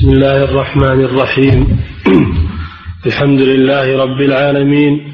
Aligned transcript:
بسم 0.00 0.12
الله 0.12 0.44
الرحمن 0.44 1.00
الرحيم. 1.04 1.78
الحمد 3.06 3.40
لله 3.40 4.02
رب 4.04 4.20
العالمين 4.20 5.12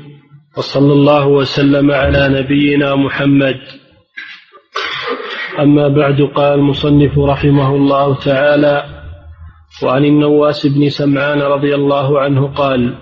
وصلى 0.56 0.92
الله 0.92 1.26
وسلم 1.26 1.90
على 1.90 2.28
نبينا 2.28 2.94
محمد. 2.94 3.58
أما 5.58 5.88
بعد 5.88 6.22
قال 6.22 6.58
المصنف 6.58 7.18
رحمه 7.18 7.74
الله 7.76 8.14
تعالى 8.14 8.84
وعن 9.82 10.04
النواس 10.04 10.66
بن 10.66 10.88
سمعان 10.88 11.42
رضي 11.42 11.74
الله 11.74 12.20
عنه 12.20 12.46
قال 12.46 12.94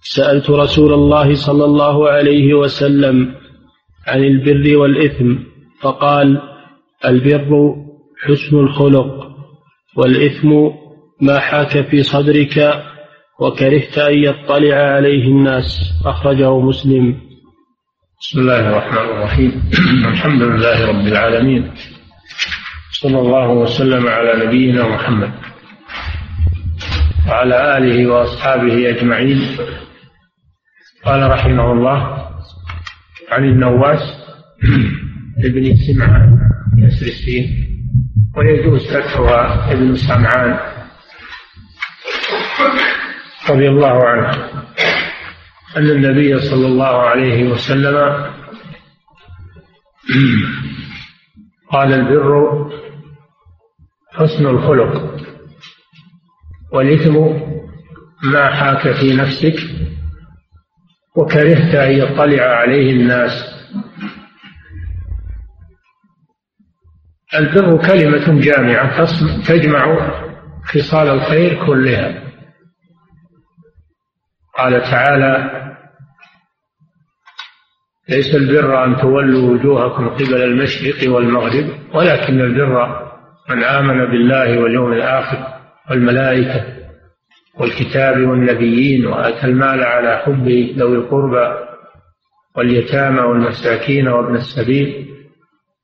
سألت 0.00 0.50
رسول 0.50 0.92
الله 0.92 1.34
صلى 1.34 1.64
الله 1.64 2.08
عليه 2.08 2.54
وسلم 2.54 3.34
عن 4.08 4.24
البر 4.24 4.76
والإثم 4.76 5.34
فقال 5.82 6.42
البر 7.04 7.76
حسن 8.26 8.56
الخلق 8.56 9.28
والإثم 9.96 10.81
ما 11.22 11.38
حاك 11.38 11.86
في 11.90 12.02
صدرك 12.02 12.82
وكرهت 13.40 13.98
أن 13.98 14.14
يطلع 14.18 14.76
عليه 14.76 15.24
الناس. 15.24 15.92
أخرجه 16.06 16.60
مسلم. 16.60 17.16
بسم 18.20 18.40
الله 18.40 18.68
الرحمن 18.68 18.98
الرحيم. 18.98 19.70
الحمد 20.12 20.42
لله 20.42 20.86
رب 20.88 21.06
العالمين. 21.06 21.70
صلى 22.92 23.18
الله 23.18 23.48
وسلم 23.48 24.06
على 24.06 24.46
نبينا 24.46 24.88
محمد 24.88 25.30
وعلى 27.28 27.78
آله 27.78 28.06
وأصحابه 28.06 28.90
أجمعين. 28.90 29.40
قال 31.04 31.30
رحمه 31.30 31.72
الله 31.72 32.28
عن 33.30 33.44
النواس 33.44 34.02
ابن 35.46 35.76
سمعان 35.76 36.38
كسر 36.82 37.06
السين 37.06 37.46
ويجوز 38.36 38.86
فتحها 38.86 39.72
ابن 39.72 39.94
سمعان. 39.96 40.71
رضي 43.50 43.68
الله 43.68 44.08
عنه. 44.08 44.52
أن 45.76 45.90
النبي 45.90 46.40
صلى 46.40 46.66
الله 46.66 47.02
عليه 47.02 47.50
وسلم 47.50 47.96
قال 51.72 51.92
البر 51.92 52.70
حسن 54.12 54.46
الخلق 54.46 55.16
والإثم 56.72 57.16
ما 58.22 58.50
حاك 58.54 58.92
في 58.92 59.16
نفسك 59.16 59.56
وكرهت 61.16 61.74
أن 61.74 61.92
يطلع 61.92 62.42
عليه 62.42 62.92
الناس. 62.92 63.52
البر 67.34 67.86
كلمة 67.86 68.40
جامعة 68.40 69.04
تجمع 69.46 70.10
خصال 70.64 71.08
الخير 71.08 71.66
كلها. 71.66 72.31
قال 74.58 74.82
تعالى 74.82 75.62
ليس 78.08 78.34
البر 78.34 78.84
أن 78.84 78.96
تولوا 78.96 79.50
وجوهكم 79.50 80.08
قبل 80.08 80.42
المشرق 80.42 81.12
والمغرب 81.12 81.64
ولكن 81.94 82.40
البر 82.40 83.02
من 83.50 83.64
آمن 83.64 84.10
بالله 84.10 84.58
واليوم 84.58 84.92
الآخر 84.92 85.46
والملائكة 85.90 86.64
والكتاب 87.58 88.16
والنبيين 88.16 89.06
وآتى 89.06 89.46
المال 89.46 89.84
على 89.84 90.16
حب 90.16 90.48
ذوي 90.78 90.96
القربى 90.96 91.54
واليتامى 92.56 93.20
والمساكين 93.20 94.08
وابن 94.08 94.34
السبيل 94.34 95.08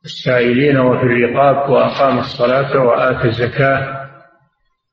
السائلين 0.04 0.78
وفي 0.78 1.02
الرقاب 1.02 1.70
وأقام 1.70 2.18
الصلاة 2.18 2.78
وآتى 2.78 3.28
الزكاة 3.28 4.08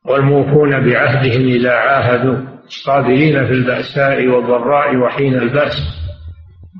والموفون 0.06 0.86
بعهدهم 0.86 1.48
إذا 1.48 1.72
عاهدوا 1.72 2.55
الصابرين 2.68 3.48
في 3.48 3.54
البأساء 3.54 4.28
والضراء 4.28 4.96
وحين 4.96 5.36
البأس. 5.36 5.78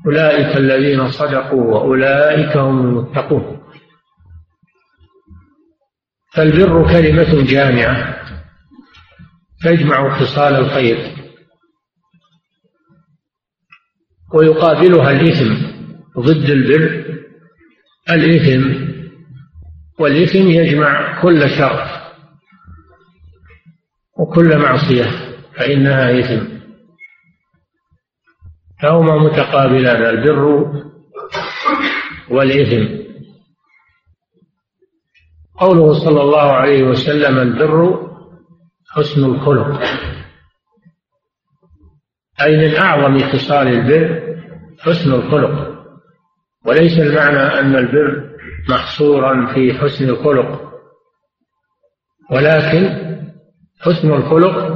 أولئك 0.06 0.56
الذين 0.56 1.10
صدقوا 1.10 1.74
وأولئك 1.74 2.56
هم 2.56 2.80
المتقون. 2.80 3.60
فالبر 6.34 6.92
كلمة 6.92 7.44
جامعة. 7.44 8.16
تجمع 9.64 10.18
خصال 10.18 10.54
الخير. 10.54 11.16
ويقابلها 14.34 15.10
الإثم. 15.10 15.54
ضد 16.18 16.50
البر 16.50 17.04
الإثم. 18.10 18.86
والإثم 19.98 20.48
يجمع 20.48 21.22
كل 21.22 21.50
شر 21.50 21.86
وكل 24.18 24.58
معصية. 24.58 25.25
فإنها 25.56 26.20
إثم. 26.20 26.56
فهما 28.82 29.18
متقابلان 29.18 30.02
البر 30.02 30.72
والإثم. 32.30 33.06
قوله 35.58 36.04
صلى 36.04 36.22
الله 36.22 36.52
عليه 36.52 36.82
وسلم 36.82 37.38
البر 37.38 38.06
حسن 38.88 39.24
الخلق. 39.24 39.82
أي 42.40 42.56
من 42.56 42.76
أعظم 42.76 43.18
خصال 43.18 43.68
البر 43.68 44.36
حسن 44.80 45.12
الخلق. 45.12 45.76
وليس 46.66 46.98
المعنى 46.98 47.60
أن 47.60 47.76
البر 47.76 48.36
محصورا 48.68 49.54
في 49.54 49.74
حسن 49.74 50.08
الخلق 50.08 50.72
ولكن 52.30 52.88
حسن 53.80 54.12
الخلق 54.12 54.75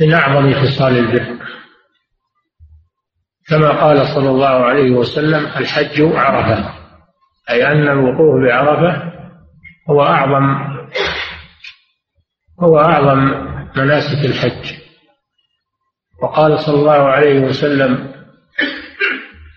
من 0.00 0.14
أعظم 0.14 0.54
خصال 0.54 0.98
البر. 0.98 1.44
كما 3.48 3.68
قال 3.68 4.06
صلى 4.06 4.30
الله 4.30 4.46
عليه 4.46 4.90
وسلم 4.90 5.46
الحج 5.46 6.02
عرفة 6.02 6.74
أي 7.50 7.66
أن 7.66 7.88
الوقوف 7.88 8.42
بعرفة 8.46 9.12
هو 9.90 10.02
أعظم 10.02 10.74
هو 12.60 12.78
أعظم 12.78 13.18
مناسك 13.76 14.24
الحج. 14.24 14.74
وقال 16.22 16.58
صلى 16.58 16.74
الله 16.74 17.08
عليه 17.08 17.40
وسلم 17.40 18.14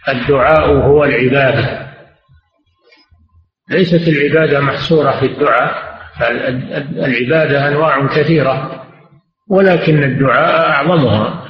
الدعاء 0.09 0.71
هو 0.71 1.03
العبادة. 1.03 1.87
ليست 3.69 4.07
العبادة 4.07 4.59
محصورة 4.59 5.19
في 5.19 5.25
الدعاء 5.25 5.97
العبادة 7.05 7.67
أنواع 7.67 8.07
كثيرة. 8.07 8.86
ولكن 9.49 10.03
الدعاء 10.03 10.69
أعظمها. 10.69 11.47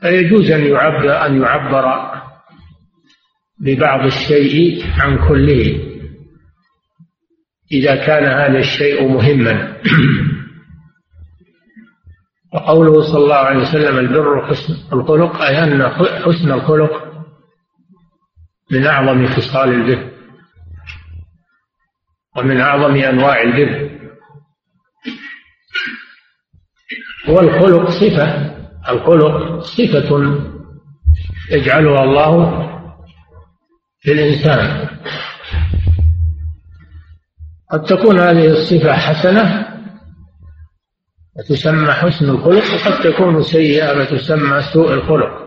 فيجوز 0.00 0.50
أن 0.50 0.64
يعبر 0.66 1.26
أن 1.26 1.42
يعبر 1.42 2.14
ببعض 3.60 4.06
الشيء 4.06 4.84
عن 4.98 5.28
كله. 5.28 5.80
إذا 7.72 8.06
كان 8.06 8.24
هذا 8.24 8.58
الشيء 8.58 9.08
مهما. 9.08 9.76
وقوله 12.54 13.02
صلى 13.02 13.24
الله 13.24 13.34
عليه 13.34 13.60
وسلم 13.60 13.98
البر 13.98 14.46
حسن 14.46 14.74
الخلق 14.92 15.42
أي 15.42 15.64
أن 15.64 15.88
حسن 16.24 16.52
الخلق 16.52 17.14
من 18.70 18.86
أعظم 18.86 19.26
خصال 19.26 19.68
البر 19.68 20.10
ومن 22.36 22.60
أعظم 22.60 22.94
أنواع 22.94 23.42
البر. 23.42 23.93
والخلق 27.28 27.90
صفة 27.90 28.54
الخلق 28.88 29.60
صفة 29.60 30.40
يجعلها 31.50 32.04
الله 32.04 32.64
في 34.00 34.12
الإنسان. 34.12 34.88
قد 37.70 37.82
تكون 37.82 38.18
هذه 38.18 38.46
الصفة 38.46 38.92
حسنة 38.92 39.68
وتسمى 41.36 41.92
حسن 41.92 42.30
الخلق 42.30 42.64
وقد 42.74 43.00
تكون 43.02 43.42
سيئة 43.42 44.04
فتسمى 44.04 44.62
سوء 44.62 44.94
الخلق. 44.94 45.44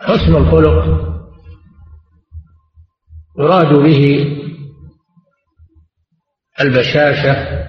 حسن 0.00 0.36
الخلق 0.36 1.08
يراد 3.38 3.74
به 3.74 4.34
البشاشة 6.60 7.68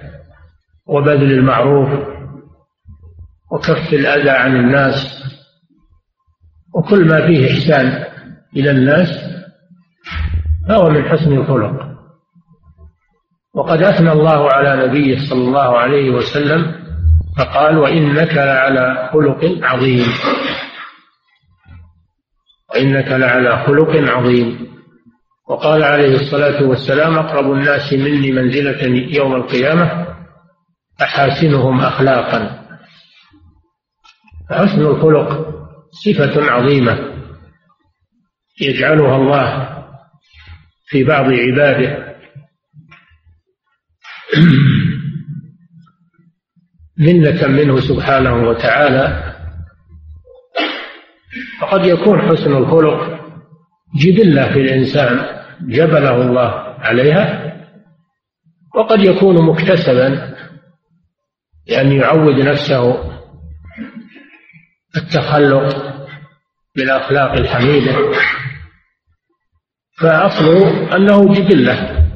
وبذل 0.90 1.32
المعروف 1.32 1.88
وكف 3.52 3.92
الأذى 3.92 4.30
عن 4.30 4.56
الناس 4.56 5.24
وكل 6.74 7.08
ما 7.08 7.26
فيه 7.26 7.50
إحسان 7.50 8.04
إلى 8.56 8.70
الناس 8.70 9.08
فهو 10.68 10.90
من 10.90 11.08
حسن 11.08 11.32
الخلق. 11.32 11.90
وقد 13.54 13.82
أثنى 13.82 14.12
الله 14.12 14.52
على 14.52 14.86
نبيه 14.86 15.18
صلى 15.30 15.44
الله 15.48 15.78
عليه 15.78 16.10
وسلم 16.10 16.74
فقال 17.38 17.78
وإنك 17.78 18.34
لعلى 18.34 19.10
خلق 19.12 19.58
عظيم. 19.62 20.06
وإنك 22.70 23.08
لعلى 23.08 23.64
خلق 23.66 24.10
عظيم. 24.10 24.70
وقال 25.48 25.82
عليه 25.82 26.14
الصلاة 26.14 26.62
والسلام 26.62 27.18
أقرب 27.18 27.52
الناس 27.52 27.92
مني 27.92 28.32
منزلة 28.32 28.84
يوم 29.16 29.34
القيامة 29.34 30.06
أحاسنهم 31.02 31.80
أخلاقا. 31.80 32.60
فحسن 34.50 34.80
الخلق 34.80 35.50
صفة 35.90 36.50
عظيمة 36.50 36.98
يجعلها 38.60 39.16
الله 39.16 39.78
في 40.86 41.04
بعض 41.04 41.24
عباده. 41.24 42.10
منة 46.98 47.46
منه 47.46 47.80
سبحانه 47.80 48.34
وتعالى. 48.34 49.34
فقد 51.60 51.84
يكون 51.84 52.22
حسن 52.22 52.56
الخلق 52.56 53.20
جبلة 54.00 54.52
في 54.52 54.60
الإنسان 54.60 55.26
جبله 55.62 56.22
الله 56.22 56.50
عليها. 56.78 57.56
وقد 58.74 59.00
يكون 59.00 59.46
مكتسبا. 59.46 60.36
لأن 61.68 61.92
يعود 61.92 62.40
نفسه 62.40 63.10
التخلق 64.96 65.94
بالأخلاق 66.76 67.32
الحميدة. 67.32 67.92
فأصله 69.98 70.96
أنه 70.96 71.34
جبلة 71.34 72.06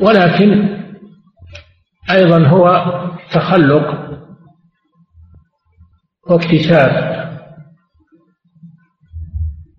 ولكن 0.00 0.78
أيضا 2.10 2.46
هو 2.46 2.84
تخلق 3.32 4.08
واكتساب. 6.28 7.18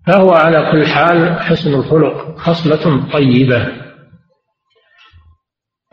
فهو 0.06 0.32
على 0.32 0.70
كل 0.72 0.86
حال 0.86 1.40
حسن 1.40 1.74
الخلق 1.74 2.38
خصلة 2.38 3.10
طيبة. 3.12 3.79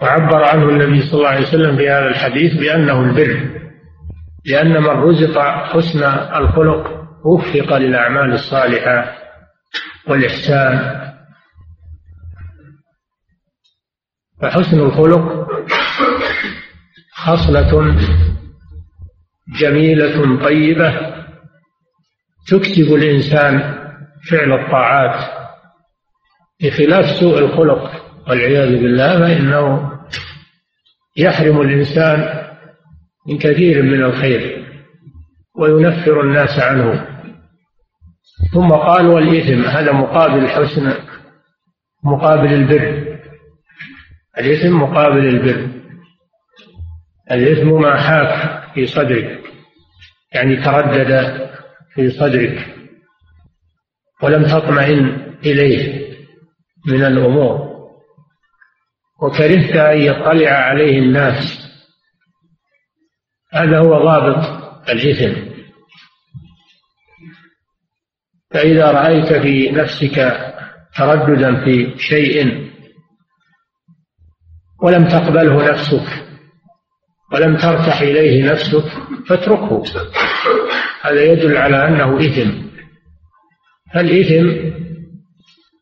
وعبر 0.02 0.44
عنه 0.44 0.70
النبي 0.70 1.02
صلى 1.02 1.14
الله 1.14 1.30
عليه 1.30 1.48
وسلم 1.48 1.78
في 1.78 1.90
هذا 1.90 2.08
الحديث 2.08 2.54
بأنه 2.54 3.00
البر 3.00 3.50
لأن 4.46 4.82
من 4.82 4.88
رزق 4.88 5.40
حسن 5.42 6.04
الخلق 6.36 7.08
وفق 7.26 7.78
للأعمال 7.78 8.34
الصالحة 8.34 9.18
والإحسان. 10.08 10.98
فحسن 14.42 14.80
الخلق 14.80 15.48
خصلة 17.14 17.96
جميلة 19.60 20.44
طيبة 20.44 21.16
تكسب 22.48 22.94
الإنسان 22.94 23.60
فعل 24.32 24.54
الطاعات 24.54 25.30
بخلاف 26.62 27.06
سوء 27.06 27.40
الخلق. 27.40 28.07
والعياذ 28.30 28.82
بالله 28.82 29.20
فإنه 29.20 29.92
يحرم 31.18 31.62
الإنسان 31.62 32.48
من 33.28 33.38
كثير 33.38 33.84
من 33.84 34.04
الخير 34.04 34.66
وينفر 35.56 36.22
الناس 36.22 36.60
عنه. 36.60 37.08
ثم 38.54 38.72
قال 38.72 39.08
والإثم 39.08 39.66
هذا 39.66 39.92
مقابل 39.92 40.44
الحسن 40.44 40.94
مقابل 42.04 42.54
البر. 42.54 43.20
الإثم 44.40 44.76
مقابل 44.82 45.28
البر. 45.28 45.68
الإثم 47.32 47.82
ما 47.82 48.02
حاك 48.02 48.64
في 48.74 48.86
صدرك 48.86 49.40
يعني 50.34 50.56
تردد 50.56 51.42
في 51.94 52.10
صدرك 52.10 52.76
ولم 54.24 54.44
تطمئن 54.44 55.34
إليه 55.46 56.08
من 56.88 57.04
الأمور. 57.04 57.67
وكرهت 59.22 59.76
أن 59.76 60.02
يطلع 60.02 60.50
عليه 60.50 61.00
الناس. 61.00 61.68
هذا 63.54 63.80
هو 63.80 64.04
ضابط 64.04 64.64
الإثم. 64.90 65.48
فإذا 68.52 68.92
رأيت 68.92 69.34
في 69.34 69.72
نفسك 69.72 70.38
ترددا 70.96 71.66
في 71.66 72.00
شيء 72.00 72.68
ولم 74.84 75.08
تقبله 75.08 75.72
نفسك 75.72 76.28
ولم 77.34 77.58
ترتح 77.58 78.02
إليه 78.02 78.52
نفسك 78.52 78.84
فاتركه. 79.28 79.84
هذا 81.02 81.24
يدل 81.24 81.58
على 81.58 81.88
أنه 81.88 82.20
إثم. 82.20 82.68
فالإثم 83.94 84.77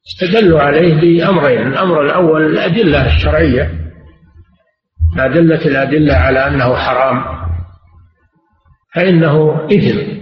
استدل 0.08 0.58
عليه 0.58 0.94
بأمرين. 0.94 1.68
الأمر 1.68 2.02
الأول 2.02 2.46
الأدلة 2.46 3.06
الشرعية. 3.06 3.72
ما 5.16 5.28
دلت 5.28 5.66
الأدلة 5.66 6.14
على 6.14 6.48
أنه 6.48 6.76
حرام. 6.76 7.46
فإنه 8.96 9.66
إثم 9.66 10.16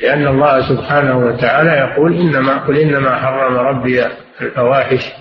لأن 0.00 0.26
الله 0.26 0.68
سبحانه 0.68 1.18
وتعالى 1.18 1.70
يقول 1.70 2.16
إنما 2.16 2.66
قل 2.66 2.76
إنما 2.76 3.16
حرم 3.16 3.54
ربي 3.54 4.06
الفواحش 4.40 5.12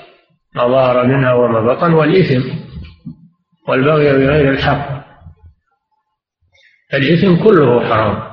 ما 0.56 0.68
ظهر 0.68 1.08
منها 1.08 1.34
وما 1.34 1.74
بطن 1.74 1.94
والإثم. 1.94 2.42
والبغي 3.68 4.14
بغير 4.14 4.50
الحق. 4.50 5.04
الإثم 6.94 7.44
كله 7.44 7.90
حرام. 7.90 8.33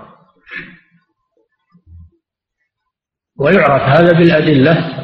ويعرف 3.40 3.82
هذا 3.82 4.12
بالأدلة. 4.12 4.96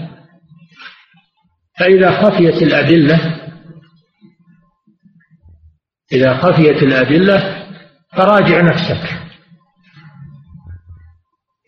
فإذا 1.79 2.11
خفيت 2.11 2.63
الأدلة 2.63 3.41
إذا 6.13 6.37
خفيت 6.37 6.83
الأدلة 6.83 7.67
فراجع 8.13 8.61
نفسك. 8.61 9.17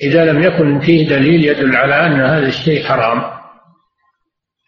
إذا 0.03 0.33
لم 0.33 0.43
يكن 0.43 0.81
فيه 0.81 1.09
دليل 1.09 1.45
يدل 1.45 1.77
على 1.77 1.95
أن 2.07 2.21
هذا 2.21 2.47
الشيء 2.47 2.85
حرام 2.85 3.39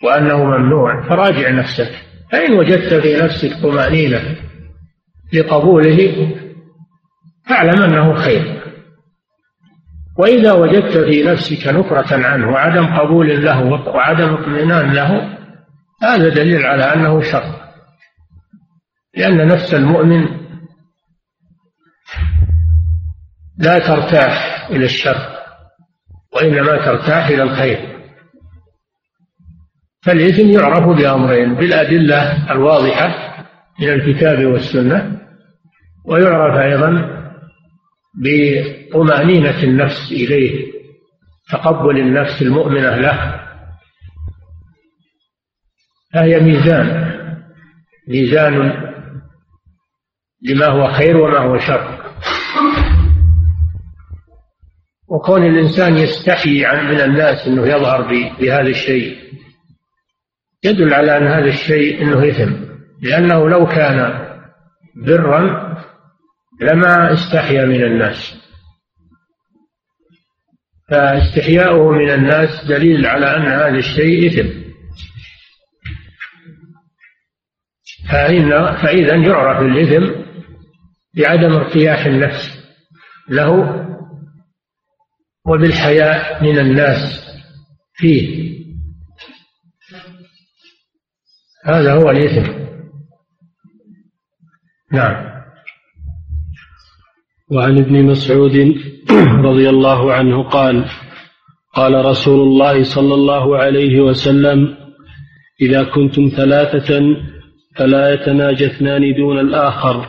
وأنه 0.05 0.45
ممنوع 0.45 1.09
فراجع 1.09 1.51
نفسك. 1.51 1.93
فإن 2.33 2.53
وجدت 2.53 2.95
في 2.95 3.17
نفسك 3.17 3.63
طمأنينة 3.63 4.37
لقبوله 5.33 6.31
فاعلم 7.49 7.83
أنه 7.83 8.15
خير. 8.15 8.60
وإذا 10.21 10.53
وجدت 10.53 10.99
في 10.99 11.23
نفسك 11.23 11.67
نفرة 11.67 12.27
عنه 12.27 12.49
وعدم 12.49 12.87
قبول 12.87 13.45
له 13.45 13.63
وعدم 13.89 14.35
اطمئنان 14.35 14.93
له 14.93 15.39
هذا 16.03 16.29
دليل 16.29 16.67
على 16.67 16.85
أنه 16.85 17.21
شر. 17.21 17.61
لأن 19.17 19.47
نفس 19.47 19.75
المؤمن 19.75 20.27
لا 23.59 23.79
ترتاح 23.79 24.67
إلى 24.71 24.85
الشر 24.85 25.39
وإنما 26.35 26.77
ترتاح 26.77 27.29
إلى 27.29 27.43
الخير. 27.43 28.01
فالإثم 30.03 30.51
يعرف 30.51 30.99
بأمرين 30.99 31.55
بالأدلة 31.55 32.53
الواضحة 32.53 33.09
من 33.81 33.89
الكتاب 33.89 34.47
والسنة 34.47 35.21
ويعرف 36.05 36.57
أيضا 36.57 37.20
بطمأنينة 38.15 39.63
النفس 39.63 40.13
إليه 40.13 40.73
تقبل 41.51 41.99
النفس 41.99 42.43
المؤمنة 42.43 42.97
له. 42.97 43.41
فهي 46.15 46.41
ميزان 46.41 47.11
ميزان 48.09 48.73
لما 50.43 50.67
هو 50.67 50.93
خير 50.93 51.17
وما 51.17 51.39
هو 51.39 51.59
شر. 51.59 52.01
وكون 55.09 55.47
الإنسان 55.47 55.97
يستحي 55.97 56.67
من 56.67 57.01
الناس 57.01 57.47
أنه 57.47 57.67
يظهر 57.67 58.03
بهذا 58.41 58.69
الشيء 58.69 59.17
يدل 60.65 60.95
على 60.95 61.17
أن 61.17 61.27
هذا 61.27 61.49
الشيء 61.49 62.03
أنه 62.03 62.29
إثم 62.29 62.53
لأنه 63.03 63.49
لو 63.49 63.67
كان 63.67 64.29
برا 65.07 65.71
لما 66.61 67.13
استحيا 67.13 67.65
من 67.65 67.85
الناس. 67.85 68.41
فاستحياؤه 70.91 71.93
من 71.93 72.11
الناس 72.11 72.65
دليل 72.69 73.07
على 73.07 73.37
أن 73.37 73.43
هذا 73.43 73.79
الشيء 73.79 74.27
إثم. 74.27 74.61
فإن 78.11 78.51
فإذا 78.83 79.17
يعرف 79.17 79.63
الإثم 79.63 80.21
بعدم 81.17 81.53
ارتياح 81.53 82.07
النفس 82.07 82.61
له 83.29 83.81
وبالحياء 85.47 86.45
من 86.45 86.59
الناس 86.59 87.21
فيه. 87.95 88.51
هذا 91.65 91.93
هو 91.93 92.11
الإثم. 92.11 92.61
نعم. 94.93 95.30
وعن 97.51 97.79
ابن 97.79 98.05
مسعود 98.05 98.57
رضي 99.49 99.69
الله 99.69 100.13
عنه 100.13 100.43
قال 100.43 100.85
قال 101.75 102.05
رسول 102.05 102.41
الله 102.41 102.83
صلى 102.83 103.15
الله 103.15 103.59
عليه 103.59 104.01
وسلم 104.01 104.77
إذا 105.61 105.83
كنتم 105.83 106.29
ثلاثة 106.37 107.17
فلا 107.77 108.15
يتناجى 108.15 108.67
اثنان 108.67 109.15
دون 109.15 109.39
الآخر 109.39 110.09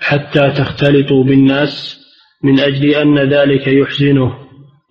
حتى 0.00 0.50
تختلطوا 0.50 1.24
بالناس 1.24 1.98
من 2.44 2.60
أجل 2.60 2.90
أن 2.90 3.18
ذلك 3.18 3.66
يحزنه. 3.66 4.34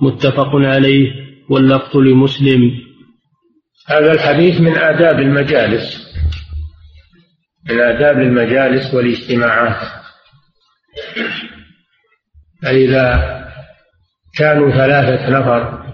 متفق 0.01 0.55
عليه 0.55 1.11
واللفظ 1.49 1.97
لمسلم. 1.97 2.71
هذا 3.87 4.11
الحديث 4.11 4.61
من 4.61 4.77
آداب 4.77 5.19
المجالس. 5.19 6.07
من 7.69 7.79
آداب 7.79 8.19
المجالس 8.19 8.93
والاجتماعات. 8.93 9.87
فإذا 12.63 13.37
كانوا 14.37 14.71
ثلاثة 14.71 15.29
نفر 15.29 15.87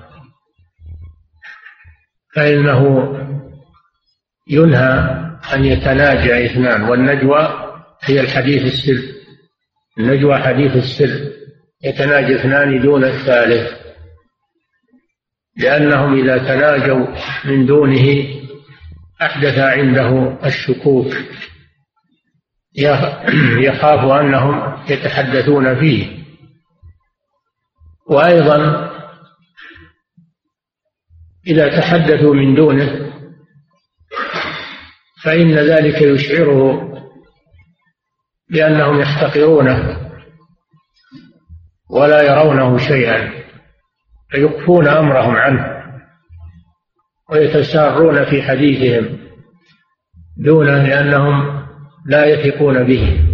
فإنه 2.36 3.13
ينهى 4.48 5.24
أن 5.53 5.65
يتناجى 5.65 6.46
اثنان 6.46 6.82
والنجوى 6.82 7.74
هي 8.01 8.20
الحديث 8.20 8.62
السر. 8.62 9.13
النجوى 10.00 10.38
حديث 10.38 10.75
السر 10.75 11.32
يتناجى 11.84 12.36
اثنان 12.36 12.82
دون 12.82 13.03
الثالث. 13.03 13.72
لأنهم 15.58 16.22
إذا 16.22 16.38
تناجوا 16.38 17.08
من 17.46 17.65
دونه 17.65 18.25
أحدث 19.22 19.60
عنده 19.60 20.38
الشكوك. 20.46 21.13
يخاف 23.60 24.05
أنهم 24.05 24.84
يتحدثون 24.89 25.79
فيه. 25.79 26.23
وأيضا 28.10 28.90
إذا 31.48 31.80
تحدثوا 31.80 32.34
من 32.34 32.56
دونه 32.56 33.12
فإن 35.24 35.56
ذلك 35.56 36.02
يشعره 36.02 36.90
بأنهم 38.50 39.00
يحتقرونه 39.00 39.98
ولا 41.90 42.22
يرونه 42.22 42.78
شيئا 42.78 43.44
فيخفون 44.30 44.88
أمرهم 44.88 45.36
عنه 45.36 45.84
ويتسارون 47.30 48.26
في 48.26 48.42
حديثهم 48.42 49.20
دونه 50.38 50.84
لأنهم 50.84 51.64
لا 52.06 52.26
يثقون 52.26 52.84
به. 52.84 53.30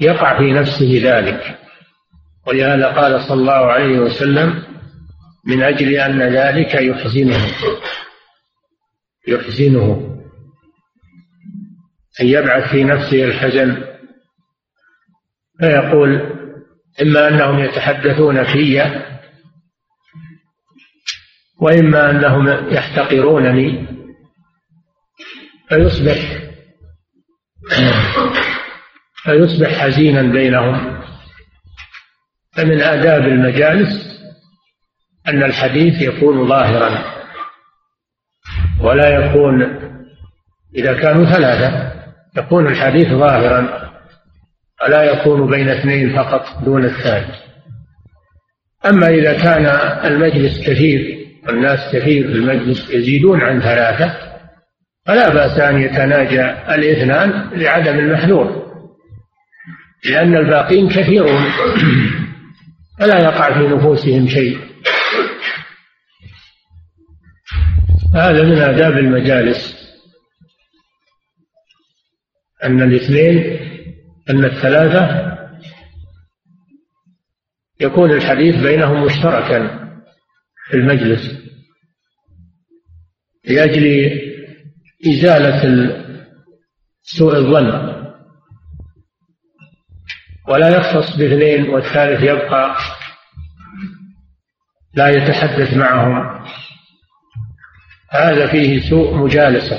يقع 0.00 0.38
في 0.38 0.52
نفسه 0.52 1.00
ذلك. 1.04 1.61
ولهذا 2.46 2.86
قال 2.86 3.20
صلى 3.28 3.40
الله 3.40 3.52
عليه 3.52 3.98
وسلم 3.98 4.62
من 5.46 5.62
أجل 5.62 5.94
أن 5.94 6.22
ذلك 6.22 6.74
يحزنه 6.74 7.46
يحزنه. 9.28 10.08
أن 12.20 12.26
يبعث 12.26 12.70
في 12.70 12.84
نفسه 12.84 13.24
الحزن. 13.24 13.84
فيقول 15.60 16.32
إما 17.02 17.28
أنهم 17.28 17.58
يتحدثون 17.58 18.44
في 18.44 18.82
وإما 21.60 22.10
أنهم 22.10 22.48
يحتقرونني. 22.74 23.86
فيصبح 25.68 26.42
فيصبح 29.24 29.68
حزينا 29.78 30.22
بينهم. 30.22 30.91
فمن 32.56 32.80
آداب 32.80 33.22
المجالس 33.22 34.12
أن 35.28 35.42
الحديث 35.42 36.02
يكون 36.02 36.48
ظاهرا 36.48 37.04
ولا 38.80 39.08
يكون 39.08 39.62
إذا 40.76 40.92
كانوا 40.92 41.24
ثلاثة 41.24 41.92
يكون 42.36 42.66
الحديث 42.66 43.08
ظاهرا 43.08 43.92
ولا 44.82 45.02
يكون 45.02 45.50
بين 45.50 45.68
اثنين 45.68 46.16
فقط 46.16 46.64
دون 46.64 46.84
الثالث 46.84 47.34
أما 48.86 49.08
إذا 49.08 49.32
كان 49.32 49.66
المجلس 50.12 50.60
كثير 50.66 51.28
والناس 51.46 51.78
كثير 51.92 52.28
في 52.28 52.32
المجلس 52.32 52.90
يزيدون 52.90 53.40
عن 53.40 53.60
ثلاثة 53.60 54.14
فلا 55.06 55.28
بأس 55.28 55.58
أن 55.58 55.82
يتناجى 55.82 56.42
الاثنان 56.74 57.50
لعدم 57.52 57.98
المحذور 57.98 58.62
لأن 60.10 60.36
الباقين 60.36 60.88
كثيرون. 60.88 61.42
فلا 62.98 63.18
يقع 63.18 63.58
في 63.58 63.74
نفوسهم 63.74 64.28
شيء. 64.28 64.72
هذا 68.14 68.42
من 68.42 68.58
آداب 68.58 68.98
المجالس. 68.98 69.82
أن 72.64 72.82
الاثنين 72.82 73.60
أن 74.30 74.44
الثلاثة 74.44 75.32
يكون 77.80 78.12
الحديث 78.12 78.56
بينهم 78.56 79.04
مشتركا 79.04 79.88
في 80.70 80.76
المجلس. 80.76 81.42
لأجل 83.44 84.10
إزالة 85.06 85.62
سوء 87.02 87.36
الظن. 87.36 87.91
ولا 90.48 90.68
يختص 90.68 91.16
بإثنين 91.16 91.68
والثالث 91.68 92.22
يبقى 92.22 92.76
لا 94.94 95.08
يتحدث 95.08 95.76
معهم 95.76 96.42
هذا 98.10 98.46
فيه 98.46 98.90
سوء 98.90 99.14
مجالسة. 99.14 99.78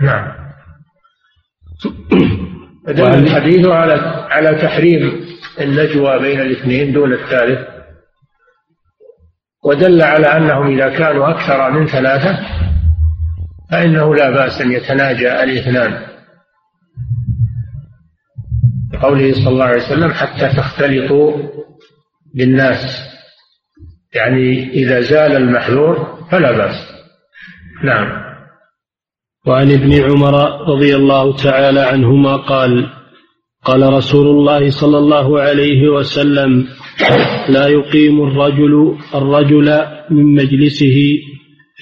نعم. 0.00 0.32
فدل 2.86 3.14
الحديث 3.14 3.66
على 3.66 3.92
على 4.30 4.62
تحريم 4.62 5.26
النجوى 5.60 6.18
بين 6.18 6.40
الاثنين 6.40 6.92
دون 6.92 7.12
الثالث. 7.12 7.68
ودل 9.64 10.02
على 10.02 10.26
أنهم 10.26 10.78
إذا 10.78 10.98
كانوا 10.98 11.30
أكثر 11.30 11.70
من 11.70 11.86
ثلاثة 11.86 12.38
فإنه 13.70 14.14
لا 14.14 14.30
بأس 14.30 14.60
أن 14.60 14.72
يتناجى 14.72 15.42
الاثنان. 15.42 16.15
قوله 19.02 19.32
صلى 19.32 19.48
الله 19.48 19.64
عليه 19.64 19.82
وسلم 19.82 20.12
حتى 20.12 20.48
تختلطوا 20.56 21.32
بالناس 22.34 23.06
يعني 24.14 24.70
إذا 24.70 25.00
زال 25.00 25.36
المحذور 25.36 26.18
فلا 26.30 26.52
بأس. 26.52 26.76
نعم. 27.84 28.26
وعن 29.46 29.72
ابن 29.72 29.92
عمر 29.92 30.34
رضي 30.68 30.96
الله 30.96 31.36
تعالى 31.36 31.80
عنهما 31.80 32.36
قال 32.36 32.90
قال 33.64 33.92
رسول 33.92 34.26
الله 34.26 34.70
صلى 34.70 34.98
الله 34.98 35.40
عليه 35.40 35.88
وسلم 35.88 36.66
لا 37.48 37.68
يقيم 37.68 38.22
الرجل 38.22 38.98
الرجل 39.14 39.84
من 40.10 40.34
مجلسه 40.34 41.18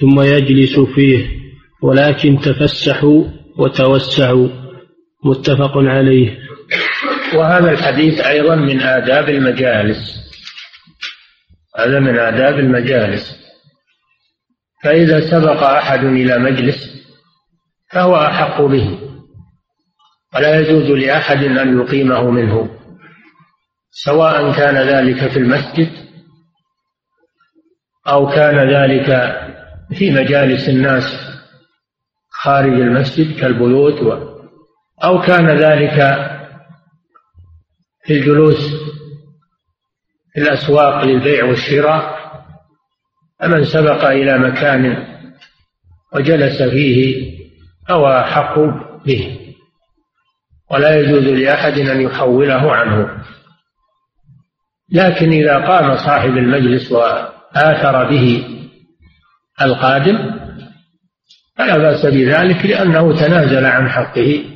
ثم 0.01 0.21
يجلس 0.21 0.79
فيه 0.79 1.25
ولكن 1.81 2.37
تفسحوا 2.39 3.23
وتوسعوا. 3.57 4.47
متفق 5.23 5.77
عليه. 5.77 6.37
وهذا 7.35 7.71
الحديث 7.71 8.19
أيضا 8.19 8.55
من 8.55 8.81
آداب 8.81 9.29
المجالس. 9.29 10.25
هذا 11.77 11.99
من 11.99 12.19
آداب 12.19 12.59
المجالس. 12.59 13.45
فإذا 14.83 15.31
سبق 15.31 15.63
أحد 15.63 16.03
إلى 16.03 16.39
مجلس 16.39 16.77
فهو 17.91 18.15
أحق 18.15 18.61
به. 18.61 18.99
ولا 20.35 20.59
يجوز 20.59 20.91
لأحد 20.91 21.43
أن 21.43 21.81
يقيمه 21.81 22.29
منه. 22.29 22.69
سواء 23.91 24.51
كان 24.51 24.75
ذلك 24.75 25.31
في 25.31 25.39
المسجد 25.39 25.89
أو 28.07 28.27
كان 28.27 28.69
ذلك 28.69 29.35
في 29.93 30.11
مجالس 30.11 30.69
الناس 30.69 31.03
خارج 32.29 32.73
المسجد 32.73 33.39
كالبيوت 33.39 34.01
أو 35.03 35.21
كان 35.21 35.49
ذلك 35.49 35.99
في 38.05 38.13
الجلوس 38.13 38.71
في 40.33 40.41
الأسواق 40.41 41.05
للبيع 41.05 41.45
والشراء 41.45 42.15
فمن 43.39 43.63
سبق 43.63 44.05
إلى 44.05 44.37
مكان 44.37 45.07
وجلس 46.13 46.61
فيه 46.61 47.31
فهو 47.87 48.07
أحق 48.07 48.59
به. 49.05 49.39
ولا 50.71 50.99
يجوز 50.99 51.23
لأحد 51.23 51.79
أن 51.79 52.01
يحوله 52.01 52.75
عنه. 52.75 53.23
لكن 54.91 55.31
إذا 55.31 55.57
قام 55.57 55.97
صاحب 55.97 56.37
المجلس 56.37 56.91
وآثر 56.91 58.09
به 58.09 58.45
القادم 59.61 60.17
فلا 61.57 61.77
بأس 61.77 62.05
بذلك 62.05 62.65
لأنه 62.65 63.17
تنازل 63.17 63.65
عن 63.65 63.89
حقه. 63.89 64.54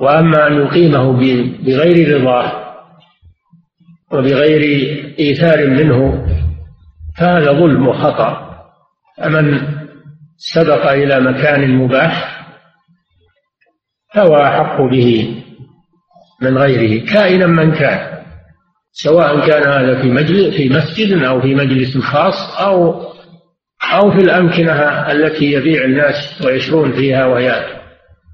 وأما 0.00 0.46
أن 0.46 0.52
يقيمه 0.52 1.12
بغير 1.66 2.20
رضاه 2.20 2.64
وبغير 4.12 4.60
إيثار 5.18 5.66
منه 5.66 6.26
فهذا 7.18 7.52
ظلم 7.52 7.88
وخطأ. 7.88 8.44
فمن 9.18 9.60
سبق 10.36 10.90
إلى 10.90 11.20
مكان 11.20 11.70
مباح 11.70 12.44
فهو 14.14 14.36
أحق 14.36 14.80
به 14.80 15.36
من 16.42 16.58
غيره 16.58 17.06
كائنا 17.06 17.46
من 17.46 17.72
كان 17.72 18.14
سواء 18.92 19.46
كان 19.46 19.62
هذا 19.62 20.02
في 20.02 20.10
مجلس 20.10 20.56
في 20.56 20.68
مسجد 20.68 21.22
أو 21.22 21.40
في 21.40 21.54
مجلس 21.54 21.98
خاص 21.98 22.60
أو 22.60 23.04
أو 23.92 24.10
في 24.10 24.18
الأمكنة 24.18 24.72
التي 25.12 25.52
يبيع 25.52 25.84
الناس 25.84 26.42
ويشرون 26.44 26.92
فيها 26.92 27.26
وهي 27.26 27.83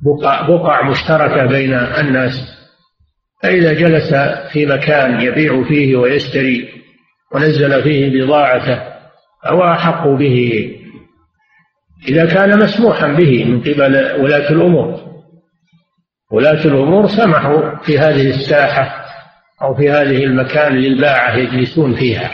بقع, 0.03 0.49
بقع 0.49 0.91
مشتركة 0.91 1.47
بين 1.47 1.75
الناس. 1.75 2.61
فإذا 3.43 3.73
جلس 3.73 4.15
في 4.53 4.67
مكان 4.67 5.21
يبيع 5.21 5.65
فيه 5.69 5.97
ويشتري 5.97 6.69
ونزل 7.35 7.83
فيه 7.83 8.25
بضاعته 8.25 8.83
فهو 9.45 9.73
أحق 9.73 10.09
به. 10.09 10.71
إذا 12.09 12.27
كان 12.27 12.59
مسموحا 12.59 13.07
به 13.13 13.45
من 13.45 13.61
قبل 13.61 14.21
ولاة 14.21 14.51
الأمور. 14.51 15.01
ولاة 16.33 16.65
الأمور 16.65 17.07
سمحوا 17.07 17.77
في 17.85 17.99
هذه 17.99 18.29
الساحة 18.29 19.05
أو 19.63 19.75
في 19.75 19.91
هذه 19.91 20.25
المكان 20.25 20.73
للباعة 20.73 21.37
يجلسون 21.37 21.95
فيها. 21.95 22.31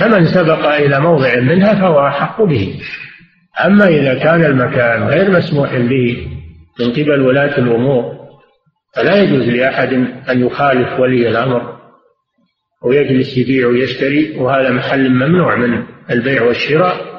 فمن 0.00 0.26
سبق 0.26 0.66
إلى 0.66 1.00
موضع 1.00 1.40
منها 1.40 1.74
فهو 1.74 2.06
أحق 2.06 2.42
به. 2.42 2.80
أما 3.64 3.86
إذا 3.88 4.14
كان 4.14 4.44
المكان 4.44 5.02
غير 5.02 5.30
مسموح 5.30 5.76
به 5.76 6.28
من 6.80 6.90
قبل 6.90 7.20
ولاة 7.20 7.58
الأمور 7.58 8.22
فلا 8.96 9.22
يجوز 9.22 9.48
لأحد 9.48 9.92
أن 10.30 10.46
يخالف 10.46 11.00
ولي 11.00 11.28
الأمر 11.28 11.78
ويجلس 12.82 13.36
يبيع 13.36 13.66
ويشتري 13.66 14.38
وهذا 14.38 14.70
محل 14.70 15.10
ممنوع 15.10 15.56
من 15.56 15.84
البيع 16.10 16.42
والشراء 16.42 17.12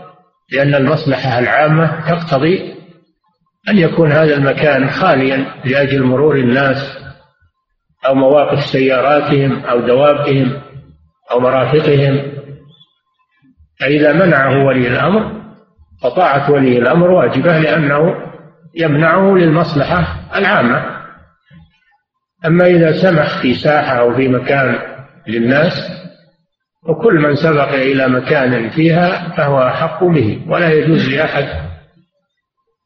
لأن 0.52 0.76
المصلحة 0.76 1.40
العامة 1.40 2.10
تقتضي 2.10 2.74
أن 3.70 3.78
يكون 3.78 4.12
هذا 4.12 4.36
المكان 4.36 4.90
خاليا 4.90 5.46
لأجل 5.66 6.04
مرور 6.04 6.36
الناس 6.36 6.98
أو 8.08 8.16
مواقف 8.16 8.64
سياراتهم 8.64 9.60
أو 9.66 9.80
دوابهم 9.80 10.62
أو 11.32 11.40
مرافقهم. 11.40 12.34
فإذا 13.80 14.14
منعه 14.14 14.66
ولي 14.66 14.88
الأمر 14.88 15.33
فطاعة 16.04 16.52
ولي 16.52 16.78
الأمر 16.78 17.12
واجبة 17.12 17.60
لأنه 17.60 18.16
يمنعه 18.76 19.36
للمصلحة 19.36 20.30
العامة. 20.36 20.86
أما 22.46 22.66
إذا 22.66 22.92
سمح 23.02 23.42
في 23.42 23.54
ساحة 23.54 24.00
أو 24.00 24.16
في 24.16 24.28
مكان 24.28 24.80
للناس 25.28 26.04
وكل 26.84 27.14
من 27.14 27.36
سبق 27.36 27.74
إلى 27.74 28.08
مكان 28.08 28.70
فيها 28.70 29.30
فهو 29.38 29.68
أحق 29.68 30.04
به 30.04 30.46
ولا 30.48 30.72
يجوز 30.72 31.10
لأحد 31.10 31.48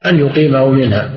أن 0.05 0.19
يقيمه 0.19 0.69
منها. 0.69 1.11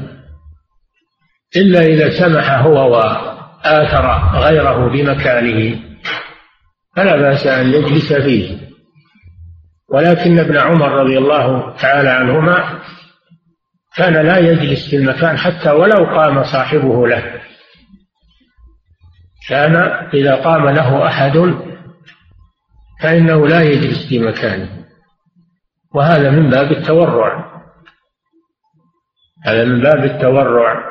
إلا 1.57 1.87
إذا 1.87 2.11
سمح 2.11 2.51
هو 2.51 2.97
وآثر 2.97 4.07
غيره 4.35 4.89
بمكانه 4.89 5.79
فلا 6.97 7.17
بأس 7.17 7.47
أن 7.47 7.67
يجلس 7.67 8.13
فيه. 8.13 8.70
ولكن 9.91 10.39
ابن 10.39 10.57
عمر 10.57 10.89
رضي 10.89 11.19
الله 11.19 11.77
تعالى 11.77 12.09
عنهما 12.09 12.81
كان 13.97 14.27
لا 14.27 14.39
يجلس 14.39 14.91
في 14.91 14.97
المكان 14.97 15.39
حتى 15.39 15.71
ولو 15.71 16.05
قام 16.05 16.45
صاحبه 16.45 17.09
له. 17.09 17.41
كان 19.49 19.77
إذا 20.15 20.35
قام 20.35 20.69
له 20.69 21.07
أحد 21.07 21.55
فإنه 23.03 23.49
لا 23.49 23.63
يجلس 23.63 24.09
في 24.09 24.19
مكانه. 24.19 24.87
وهذا 25.95 26.31
من 26.31 26.51
باب 26.51 26.73
التورع. 26.73 27.51
هذا 29.45 29.65
من 29.65 29.81
باب 29.81 30.05
التورع 30.05 30.91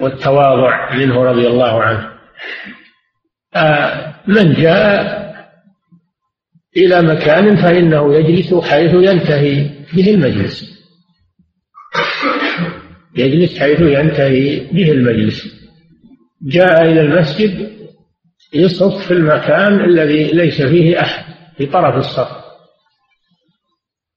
والتواضع 0.00 0.94
منه 0.94 1.24
رضي 1.24 1.46
الله 1.46 1.82
عنه. 1.82 2.12
آه، 3.56 4.14
من 4.26 4.52
جاء 4.52 5.27
إلى 6.76 7.02
مكان 7.02 7.56
فإنه 7.56 8.14
يجلس 8.14 8.54
حيث 8.54 8.94
ينتهي 8.94 9.70
به 9.92 10.10
المجلس. 10.10 10.78
يجلس 13.16 13.58
حيث 13.58 13.80
ينتهي 13.80 14.60
به 14.72 14.92
المجلس. 14.92 15.58
جاء 16.42 16.82
إلى 16.82 17.00
المسجد 17.00 17.78
يصف 18.54 19.06
في 19.06 19.14
المكان 19.14 19.84
الذي 19.84 20.24
ليس 20.24 20.62
فيه 20.62 21.00
أحد 21.00 21.34
في 21.56 21.66
طرف 21.66 21.94
الصف. 21.94 22.28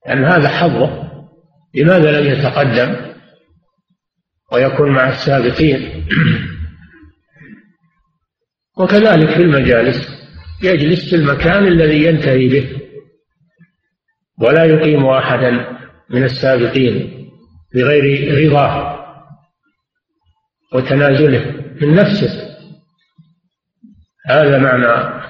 يعني 0.06 0.26
هذا 0.26 0.50
حظه. 0.50 1.12
لماذا 1.76 2.22
لم 2.22 2.32
يتقدم؟ 2.32 3.12
ويكون 4.52 4.92
مع 4.92 5.10
السابقين. 5.10 6.06
وكذلك 8.78 9.30
في 9.30 9.42
المجالس. 9.42 10.21
يجلس 10.63 11.10
في 11.10 11.15
المكان 11.15 11.67
الذي 11.67 12.04
ينتهي 12.04 12.47
به. 12.47 12.82
ولا 14.41 14.65
يقيم 14.65 15.06
أحدا 15.06 15.78
من 16.10 16.24
السابقين 16.24 17.28
بغير 17.76 18.38
رضاه 18.45 19.02
وتنازله 20.74 21.56
من 21.82 21.95
نفسه. 21.95 22.52
هذا 24.28 24.58
معنى 24.58 25.21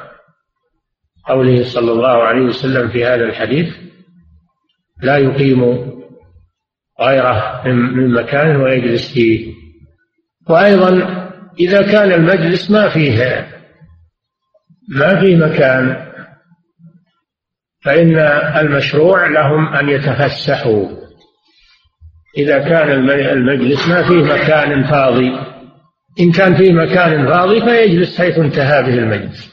قوله 1.28 1.64
صلى 1.64 1.92
الله 1.92 2.24
عليه 2.24 2.42
وسلم 2.42 2.90
في 2.90 3.06
هذا 3.06 3.24
الحديث 3.24 3.76
لا 5.02 5.18
يقيم 5.18 5.92
غيره 7.02 7.68
من 7.68 8.14
مكان 8.14 8.56
ويجلس 8.56 9.14
فيه. 9.14 9.54
وأيضا 10.50 11.22
إذا 11.60 11.82
كان 11.82 12.12
المجلس 12.12 12.72
ما 12.72 12.90
فيه 12.90 13.52
ما 14.90 15.20
فيه 15.20 15.36
مكان. 15.36 16.12
فإن 17.84 18.18
المشروع 18.58 19.28
لهم 19.28 19.74
أن 19.74 19.90
يتفسحوا. 19.90 20.88
إذا 22.38 22.60
كان 22.60 22.92
المجلس 23.10 23.88
ما 23.88 24.08
فيه 24.08 24.24
مكان 24.24 24.84
فاضي. 24.84 25.32
إن 26.20 26.32
كان 26.32 26.56
في 26.56 26.74
مكان 26.74 27.28
فاضي 27.28 27.62
فيجلس 27.62 28.22
حيث 28.22 28.38
انتهى 28.38 28.84
به 28.84 28.94
المجلس. 28.94 29.52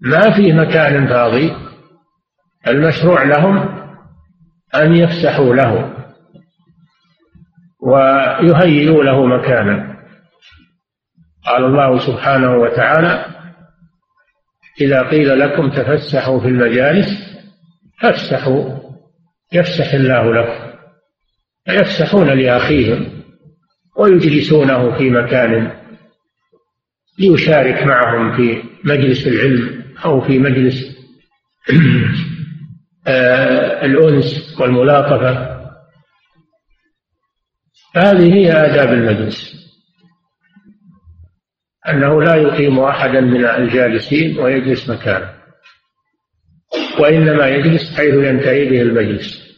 ما 0.00 0.30
في 0.30 0.52
مكان 0.52 1.08
فاضي. 1.08 1.56
المشروع 2.68 3.22
لهم 3.22 3.80
أن 4.74 4.94
يفسحوا 4.94 5.54
له. 5.54 5.96
ويهيئوا 7.82 9.04
له 9.04 9.26
مكانا. 9.26 9.96
قال 11.46 11.64
الله 11.64 11.98
سبحانه 11.98 12.56
وتعالى 12.56 13.39
إذا 14.80 15.02
قيل 15.02 15.38
لكم 15.38 15.70
تفسحوا 15.70 16.40
في 16.40 16.48
المجالس 16.48 17.08
فافسحوا 18.00 18.78
يفسح 19.52 19.94
الله 19.94 20.34
لكم. 20.34 20.70
فيفسحون 21.64 22.30
لأخيهم 22.30 23.22
ويجلسونه 23.96 24.98
في 24.98 25.10
مكان 25.10 25.72
ليشارك 27.18 27.82
معهم 27.82 28.36
في 28.36 28.62
مجلس 28.84 29.26
العلم 29.26 29.84
أو 30.04 30.20
في 30.20 30.38
مجلس 30.38 30.96
آه، 33.06 33.86
الأنس 33.86 34.56
والملاطفة. 34.60 35.60
هذه 37.96 38.34
هي 38.34 38.52
آداب 38.52 38.92
المجلس. 38.92 39.69
أنه 41.90 42.22
لا 42.22 42.34
يقيم 42.34 42.80
أحدا 42.80 43.20
من 43.20 43.44
الجالسين 43.44 44.38
ويجلس 44.38 44.90
مكانه 44.90 45.30
وإنما 46.98 47.48
يجلس 47.48 47.96
حيث 47.96 48.14
ينتهي 48.14 48.68
به 48.70 48.82
المجلس. 48.82 49.50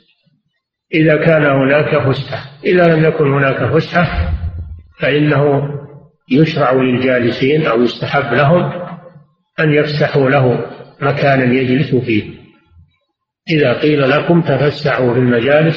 إذا 0.95 1.17
كان 1.17 1.45
هناك 1.45 2.09
فسحة 2.09 2.51
إذا 2.65 2.95
لم 2.95 3.05
يكن 3.05 3.33
هناك 3.33 3.73
فسحة 3.73 4.33
فإنه 5.01 5.69
يشرع 6.31 6.73
للجالسين 6.73 7.67
أو 7.67 7.83
يستحب 7.83 8.35
لهم 8.35 8.73
أن 9.61 9.73
يفسحوا 9.73 10.31
له 10.31 10.67
مكانا 11.01 11.45
يجلس 11.45 11.95
فيه. 11.95 12.25
إذا 13.51 13.73
قيل 13.73 14.11
لكم 14.11 14.41
تفسحوا 14.43 15.15
في 15.15 15.19
المجالس 15.19 15.77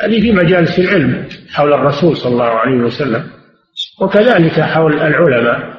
هذه 0.00 0.20
في 0.20 0.32
مجالس 0.32 0.78
العلم 0.78 1.28
حول 1.52 1.72
الرسول 1.72 2.16
صلى 2.16 2.32
الله 2.32 2.44
عليه 2.44 2.76
وسلم. 2.76 3.37
وكذلك 4.00 4.60
حول 4.60 4.92
العلماء. 4.92 5.78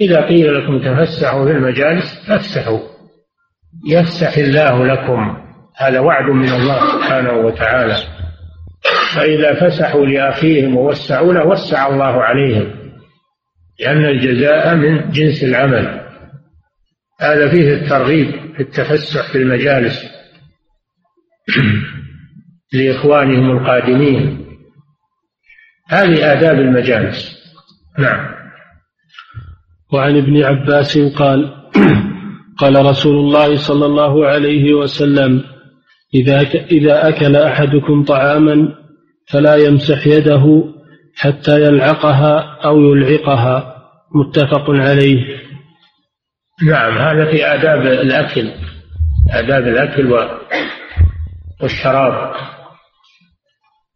إذا 0.00 0.26
قيل 0.26 0.54
لكم 0.54 0.78
تفسحوا 0.78 1.44
في 1.44 1.52
المجالس 1.52 2.26
فافسحوا. 2.28 2.80
يفسح 3.88 4.36
الله 4.38 4.86
لكم. 4.86 5.36
هذا 5.76 6.00
وعد 6.00 6.30
من 6.30 6.48
الله 6.48 6.80
سبحانه 6.92 7.32
وتعالى. 7.32 7.96
فإذا 9.14 9.54
فسحوا 9.54 10.06
لأخيهم 10.06 10.76
ووسعوا 10.76 11.32
له 11.32 11.46
وسع 11.46 11.86
الله 11.86 12.22
عليهم. 12.22 12.74
لأن 13.80 14.04
الجزاء 14.04 14.74
من 14.74 15.10
جنس 15.10 15.44
العمل. 15.44 16.00
هذا 17.20 17.50
فيه 17.50 17.74
الترغيب 17.74 18.30
في 18.56 18.60
التفسح 18.60 19.32
في 19.32 19.38
المجالس. 19.38 20.10
لإخوانهم 22.72 23.58
القادمين. 23.58 24.39
هذه 25.90 26.32
آداب 26.32 26.58
المجالس. 26.58 27.40
نعم. 27.98 28.26
وعن 29.92 30.16
ابن 30.16 30.42
عباس 30.42 30.98
قال 30.98 31.54
قال 32.58 32.86
رسول 32.86 33.16
الله 33.16 33.56
صلى 33.56 33.86
الله 33.86 34.26
عليه 34.26 34.74
وسلم 34.74 35.44
إذا 36.14 36.40
إذا 36.70 37.08
أكل 37.08 37.36
أحدكم 37.36 38.04
طعاما 38.04 38.74
فلا 39.28 39.56
يمسح 39.56 40.06
يده 40.06 40.64
حتى 41.16 41.60
يلعقها 41.60 42.58
أو 42.64 42.80
يلعقها. 42.80 43.76
متفق 44.14 44.70
عليه. 44.70 45.40
نعم 46.66 46.98
هذا 46.98 47.30
في 47.30 47.46
آداب 47.46 47.82
الأكل 47.82 48.50
آداب 49.30 49.68
الأكل 49.68 50.12
والشراب. 51.60 52.34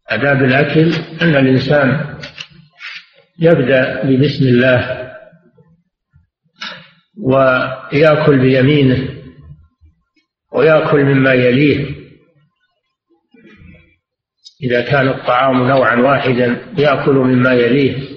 آداب 0.08 0.44
الأكل 0.44 0.92
أن 1.22 1.36
الإنسان 1.36 2.16
يبدأ 3.38 4.02
ببسم 4.04 4.44
الله 4.44 5.10
ويأكل 7.22 8.38
بيمينه 8.38 9.08
ويأكل 10.52 11.04
مما 11.04 11.32
يليه. 11.32 12.04
إذا 14.62 14.80
كان 14.80 15.08
الطعام 15.08 15.68
نوعا 15.68 15.96
واحدا 15.96 16.66
يأكل 16.78 17.14
مما 17.14 17.52
يليه. 17.52 18.14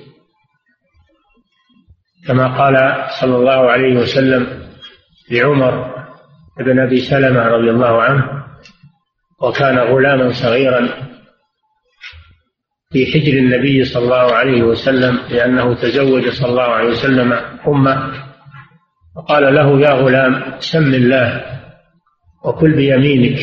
كما 2.27 2.57
قال 2.57 3.05
صلى 3.21 3.35
الله 3.35 3.71
عليه 3.71 3.97
وسلم 3.97 4.67
لعمر 5.31 5.97
بن 6.59 6.79
أبي 6.79 6.97
سلمة 6.97 7.47
رضي 7.47 7.69
الله 7.69 8.01
عنه 8.01 8.43
وكان 9.41 9.77
غلاما 9.77 10.31
صغيرا 10.31 10.89
في 12.97 13.11
حجر 13.11 13.37
النبي 13.37 13.83
صلى 13.83 14.03
الله 14.03 14.35
عليه 14.35 14.63
وسلم 14.63 15.19
لأنه 15.29 15.73
تزوج 15.73 16.29
صلى 16.29 16.49
الله 16.49 16.63
عليه 16.63 16.89
وسلم 16.89 17.33
أمه 17.67 18.13
وقال 19.15 19.55
له 19.55 19.79
يا 19.81 19.91
غلام 19.93 20.59
سم 20.59 20.93
الله 20.93 21.45
وكل 22.45 22.75
بيمينك 22.75 23.39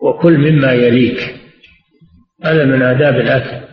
وكل 0.00 0.38
مما 0.38 0.72
يليك. 0.72 1.34
هذا 2.44 2.64
من 2.64 2.82
آداب 2.82 3.14
الأكل. 3.14 3.66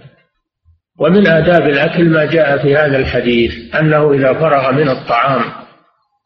ومن 1.00 1.28
آداب 1.28 1.70
الأكل 1.70 2.10
ما 2.10 2.26
جاء 2.26 2.58
في 2.58 2.76
هذا 2.76 2.98
الحديث 2.98 3.76
أنه 3.76 4.14
إذا 4.14 4.34
فرغ 4.34 4.72
من 4.72 4.90
الطعام 4.90 5.42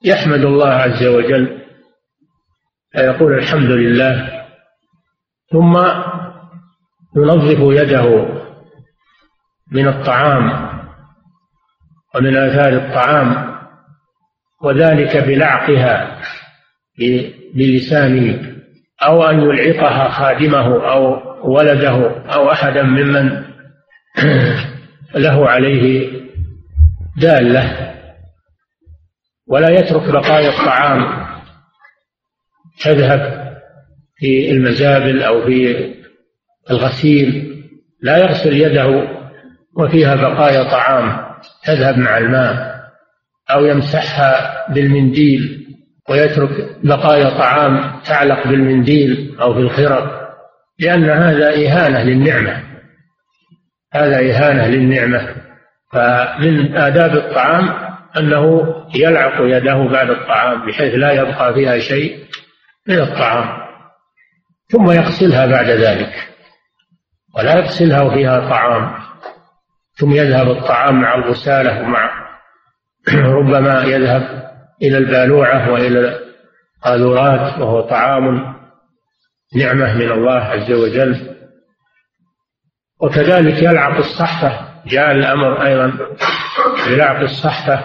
يحمد 0.04 0.46
الله 0.46 0.70
عز 0.70 1.04
وجل 1.06 1.58
فيقول 2.92 3.34
الحمد 3.34 3.72
لله. 3.72 4.44
ثم 5.52 5.78
ينظف 7.18 7.60
يده 7.60 8.28
من 9.72 9.88
الطعام 9.88 10.68
ومن 12.16 12.38
آثار 12.38 12.74
الطعام 12.74 13.58
وذلك 14.62 15.18
بلعقها 15.18 16.22
بلسانه 17.56 18.54
أو 19.04 19.24
أن 19.24 19.42
يلعقها 19.42 20.10
خادمه 20.10 20.92
أو 20.92 21.28
ولده 21.54 22.24
أو 22.34 22.52
أحدا 22.52 22.84
ممن 22.84 23.44
له 25.16 25.50
عليه 25.50 26.12
دالة. 27.18 27.94
ولا 29.48 29.70
يترك 29.70 30.12
بقايا 30.12 30.50
الطعام 30.50 31.28
تذهب 32.82 33.54
في 34.18 34.52
المزابل 34.52 35.24
أو 35.24 35.46
في 35.46 35.97
الغسيل 36.72 37.58
لا 38.02 38.18
يغسل 38.18 38.54
يده 38.54 39.08
وفيها 39.78 40.16
بقايا 40.16 40.64
طعام 40.64 41.28
تذهب 41.66 41.98
مع 41.98 42.18
الماء 42.18 42.78
أو 43.52 43.66
يمسحها 43.66 44.66
بالمنديل 44.74 45.68
ويترك 46.10 46.78
بقايا 46.84 47.30
طعام 47.30 48.00
تعلق 48.06 48.48
بالمنديل 48.48 49.38
أو 49.42 49.54
في 49.54 49.60
الخرق 49.60 50.28
لأن 50.80 51.10
هذا 51.10 51.50
إهانة 51.50 52.04
للنعمة. 52.04 52.64
هذا 53.94 54.20
إهانة 54.20 54.68
للنعمة. 54.68 55.36
فمن 55.94 56.78
آداب 56.78 57.16
الطعام 57.16 57.70
أنه 58.18 58.76
يلعق 58.96 59.42
يده 59.42 59.88
بعد 59.92 60.10
الطعام 60.10 60.68
بحيث 60.68 60.96
لا 60.96 61.12
يبقى 61.12 61.54
فيها 61.54 61.80
شيء 61.80 62.18
من 62.88 63.00
الطعام 63.00 63.68
ثم 64.70 64.92
يغسلها 64.92 65.46
بعد 65.46 65.70
ذلك. 65.70 66.14
ولا 67.38 67.56
يغسلها 67.56 68.02
وفيها 68.02 68.50
طعام 68.50 68.94
ثم 69.94 70.12
يذهب 70.12 70.50
الطعام 70.50 71.02
مع 71.02 71.16
الغسالة 71.16 71.82
ومع 71.82 72.28
ربما 73.40 73.84
يذهب 73.84 74.52
إلى 74.82 74.98
البالوعة 74.98 75.72
وإلى 75.72 76.20
القاذورات 76.78 77.60
وهو 77.60 77.82
طعام 77.82 78.56
نعمة 79.56 79.94
من 79.94 80.12
الله 80.12 80.42
عز 80.42 80.72
وجل. 80.72 81.38
وكذلك 83.00 83.64
يلعق 83.64 83.98
الصحفة 83.98 84.68
جاء 84.86 85.12
الأمر 85.12 85.66
أيضا 85.66 85.94
بلعق 86.88 87.20
الصحفة 87.20 87.84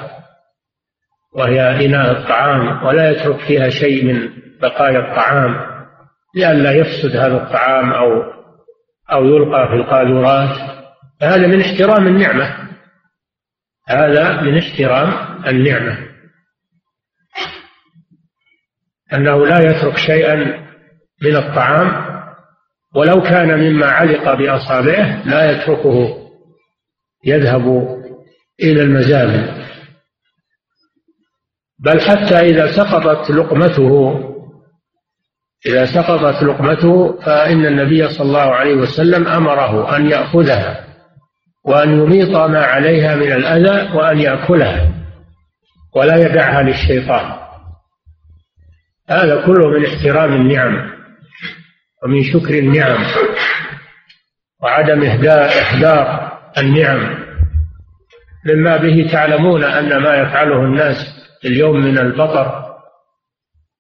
وهي 1.35 1.87
إناء 1.87 2.13
الطعام 2.13 2.87
ولا 2.87 3.11
يترك 3.11 3.37
فيها 3.37 3.69
شيء 3.69 4.05
من 4.05 4.29
بقايا 4.63 4.99
الطعام 4.99 5.57
لئلا 6.35 6.73
يفسد 6.73 7.17
هذا 7.17 7.37
الطعام 7.37 7.93
أو 7.93 8.42
أو 9.13 9.25
يلقى 9.25 9.69
في 9.69 9.75
القاذورات 9.75 10.83
فهذا 11.21 11.47
من 11.47 11.61
احترام 11.61 12.07
النعمة. 12.07 12.69
هذا 13.89 14.41
من 14.43 14.59
احترام 14.59 15.43
النعمة. 15.47 15.99
أنه 19.13 19.47
لا 19.47 19.59
يترك 19.59 19.97
شيئا 19.97 20.35
من 21.23 21.37
الطعام 21.37 22.13
ولو 22.95 23.23
كان 23.23 23.59
مما 23.59 23.87
علق 23.87 24.35
بأصابعه 24.35 25.29
لا 25.29 25.51
يتركه 25.51 26.19
يذهب 27.25 27.97
إلى 28.63 28.83
المزابل 28.83 29.63
بل 31.79 32.01
حتى 32.01 32.35
إذا 32.35 32.77
سقطت 32.77 33.31
لقمته 33.31 34.19
إذا 35.67 35.85
سقطت 35.87 36.43
لقمته 36.43 37.21
فإن 37.21 37.67
النبي 37.67 38.09
صلى 38.09 38.27
الله 38.27 38.55
عليه 38.55 38.75
وسلم 38.75 39.29
أمره 39.29 39.97
أن 39.97 40.07
يأخذها 40.07 40.85
وأن 41.65 41.91
يميط 42.01 42.37
ما 42.37 42.65
عليها 42.65 43.17
من 43.17 43.33
الأذى 43.33 43.97
وأن 43.97 44.19
يأكلها 44.19 44.91
ولا 45.97 46.17
يدعها 46.17 46.63
للشيطان. 46.63 47.33
هذا 49.09 49.47
كله 49.47 49.69
من 49.69 49.87
احترام 49.87 50.33
النعم 50.33 50.93
ومن 52.05 52.23
شكر 52.23 52.59
النعم 52.59 53.05
وعدم 54.63 55.03
إحضار 55.03 56.33
النعم. 56.59 57.23
مما 58.47 58.77
به 58.77 59.09
تعلمون 59.13 59.65
أن 59.65 59.97
ما 59.97 60.15
يفعله 60.15 60.65
الناس 60.65 60.97
اليوم 61.45 61.77
من 61.77 61.99
البطر 61.99 62.63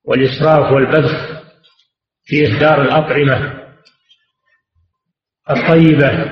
والإسراف 0.04 0.72
والبذخ 0.72 1.31
في 2.24 2.46
إهدار 2.46 2.82
الأطعمة 2.82 3.62
الطيبة 5.50 6.30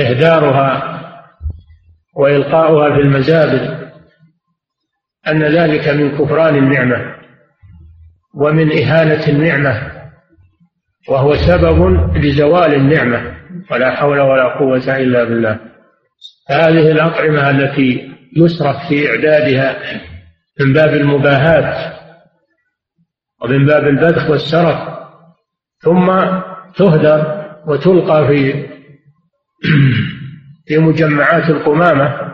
إهدارها 0.00 0.98
وإلقاؤها 2.16 2.94
في 2.96 3.00
المزابل 3.00 3.88
أن 5.28 5.42
ذلك 5.42 5.88
من 5.88 6.18
كفران 6.18 6.56
النعمة 6.56 7.14
ومن 8.34 8.72
إهانة 8.72 9.28
النعمة 9.28 9.92
وهو 11.08 11.34
سبب 11.34 12.10
لزوال 12.16 12.74
النعمة 12.74 13.36
ولا 13.70 13.90
حول 13.90 14.20
ولا 14.20 14.58
قوة 14.58 14.96
إلا 14.96 15.24
بالله. 15.24 15.58
هذه 16.50 16.90
الأطعمة 16.90 17.50
التي 17.50 18.12
يسرف 18.36 18.88
في 18.88 19.10
إعدادها 19.10 19.76
من 20.60 20.72
باب 20.72 20.94
المباهاة 20.94 21.97
ومن 23.42 23.66
باب 23.66 23.88
البذخ 23.88 24.30
والسرف 24.30 24.78
ثم 25.78 26.06
تهدر 26.76 27.48
وتلقى 27.66 28.26
في 28.26 28.68
في 30.66 30.78
مجمعات 30.78 31.50
القمامة 31.50 32.28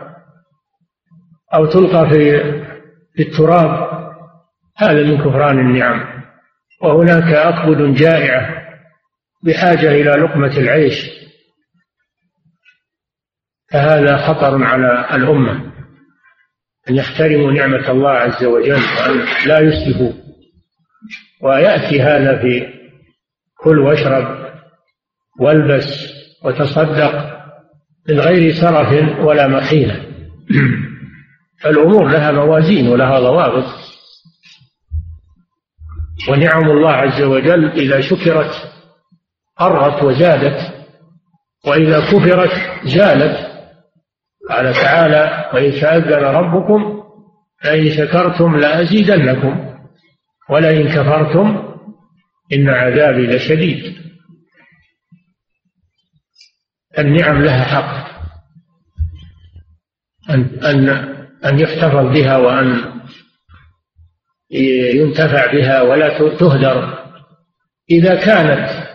أو 1.53 1.65
تلقى 1.65 2.09
في 2.09 2.41
في 3.15 3.21
التراب 3.21 3.95
هذا 4.77 5.03
من 5.03 5.17
كفران 5.17 5.59
النعم. 5.59 6.23
وهناك 6.81 7.33
أكبد 7.33 7.95
جائعة 7.95 8.65
بحاجة 9.43 9.91
إلى 9.91 10.11
لقمة 10.11 10.57
العيش. 10.57 11.09
فهذا 13.71 14.17
خطر 14.17 14.63
على 14.63 15.15
الأمة 15.15 15.71
أن 16.89 16.95
يحترموا 16.95 17.51
نعمة 17.51 17.91
الله 17.91 18.09
عز 18.09 18.43
وجل 18.43 18.73
وأن 18.73 19.25
لا 19.45 19.59
يسلفوا. 19.59 20.24
ويأتي 21.41 22.01
هذا 22.01 22.41
في 22.41 22.67
كل 23.57 23.79
واشرب 23.79 24.45
والبس 25.39 26.13
وتصدق 26.43 27.35
من 28.09 28.19
غير 28.19 28.53
سرف 28.53 29.19
ولا 29.19 29.47
مخيلة. 29.47 30.05
فالأمور 31.61 32.07
لها 32.07 32.31
موازين 32.31 32.87
ولها 32.87 33.19
ضوابط. 33.19 33.65
ونعم 36.29 36.71
الله 36.71 36.91
عز 36.91 37.21
وجل 37.21 37.71
إذا 37.71 38.01
شكرت 38.01 38.51
قرت 39.57 40.03
وزادت 40.03 40.73
وإذا 41.67 41.99
كفرت 41.99 42.51
زالت. 42.85 43.55
قال 44.49 44.73
تعالى 44.73 45.49
وإن 45.53 45.71
تأذن 45.81 46.23
ربكم 46.23 47.03
لئن 47.65 47.91
شكرتم 47.91 48.57
لأزيدنكم. 48.57 49.64
ولئن 50.49 50.87
كفرتم 50.87 51.75
إن 52.53 52.69
عذابي 52.69 53.27
لشديد. 53.27 53.95
النعم 56.99 57.41
لها 57.41 57.63
حق. 57.63 58.15
أن 60.29 60.59
أن 60.63 60.89
أن 61.45 61.59
يحتفظ 61.59 62.13
بها 62.13 62.37
وأن 62.37 62.91
ينتفع 64.95 65.51
بها 65.51 65.81
ولا 65.81 66.17
تهدر. 66.37 67.05
إذا 67.89 68.15
كانت 68.15 68.87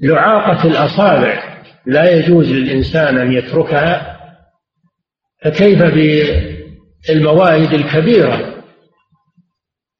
لعاقة 0.00 0.68
الأصابع 0.68 1.62
لا 1.86 2.10
يجوز 2.10 2.46
للإنسان 2.52 3.18
أن 3.18 3.32
يتركها 3.32 4.20
فكيف 5.44 5.82
بالموائد 7.08 7.72
الكبيرة؟ 7.72 8.55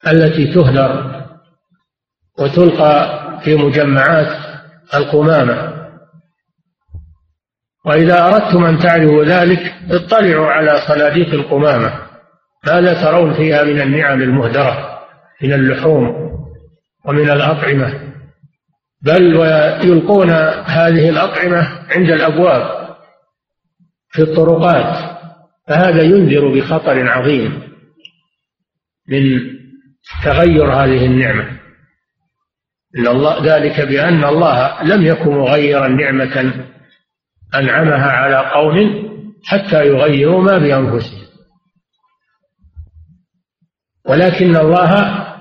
التي 0.06 0.54
تهدر 0.54 1.22
وتلقى 2.38 3.20
في 3.44 3.56
مجمعات 3.56 4.36
القمامة. 4.94 5.76
وإذا 7.84 8.26
أردتم 8.26 8.64
أن 8.64 8.78
تعرفوا 8.78 9.24
ذلك 9.24 9.74
اطلعوا 9.90 10.46
على 10.46 10.80
صناديق 10.88 11.34
القمامة. 11.34 12.06
ماذا 12.66 13.02
ترون 13.02 13.34
فيها 13.34 13.64
من 13.64 13.80
النعم 13.80 14.22
المهدرة 14.22 14.98
من 15.42 15.52
اللحوم 15.52 16.14
ومن 17.04 17.30
الأطعمة؟ 17.30 18.06
بل 19.02 19.36
ويلقون 19.36 20.30
هذه 20.64 21.08
الأطعمة 21.08 21.68
عند 21.90 22.10
الأبواب 22.10 22.96
في 24.10 24.22
الطرقات 24.22 25.16
فهذا 25.68 26.02
ينذر 26.02 26.48
بخطر 26.48 27.08
عظيم 27.08 27.62
من 29.08 29.55
تغير 30.24 30.72
هذه 30.72 31.06
النعمة. 31.06 31.60
إن 32.98 33.06
الله 33.06 33.56
ذلك 33.56 33.80
بأن 33.80 34.24
الله 34.24 34.82
لم 34.82 35.06
يكن 35.06 35.30
مغيرا 35.30 35.88
نعمة 35.88 36.66
أنعمها 37.54 38.10
على 38.10 38.50
قوم 38.50 39.06
حتى 39.44 39.86
يغيروا 39.86 40.42
ما 40.42 40.58
بأنفسهم. 40.58 41.26
ولكن 44.08 44.56
الله 44.56 44.92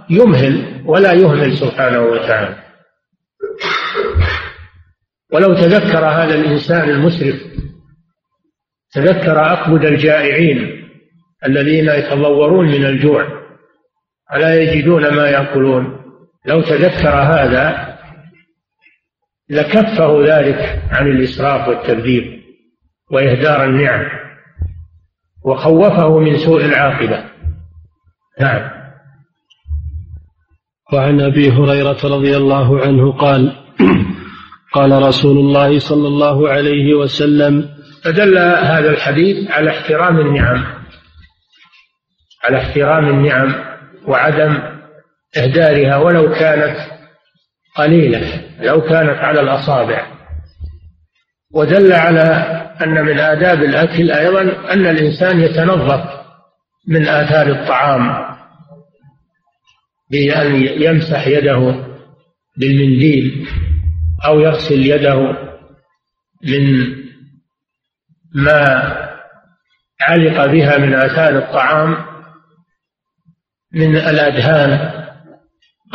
يمهل 0.10 0.84
ولا 0.86 1.14
يهمل 1.14 1.58
سبحانه 1.58 2.02
وتعالى. 2.02 2.66
ولو 5.32 5.54
تذكر 5.54 6.06
هذا 6.06 6.36
الإنسان 6.36 6.90
المسرف 6.90 7.42
تذكر 8.92 9.54
أقبد 9.54 9.86
الجائعين 9.86 10.90
الذين 11.46 11.90
يتضورون 11.90 12.68
من 12.68 12.86
الجوع 12.86 13.45
ألا 14.34 14.62
يجدون 14.62 15.16
ما 15.16 15.30
يأكلون؟ 15.30 16.02
لو 16.46 16.62
تذكر 16.62 17.10
هذا 17.10 17.96
لكفه 19.50 20.26
ذلك 20.26 20.84
عن 20.92 21.08
الإسراف 21.08 21.68
والتبذير 21.68 22.44
وإهدار 23.12 23.64
النعم 23.66 24.06
وخوفه 25.46 26.20
من 26.20 26.38
سوء 26.38 26.66
العاقبة. 26.66 27.24
نعم. 28.40 28.72
وعن 30.94 31.22
أبي 31.22 31.52
هريرة 31.52 31.98
رضي 32.04 32.38
الله 32.38 32.82
عنه 32.82 33.12
قال 33.12 33.56
قال 34.76 35.02
رسول 35.02 35.38
الله 35.38 35.80
صلى 35.80 36.08
الله 36.08 36.50
عليه 36.50 36.94
وسلم 36.94 37.70
فدل 38.04 38.38
هذا 38.38 38.90
الحديث 38.90 39.52
على 39.52 39.70
احترام 39.70 40.20
النعم 40.20 40.64
على 42.44 42.58
احترام 42.58 43.10
النعم 43.10 43.75
وعدم 44.08 44.60
إهدارها 45.38 45.98
ولو 45.98 46.34
كانت 46.34 46.78
قليلة 47.76 48.44
لو 48.60 48.82
كانت 48.82 49.18
على 49.18 49.42
الأصابع. 49.42 50.08
ودل 51.54 51.94
على 51.94 52.22
أن 52.82 53.06
من 53.06 53.20
آداب 53.20 53.64
الأكل 53.64 54.12
أيضا 54.12 54.42
أن 54.74 54.86
الإنسان 54.86 55.40
يتنظف 55.40 56.26
من 56.88 57.08
آثار 57.08 57.48
الطعام 57.48 58.36
بأن 60.12 60.56
يمسح 60.82 61.28
يده 61.28 61.86
بالمنديل 62.58 63.48
أو 64.26 64.40
يغسل 64.40 64.86
يده 64.86 65.38
من 66.44 66.96
ما 68.36 68.94
علق 70.02 70.46
بها 70.46 70.78
من 70.78 70.94
آثار 70.94 71.38
الطعام. 71.38 72.15
من 73.76 73.96
الأدهان 73.96 74.92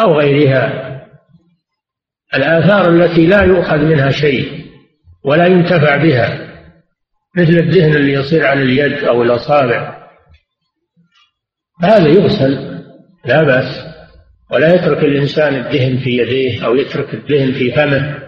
أو 0.00 0.18
غيرها. 0.18 0.90
الآثار 2.34 2.90
التي 2.90 3.26
لا 3.26 3.42
يؤخذ 3.42 3.78
منها 3.78 4.10
شيء 4.10 4.64
ولا 5.24 5.46
ينتفع 5.46 5.96
بها 5.96 6.50
مثل 7.36 7.52
الدهن 7.52 7.96
اللي 7.96 8.12
يصير 8.12 8.46
على 8.46 8.62
اليد 8.62 9.04
أو 9.04 9.22
الأصابع. 9.22 10.00
هذا 11.82 12.08
يغسل 12.08 12.80
لا 13.24 13.42
بأس 13.42 13.90
ولا 14.50 14.74
يترك 14.74 15.04
الإنسان 15.04 15.54
الدهن 15.54 15.98
في 15.98 16.10
يديه 16.10 16.66
أو 16.66 16.74
يترك 16.76 17.14
الدهن 17.14 17.52
في 17.52 17.72
فمه 17.72 18.18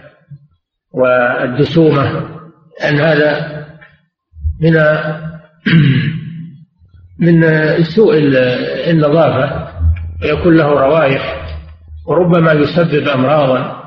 والدسومة 0.91 2.29
أن 2.83 2.99
هذا 2.99 3.63
من 4.61 4.73
من 7.19 7.43
سوء 7.83 8.17
النظافة 8.89 9.67
ويكون 10.21 10.57
له 10.57 10.69
روائح 10.69 11.47
وربما 12.07 12.51
يسبب 12.53 13.07
أمراضا 13.07 13.83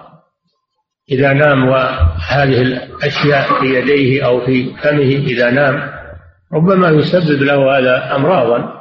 إذا 1.10 1.32
نام 1.32 1.68
وهذه 1.68 2.62
الأشياء 2.62 3.60
في 3.60 3.66
يديه 3.66 4.26
أو 4.26 4.46
في 4.46 4.74
فمه 4.82 5.26
إذا 5.26 5.50
نام 5.50 5.90
ربما 6.52 6.88
يسبب 6.88 7.42
له 7.42 7.78
هذا 7.78 8.16
أمراضا. 8.16 8.76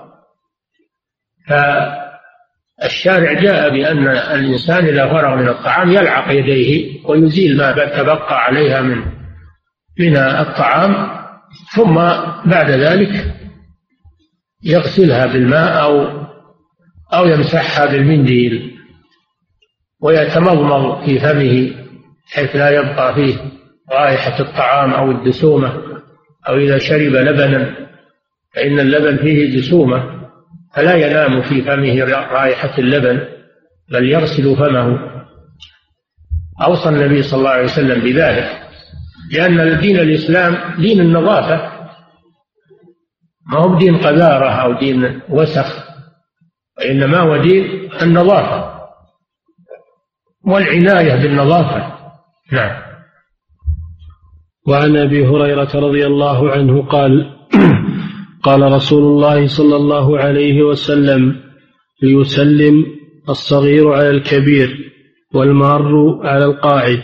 الشارع 2.84 3.34
جاء 3.34 3.70
بأن 3.70 4.08
الإنسان 4.08 4.86
إذا 4.86 5.08
فرغ 5.08 5.36
من 5.36 5.48
الطعام 5.48 5.92
يلعق 5.92 6.32
يديه 6.32 7.00
ويزيل 7.06 7.58
ما 7.58 7.72
تبقى 7.72 8.44
عليها 8.44 8.82
من 8.82 8.98
من 10.00 10.18
الطعام 10.18 11.10
ثم 11.76 11.96
بعد 12.46 12.72
ذلك 12.72 13.35
يغسلها 14.66 15.26
بالماء 15.26 15.84
أو 15.84 16.26
أو 17.14 17.26
يمسحها 17.26 17.86
بالمنديل 17.86 18.76
ويتمضمض 20.02 21.06
في 21.06 21.20
فمه 21.20 21.72
حيث 22.34 22.56
لا 22.56 22.70
يبقى 22.70 23.16
فيه 23.16 23.36
رائحة 23.92 24.40
الطعام 24.40 24.94
أو 24.94 25.12
الدسومة 25.12 25.74
أو 26.50 26.58
إذا 26.58 26.78
شرب 26.78 27.14
لبنا 27.16 27.76
فإن 28.56 28.80
اللبن 28.80 29.18
فيه 29.18 29.60
دسومة 29.60 30.04
فلا 30.76 30.96
ينام 30.96 31.42
في 31.42 31.62
فمه 31.62 32.04
رائحة 32.32 32.78
اللبن 32.78 33.22
بل 33.92 34.10
يغسل 34.10 34.56
فمه. 34.56 35.00
أوصى 36.62 36.90
النبي 36.90 37.24
صلى 37.24 37.38
الله 37.38 37.50
عليه 37.50 37.64
وسلم 37.64 38.02
بذلك 38.02 38.62
لأن 39.32 39.80
دين 39.80 40.00
الإسلام 40.00 40.82
دين 40.82 41.02
النظافة 41.02 41.75
ما 43.52 43.58
هو 43.58 43.78
دين 43.78 43.98
قذارة 43.98 44.50
أو 44.50 44.80
دين 44.80 45.22
وسخ 45.30 45.86
وإنما 46.78 47.20
هو 47.20 47.38
دين 47.38 47.90
النظافة. 48.02 48.76
والعناية 50.48 51.16
بالنظافة. 51.16 51.96
نعم. 52.52 52.82
وعن 54.68 54.98
أبي 54.98 55.28
هريرة 55.28 55.70
رضي 55.76 56.06
الله 56.06 56.52
عنه 56.52 56.82
قال 56.82 57.32
قال 58.44 58.72
رسول 58.72 59.04
الله 59.04 59.48
صلى 59.48 59.76
الله 59.76 60.20
عليه 60.20 60.64
وسلم 60.64 61.36
ليسلم 62.02 62.86
الصغير 63.30 63.94
على 63.94 64.10
الكبير 64.10 64.92
والمار 65.34 66.20
على 66.24 66.46
القاعد 66.46 67.04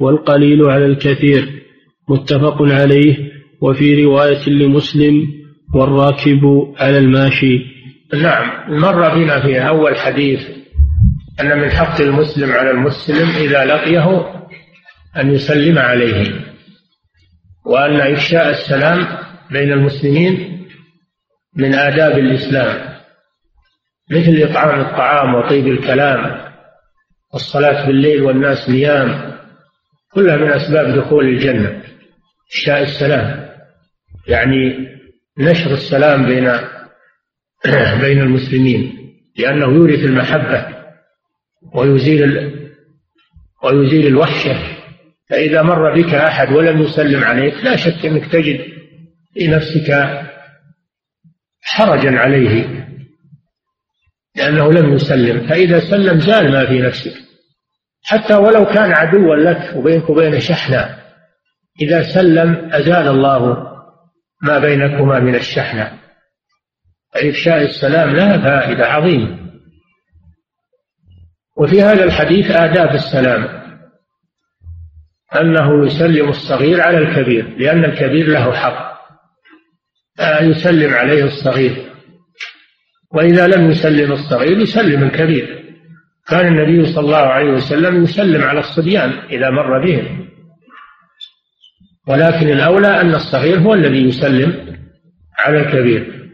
والقليل 0.00 0.64
على 0.64 0.86
الكثير 0.86 1.62
متفق 2.08 2.62
عليه 2.62 3.30
وفي 3.60 4.04
رواية 4.04 4.48
لمسلم 4.48 5.39
والراكب 5.74 6.74
على 6.78 6.98
الماشي. 6.98 7.58
نعم 8.14 8.70
مر 8.80 9.14
بنا 9.14 9.40
في 9.40 9.68
أول 9.68 9.96
حديث 9.96 10.40
أن 11.40 11.58
من 11.58 11.70
حق 11.70 12.00
المسلم 12.00 12.52
على 12.52 12.70
المسلم 12.70 13.28
إذا 13.28 13.64
لقيه 13.64 14.32
أن 15.16 15.30
يسلم 15.30 15.78
عليه 15.78 16.40
وأن 17.66 18.00
إفشاء 18.00 18.50
السلام 18.50 19.18
بين 19.50 19.72
المسلمين 19.72 20.66
من 21.56 21.74
آداب 21.74 22.18
الإسلام 22.18 22.90
مثل 24.10 24.50
إطعام 24.50 24.80
الطعام 24.80 25.34
وطيب 25.34 25.66
الكلام 25.66 26.50
والصلاة 27.32 27.86
بالليل 27.86 28.22
والناس 28.22 28.68
نيام 28.68 29.36
كلها 30.12 30.36
من 30.36 30.52
أسباب 30.52 30.98
دخول 30.98 31.28
الجنة 31.28 31.82
إفشاء 32.50 32.82
السلام. 32.82 33.50
يعني 34.28 34.88
نشر 35.38 35.74
السلام 35.74 36.26
بين 36.26 36.52
بين 38.04 38.20
المسلمين 38.20 39.12
لأنه 39.36 39.66
يورث 39.66 40.04
المحبة 40.04 40.66
ويزيل 41.74 42.50
ويزيل 43.64 44.06
الوحشة. 44.06 44.56
فإذا 45.30 45.62
مر 45.62 45.94
بك 45.94 46.14
أحد 46.14 46.52
ولم 46.52 46.82
يسلم 46.82 47.24
عليك 47.24 47.54
لا 47.64 47.76
شك 47.76 48.06
أنك 48.06 48.32
تجد 48.32 48.60
في 49.34 49.48
نفسك 49.48 50.20
حرجا 51.62 52.18
عليه 52.18 52.86
لأنه 54.36 54.72
لم 54.72 54.92
يسلم. 54.92 55.46
فإذا 55.46 55.80
سلم 55.80 56.20
زال 56.20 56.52
ما 56.52 56.66
في 56.66 56.78
نفسك. 56.78 57.30
حتى 58.02 58.34
ولو 58.34 58.64
كان 58.66 58.92
عدوا 58.92 59.36
لك 59.36 59.76
وبينك 59.76 60.10
وبين 60.10 60.40
شحنة 60.40 60.96
إذا 61.82 62.02
سلم 62.02 62.70
أزال 62.72 63.08
الله 63.08 63.69
ما 64.42 64.58
بينكما 64.58 65.20
من 65.20 65.34
الشحنة. 65.34 65.98
إفشاء 67.16 67.62
السلام 67.62 68.16
لها 68.16 68.38
فائدة 68.38 68.86
عظيمة. 68.86 69.38
وفي 71.56 71.82
هذا 71.82 72.04
الحديث 72.04 72.50
آداب 72.50 72.94
السلام 72.94 73.60
أنه 75.40 75.86
يسلم 75.86 76.28
الصغير 76.28 76.80
على 76.80 76.98
الكبير 76.98 77.58
لأن 77.58 77.84
الكبير 77.84 78.26
له 78.28 78.52
حق. 78.52 78.90
يسلم 80.40 80.94
عليه 80.94 81.24
الصغير. 81.24 81.90
وإذا 83.14 83.46
لم 83.46 83.70
يسلم 83.70 84.12
الصغير 84.12 84.58
يسلم 84.58 85.02
الكبير. 85.02 85.60
كان 86.28 86.46
النبي 86.46 86.92
صلى 86.92 87.04
الله 87.04 87.16
عليه 87.16 87.50
وسلم 87.50 88.02
يسلم 88.02 88.42
على 88.42 88.60
الصبيان 88.60 89.10
إذا 89.10 89.50
مر 89.50 89.84
بهم. 89.84 90.19
ولكن 92.08 92.48
الأولى 92.48 93.00
أن 93.00 93.14
الصغير 93.14 93.58
هو 93.58 93.74
الذي 93.74 94.08
يسلم 94.08 94.76
على 95.38 95.60
الكبير. 95.60 96.30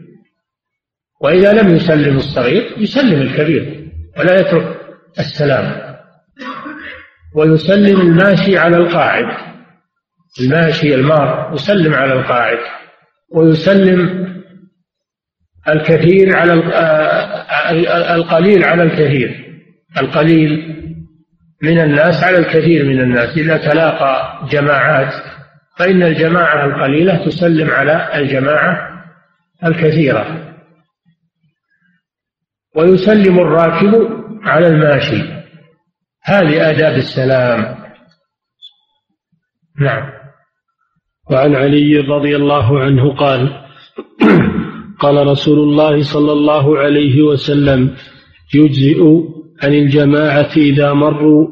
وإذا 1.21 1.53
لم 1.53 1.75
يسلم 1.75 2.17
الصغير 2.17 2.73
يسلم 2.77 3.21
الكبير 3.21 3.89
ولا 4.17 4.39
يترك 4.39 4.77
السلام. 5.19 5.97
ويسلم 7.35 8.01
الماشي 8.01 8.57
على 8.57 8.77
القاعد. 8.77 9.37
الماشي 10.41 10.95
المار 10.95 11.51
يسلم 11.53 11.93
على 11.93 12.13
القاعد. 12.13 12.57
ويسلم 13.33 14.27
الكثير 15.69 16.35
على 16.35 16.53
القليل 18.15 18.63
على 18.63 18.83
الكثير. 18.83 19.59
القليل 19.97 20.75
من 21.61 21.79
الناس 21.79 22.23
على 22.23 22.37
الكثير 22.37 22.85
من 22.85 23.01
الناس. 23.01 23.37
إذا 23.37 23.57
تلاقى 23.57 24.47
جماعات 24.51 25.13
فإن 25.77 26.03
الجماعة 26.03 26.65
القليلة 26.65 27.25
تسلم 27.25 27.69
على 27.69 28.09
الجماعة 28.15 29.03
الكثيرة. 29.65 30.53
ويسلم 32.75 33.39
الراكب 33.39 34.09
على 34.43 34.67
الماشي. 34.67 35.23
هذه 36.23 36.69
آداب 36.69 36.93
السلام. 36.93 37.77
نعم. 39.79 40.17
وعن 41.31 41.55
علي 41.55 41.97
رضي 41.97 42.35
الله 42.35 42.79
عنه 42.79 43.15
قال 43.15 43.67
قال 44.99 45.27
رسول 45.27 45.59
الله 45.59 46.01
صلى 46.01 46.31
الله 46.31 46.77
عليه 46.77 47.21
وسلم 47.21 47.95
يجزئ 48.55 49.03
عن 49.63 49.73
الجماعة 49.73 50.51
إذا 50.57 50.93
مروا 50.93 51.47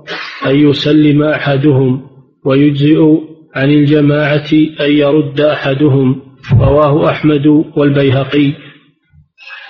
أن 0.46 0.56
يسلم 0.56 1.24
أحدهم 1.24 2.08
ويجزئ 2.46 3.20
عن 3.56 3.70
الجماعة 3.70 4.52
أن 4.82 4.92
يرد 4.92 5.42
أحدهم 5.42 6.22
رواه 6.60 7.10
أحمد 7.10 7.48
والبيهقي. 7.78 8.54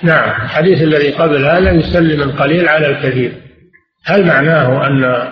نعم 0.04 0.42
الحديث 0.42 0.82
الذي 0.82 1.12
قبل 1.12 1.46
هذا 1.46 1.72
يسلم 1.72 2.22
القليل 2.22 2.70
على 2.70 2.88
الكثير. 2.88 3.32
هل 4.06 4.26
معناه 4.28 4.88
أن 4.88 5.32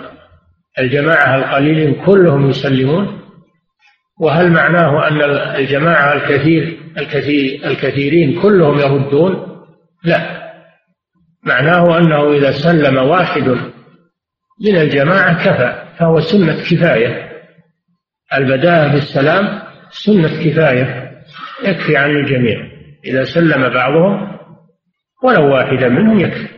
الجماعة 0.78 1.36
القليلين 1.36 2.04
كلهم 2.04 2.50
يسلمون؟ 2.50 3.20
وهل 4.20 4.52
معناه 4.52 5.08
أن 5.08 5.20
الجماعة 5.56 6.12
الكثير 6.12 6.78
الكثير 6.98 7.60
الكثيرين 7.66 8.40
كلهم 8.42 8.78
يردون؟ 8.78 9.46
لا. 10.04 10.44
معناه 11.42 11.98
أنه 11.98 12.32
إذا 12.32 12.52
سلم 12.52 12.96
واحد 12.96 13.48
من 14.60 14.76
الجماعة 14.76 15.44
كفى 15.44 15.82
فهو 15.98 16.20
سنة 16.20 16.62
كفاية. 16.70 17.33
البداءة 18.36 18.92
بالسلام 18.92 19.62
سنة 19.90 20.28
كفاية 20.28 21.12
يكفي 21.64 21.96
عن 21.96 22.10
الجميع. 22.10 22.56
إذا 23.04 23.24
سلم 23.24 23.68
بعضهم 23.68 24.38
ولو 25.22 25.52
واحدا 25.54 25.88
منهم 25.88 26.20
يكفي. 26.20 26.48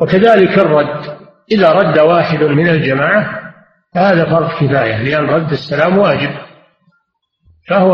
وكذلك 0.00 0.58
الرد 0.58 1.18
إذا 1.52 1.72
رد 1.72 1.98
واحد 1.98 2.44
من 2.44 2.68
الجماعة 2.68 3.52
فهذا 3.94 4.24
فرض 4.24 4.50
كفاية 4.50 5.02
لأن 5.02 5.24
رد 5.24 5.50
السلام 5.50 5.98
واجب. 5.98 6.30
فهو 7.68 7.92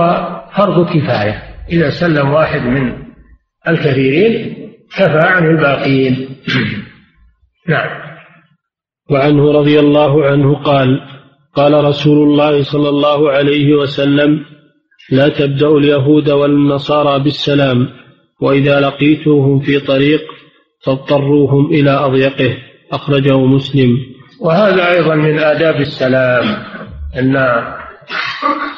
فرض 0.56 0.86
كفاية. 0.86 1.42
إذا 1.70 1.90
سلم 1.90 2.30
واحد 2.30 2.60
من 2.60 3.08
الكثيرين 3.68 4.58
كفى 4.96 5.18
عن 5.18 5.46
الباقين 5.46 6.28
نعم. 7.68 8.08
وعنه 9.10 9.52
رضي 9.52 9.78
الله 9.78 10.26
عنه 10.26 10.62
قال 10.62 11.17
قال 11.58 11.84
رسول 11.84 12.18
الله 12.28 12.62
صلى 12.62 12.88
الله 12.88 13.30
عليه 13.30 13.74
وسلم 13.74 14.44
لا 15.10 15.28
تبدأوا 15.28 15.78
اليهود 15.78 16.30
والنصارى 16.30 17.24
بالسلام 17.24 17.88
وإذا 18.40 18.80
لقيتوهم 18.80 19.60
في 19.60 19.80
طريق 19.80 20.20
فاضطروهم 20.86 21.66
إلى 21.66 21.90
أضيقه. 21.90 22.56
أخرجه 22.92 23.38
مسلم. 23.38 23.96
وهذا 24.40 24.90
أيضا 24.90 25.14
من 25.14 25.38
آداب 25.38 25.76
السلام 25.76 26.44
أن 27.16 27.36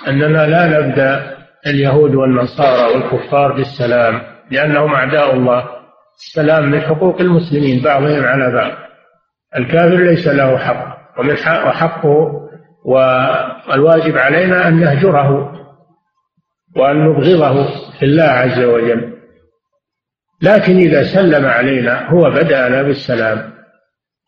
أننا 0.08 0.46
لا 0.46 0.80
نبدأ 0.80 1.36
اليهود 1.66 2.14
والنصارى 2.14 2.94
والكفار 2.94 3.52
بالسلام 3.52 4.22
لأنهم 4.50 4.94
أعداء 4.94 5.34
الله. 5.34 5.64
السلام 6.18 6.70
من 6.70 6.80
حقوق 6.80 7.20
المسلمين 7.20 7.82
بعضهم 7.82 8.24
على 8.24 8.54
بعض. 8.54 8.72
الكافر 9.56 9.96
ليس 9.96 10.28
له 10.28 10.56
حق 10.58 11.00
ومن 11.18 11.36
حقه 11.72 12.49
والواجب 12.84 14.18
علينا 14.18 14.68
أن 14.68 14.80
نهجره 14.80 15.52
وأن 16.76 16.96
نبغضه 16.96 17.66
في 17.98 18.04
الله 18.04 18.22
عز 18.22 18.60
وجل. 18.60 19.12
لكن 20.42 20.76
إذا 20.76 21.04
سلم 21.04 21.46
علينا 21.46 22.10
هو 22.10 22.30
بدأنا 22.30 22.82
بالسلام 22.82 23.52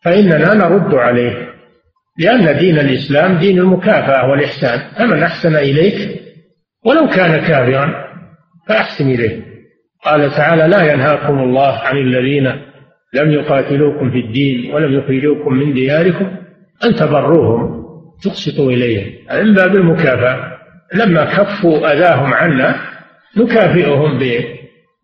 فإننا 0.03 0.53
نرد 0.53 0.95
عليه 0.95 1.53
لأن 2.19 2.57
دين 2.57 2.79
الإسلام 2.79 3.37
دين 3.37 3.57
المكافأة 3.59 4.29
والإحسان. 4.29 4.79
فمن 4.97 5.23
أحسن 5.23 5.55
إليك 5.55 6.21
ولو 6.85 7.07
كان 7.07 7.47
كافرا 7.47 7.93
فأحسن 8.67 9.09
إليه. 9.09 9.53
قال 10.05 10.31
تعالى 10.31 10.67
لا 10.67 10.93
ينهاكم 10.93 11.39
الله 11.39 11.77
عن 11.77 11.97
الذين 11.97 12.45
لم 13.13 13.31
يقاتلوكم 13.31 14.11
في 14.11 14.19
الدين 14.19 14.73
ولم 14.73 14.93
يخرجوكم 14.93 15.53
من 15.53 15.73
دياركم 15.73 16.25
أن 16.85 16.95
تبروهم 16.95 17.82
تقسطوا 18.23 18.71
إليهم 18.71 19.13
من 19.31 19.53
باب 19.53 19.75
المكافأة 19.75 20.57
لما 20.93 21.25
كفوا 21.25 21.93
أذاهم 21.93 22.33
عنا 22.33 22.75
نكافئهم 23.37 24.19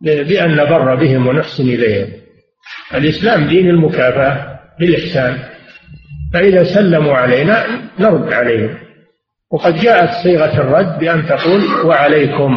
بأن 0.02 0.56
نبر 0.56 0.96
بهم 0.96 1.28
ونحسن 1.28 1.64
إليهم. 1.64 2.08
الإسلام 2.96 3.48
دين 3.48 3.70
المكافأة 3.70 4.60
بالإحسان. 4.80 5.38
فإذا 6.34 6.64
سلموا 6.64 7.14
علينا 7.14 7.66
نرد 8.00 8.34
عليهم. 8.34 8.78
وقد 9.52 9.76
جاءت 9.76 10.10
صيغة 10.24 10.62
الرد 10.62 11.00
بأن 11.00 11.26
تقول 11.26 11.86
وعليكم. 11.86 12.52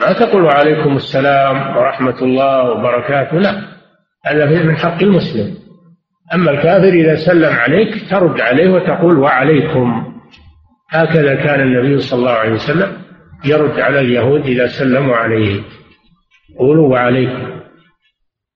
ما 0.00 0.12
تقول 0.12 0.44
وعليكم 0.44 0.96
السلام 0.96 1.76
ورحمة 1.76 2.22
الله 2.22 2.70
وبركاته. 2.70 3.38
لا. 3.38 3.62
هذا 4.26 4.46
من 4.46 4.76
حق 4.76 5.02
المسلم. 5.02 5.59
أما 6.34 6.50
الكافر 6.50 6.88
إذا 6.88 7.14
سلم 7.14 7.52
عليك 7.52 8.10
ترد 8.10 8.40
عليه 8.40 8.68
وتقول 8.68 9.18
وعليكم. 9.18 10.12
هكذا 10.90 11.34
كان 11.34 11.60
النبي 11.60 11.98
صلى 11.98 12.18
الله 12.18 12.30
عليه 12.30 12.52
وسلم 12.52 12.96
يرد 13.44 13.80
على 13.80 14.00
اليهود 14.00 14.46
إذا 14.46 14.66
سلموا 14.66 15.16
عليه. 15.16 15.60
قولوا 16.58 16.88
وعليكم. 16.88 17.60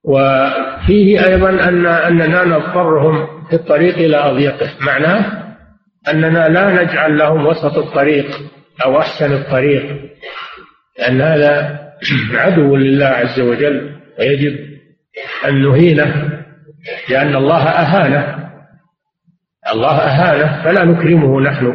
وفيه 0.04 1.26
أيضا 1.26 1.50
أن 1.50 1.86
أننا 1.86 2.44
نضطرهم 2.44 3.44
في 3.50 3.56
الطريق 3.56 3.94
إلى 3.94 4.16
أضيقه. 4.16 4.68
معناه 4.80 5.44
أننا 6.08 6.48
لا 6.48 6.82
نجعل 6.82 7.18
لهم 7.18 7.46
وسط 7.46 7.78
الطريق 7.78 8.26
أو 8.84 8.98
أحسن 8.98 9.32
الطريق. 9.32 9.84
لأن 10.98 11.20
هذا 11.20 11.80
عدو 12.34 12.76
لله 12.76 13.06
عز 13.06 13.40
وجل. 13.40 13.90
ويجب 14.18 14.58
أن 15.48 15.62
نهينه. 15.62 16.33
لأن 17.10 17.36
الله 17.36 17.68
أهانه. 17.68 18.50
الله 19.72 19.98
أهانه 19.98 20.64
فلا 20.64 20.84
نكرمه 20.84 21.40
نحن. 21.40 21.66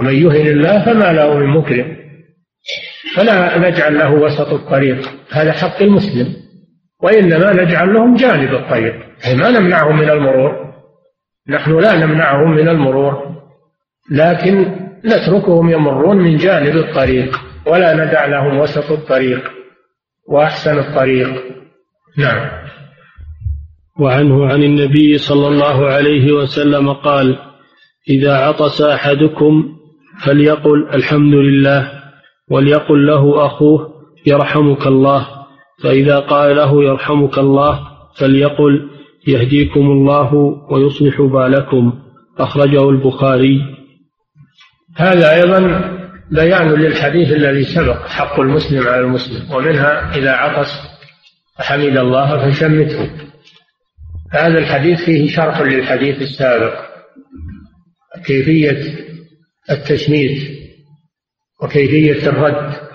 ومن 0.00 0.14
يهن 0.14 0.46
الله 0.46 0.84
فما 0.84 1.12
له 1.12 1.34
من 1.34 1.46
مكرم. 1.46 1.96
فلا 3.16 3.58
نجعل 3.58 3.98
له 3.98 4.10
وسط 4.12 4.52
الطريق. 4.52 5.08
هذا 5.30 5.52
حق 5.52 5.82
المسلم. 5.82 6.36
وإنما 7.02 7.52
نجعل 7.52 7.94
لهم 7.94 8.16
جانب 8.16 8.54
الطريق. 8.54 8.94
أي 9.26 9.36
ما 9.36 9.50
نمنعهم 9.50 9.98
من 9.98 10.10
المرور. 10.10 10.74
نحن 11.48 11.78
لا 11.78 11.96
نمنعهم 11.96 12.50
من 12.50 12.68
المرور. 12.68 13.28
لكن 14.10 14.76
نتركهم 15.04 15.70
يمرون 15.70 16.16
من 16.16 16.36
جانب 16.36 16.76
الطريق. 16.76 17.40
ولا 17.66 17.94
ندع 17.94 18.26
لهم 18.26 18.58
وسط 18.58 18.92
الطريق. 18.92 19.52
وأحسن 20.28 20.78
الطريق. 20.78 21.44
نعم. 22.18 22.67
وعنه 23.98 24.46
عن 24.46 24.62
النبي 24.62 25.18
صلى 25.18 25.48
الله 25.48 25.86
عليه 25.86 26.32
وسلم 26.32 26.92
قال 26.92 27.38
إذا 28.10 28.36
عطس 28.36 28.80
أحدكم 28.80 29.76
فليقل 30.24 30.88
الحمد 30.94 31.34
لله 31.34 31.92
وليقل 32.50 33.06
له 33.06 33.46
أخوه 33.46 33.90
يرحمك 34.26 34.86
الله 34.86 35.28
فإذا 35.82 36.18
قال 36.18 36.56
له 36.56 36.84
يرحمك 36.84 37.38
الله 37.38 37.80
فليقل 38.18 38.88
يهديكم 39.26 39.80
الله 39.80 40.34
ويصلح 40.70 41.20
بالكم. 41.20 41.92
أخرجه 42.38 42.90
البخاري. 42.90 43.60
هذا 44.96 45.34
أيضا 45.34 45.58
بيان 46.30 46.72
للحديث 46.72 47.32
الذي 47.32 47.64
سبق 47.64 48.06
حق 48.06 48.40
المسلم 48.40 48.86
على 48.86 49.00
المسلم 49.00 49.54
ومنها 49.54 50.16
إذا 50.16 50.32
عطس 50.32 50.72
فحمد 51.58 51.96
الله 51.96 52.50
فشمته. 52.50 53.27
هذا 54.32 54.58
الحديث 54.58 55.04
فيه 55.04 55.36
شرح 55.36 55.60
للحديث 55.60 56.22
السابق 56.22 56.88
كيفية 58.26 59.08
التشميت 59.70 60.58
وكيفية 61.62 62.28
الرد. 62.28 62.88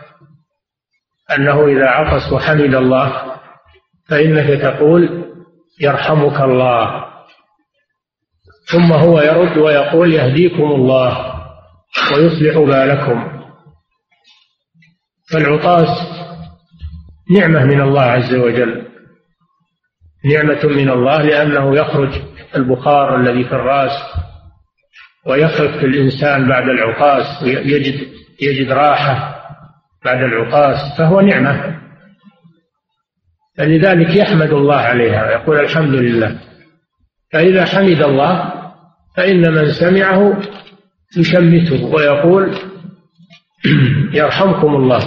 أنه 1.38 1.68
إذا 1.68 1.86
عطس 1.86 2.34
وحمد 2.34 2.76
الله 2.76 3.36
فإنك 4.10 4.62
تقول 4.62 5.26
يرحمك 5.82 6.42
الله. 6.42 7.06
ثم 8.72 8.94
هو 8.94 9.22
يرد 9.22 9.58
ويقول 9.58 10.14
يهديكم 10.14 10.64
الله 10.64 11.34
ويصلح 12.14 12.58
بالكم. 12.58 13.44
فالعطاس 15.32 15.88
نعمة 17.38 17.66
من 17.66 17.82
الله 17.82 18.02
عز 18.02 18.36
وجل. 18.36 18.83
نعمة 20.26 20.66
من 20.66 20.90
الله 20.90 21.22
لأنه 21.22 21.76
يخرج 21.76 22.22
البخار 22.56 23.16
الذي 23.16 23.44
في 23.44 23.52
الرأس 23.52 23.92
ويخف 25.26 25.84
الإنسان 25.84 26.50
بعد 26.50 26.70
العطاس 26.70 27.44
ويجد 27.44 28.08
يجد 28.42 28.72
راحة 28.72 29.44
بعد 30.06 30.24
العطاس 30.24 30.98
فهو 30.98 31.22
نعمة. 31.22 31.80
فلذلك 33.58 34.16
يحمد 34.16 34.50
الله 34.54 34.76
عليها 34.76 35.28
ويقول 35.28 35.60
الحمد 35.60 35.96
لله. 35.96 36.40
فإذا 37.32 37.66
حمد 37.66 38.02
الله 38.02 38.54
فإن 39.18 39.54
من 39.54 39.72
سمعه 39.72 40.42
يشمته 41.18 41.86
ويقول 41.86 42.56
يرحمكم 44.20 44.76
الله. 44.76 45.00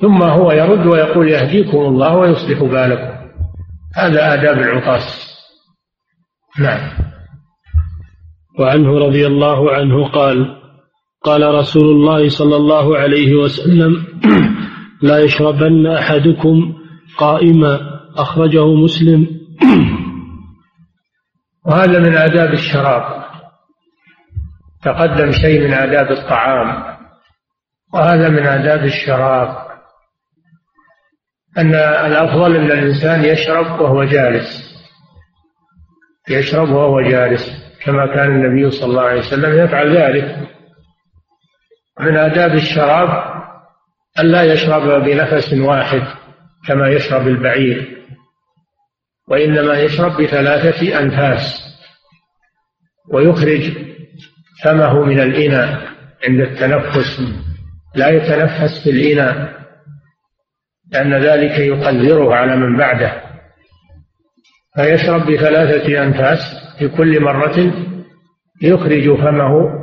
ثم 0.00 0.22
هو 0.22 0.52
يرد 0.52 0.86
ويقول 0.86 1.28
يهديكم 1.28 1.78
الله 1.78 2.16
ويصلح 2.16 2.62
بالكم. 2.62 3.19
هذا 3.96 4.34
آداب 4.34 4.58
العطاس. 4.58 5.30
نعم. 6.58 6.90
وعنه 8.58 8.98
رضي 8.98 9.26
الله 9.26 9.72
عنه 9.72 10.08
قال 10.08 10.56
قال 11.24 11.54
رسول 11.54 11.84
الله 11.84 12.28
صلى 12.28 12.56
الله 12.56 12.98
عليه 12.98 13.34
وسلم 13.34 14.06
لا 15.08 15.18
يشربن 15.18 15.86
أحدكم 15.86 16.74
قائما. 17.18 18.00
أخرجه 18.16 18.74
مسلم. 18.74 19.26
وهذا 21.66 21.98
من 21.98 22.16
آداب 22.16 22.52
الشراب. 22.52 23.24
تقدم 24.82 25.32
شيء 25.32 25.60
من 25.60 25.74
آداب 25.74 26.10
الطعام. 26.10 26.96
وهذا 27.94 28.28
من 28.28 28.46
آداب 28.46 28.84
الشراب. 28.84 29.69
أن 31.58 31.74
الأفضل 31.74 32.56
أن 32.56 32.70
الإنسان 32.70 33.24
يشرب 33.24 33.80
وهو 33.80 34.04
جالس. 34.04 34.70
يشرب 36.30 36.68
وهو 36.68 37.00
جالس 37.00 37.42
كما 37.84 38.06
كان 38.06 38.26
النبي 38.26 38.70
صلى 38.70 38.90
الله 38.90 39.02
عليه 39.02 39.20
وسلم 39.20 39.64
يفعل 39.64 39.96
ذلك. 39.96 40.48
من 42.00 42.16
آداب 42.16 42.54
الشراب 42.54 43.40
أن 44.18 44.26
لا 44.26 44.42
يشرب 44.42 45.04
بنفس 45.04 45.52
واحد 45.52 46.02
كما 46.68 46.88
يشرب 46.88 47.28
البعير 47.28 48.04
وإنما 49.28 49.78
يشرب 49.78 50.22
بثلاثة 50.22 51.00
أنفاس 51.00 51.60
ويخرج 53.12 53.72
فمه 54.64 55.04
من 55.04 55.20
الإناء 55.20 55.88
عند 56.28 56.40
التنفس 56.40 57.22
لا 57.94 58.08
يتنفس 58.08 58.84
في 58.84 58.90
الإناء. 58.90 59.59
لأن 60.92 61.14
ذلك 61.14 61.58
يقدره 61.58 62.34
على 62.34 62.56
من 62.56 62.76
بعده. 62.76 63.22
فيشرب 64.76 65.20
بثلاثة 65.20 66.02
أنفاس 66.02 66.38
في 66.78 66.88
كل 66.88 67.20
مرة 67.22 67.72
يخرج 68.62 69.16
فمه 69.16 69.80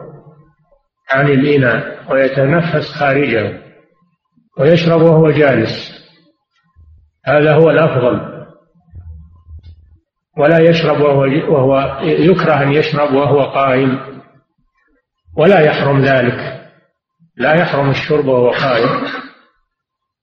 عن 1.12 1.28
الإناء 1.28 2.12
ويتنفس 2.12 2.92
خارجه 2.92 3.62
ويشرب 4.60 5.02
وهو 5.02 5.32
جالس. 5.32 5.98
هذا 7.26 7.54
هو 7.54 7.70
الأفضل. 7.70 8.38
ولا 10.38 10.60
يشرب 10.60 11.02
وهو, 11.02 11.22
وهو 11.54 12.00
يكره 12.04 12.64
أن 12.64 12.74
يشرب 12.74 13.14
وهو 13.14 13.44
قائم. 13.44 14.00
ولا 15.38 15.60
يحرم 15.60 16.02
ذلك. 16.02 16.62
لا 17.38 17.54
يحرم 17.54 17.90
الشرب 17.90 18.26
وهو 18.26 18.50
قائم. 18.50 18.90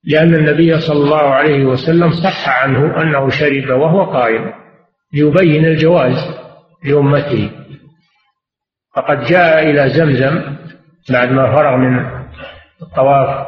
لأن 0.06 0.34
النبي 0.34 0.80
صلى 0.80 1.04
الله 1.04 1.22
عليه 1.22 1.64
وسلم 1.64 2.10
صح 2.10 2.48
عنه 2.48 3.02
أنه 3.02 3.28
شرب 3.28 3.80
وهو 3.80 4.04
قائم. 4.04 4.52
ليبين 5.12 5.64
الجواز 5.64 6.16
لأمته. 6.84 7.50
فقد 8.96 9.20
جاء 9.24 9.70
إلى 9.70 9.88
زمزم 9.88 10.56
بعد 11.10 11.28
ما 11.30 11.56
فرغ 11.56 11.76
من 11.76 12.24
الطواف 12.82 13.46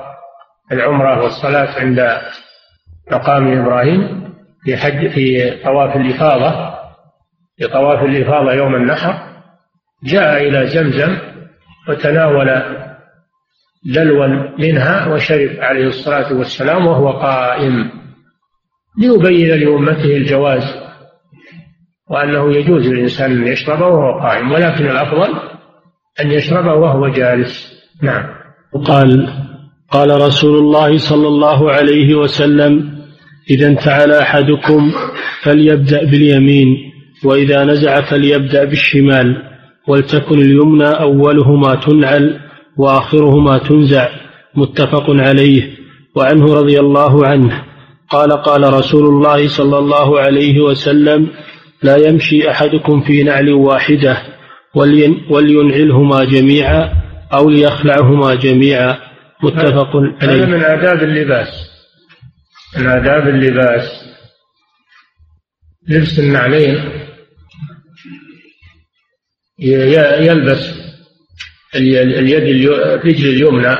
العمرة 0.72 1.22
والصلاة 1.22 1.80
عند 1.80 2.20
مقام 3.12 3.60
إبراهيم 3.60 4.32
في 4.64 4.76
حج 4.76 5.08
في 5.08 5.50
طواف 5.64 5.96
الإفاضة. 5.96 6.76
في 7.56 7.68
طواف 7.68 8.02
الإفاضة 8.02 8.52
يوم 8.52 8.74
النحر. 8.74 9.14
جاء 10.04 10.42
إلى 10.42 10.66
زمزم 10.66 11.18
وتناول 11.88 12.48
دلوا 13.84 14.26
منها 14.58 15.14
وشرب 15.14 15.50
عليه 15.58 15.86
الصلاة 15.86 16.32
والسلام 16.32 16.86
وهو 16.86 17.10
قائم 17.10 17.90
ليبين 18.98 19.48
لأمته 19.48 20.16
الجواز 20.16 20.62
وأنه 22.10 22.56
يجوز 22.56 22.86
للإنسان 22.86 23.32
أن 23.32 23.46
يشرب 23.46 23.80
وهو 23.80 24.20
قائم 24.20 24.52
ولكن 24.52 24.86
الأفضل 24.86 25.34
أن 26.20 26.30
يشرب 26.30 26.66
وهو 26.66 27.08
جالس. 27.08 27.72
نعم. 28.02 28.24
قال 28.84 29.28
قال 29.90 30.20
رسول 30.22 30.58
الله 30.58 30.98
صلى 30.98 31.28
الله 31.28 31.72
عليه 31.72 32.14
وسلم 32.14 32.96
إذا 33.50 33.66
انتعل 33.66 34.12
أحدكم 34.12 34.92
فليبدأ 35.42 36.04
باليمين 36.04 36.76
وإذا 37.24 37.64
نزع 37.64 38.00
فليبدأ 38.00 38.64
بالشمال 38.64 39.42
ولتكن 39.88 40.38
اليمنى 40.38 40.88
أولهما 40.88 41.74
تنعل 41.74 42.40
وآخرهما 42.78 43.58
تنزع 43.58 44.08
متفق 44.54 45.10
عليه. 45.10 45.76
وعنه 46.16 46.54
رضي 46.54 46.80
الله 46.80 47.26
عنه 47.26 47.64
قال 48.10 48.32
قال 48.32 48.72
رسول 48.74 49.04
الله 49.06 49.48
صلى 49.48 49.78
الله 49.78 50.20
عليه 50.20 50.60
وسلم 50.60 51.30
لا 51.82 51.96
يمشي 51.96 52.50
أحدكم 52.50 53.00
في 53.00 53.22
نعل 53.22 53.50
واحدة 53.52 54.22
ولينعلهما 55.30 56.24
جميعا 56.24 56.92
أو 57.32 57.50
ليخلعهما 57.50 58.34
جميعا. 58.34 58.98
متفق 59.42 59.96
هذا 59.96 60.32
عليه 60.32 60.44
من 60.44 60.64
آداب 60.64 61.02
اللباس. 61.02 61.48
من 62.78 62.86
آداب 62.86 63.28
اللباس. 63.28 64.06
لبس 65.88 66.18
النعلين 66.18 66.78
يلبس 69.58 70.85
اليد 71.76 72.66
الرجل 72.66 73.28
اليمنى 73.28 73.76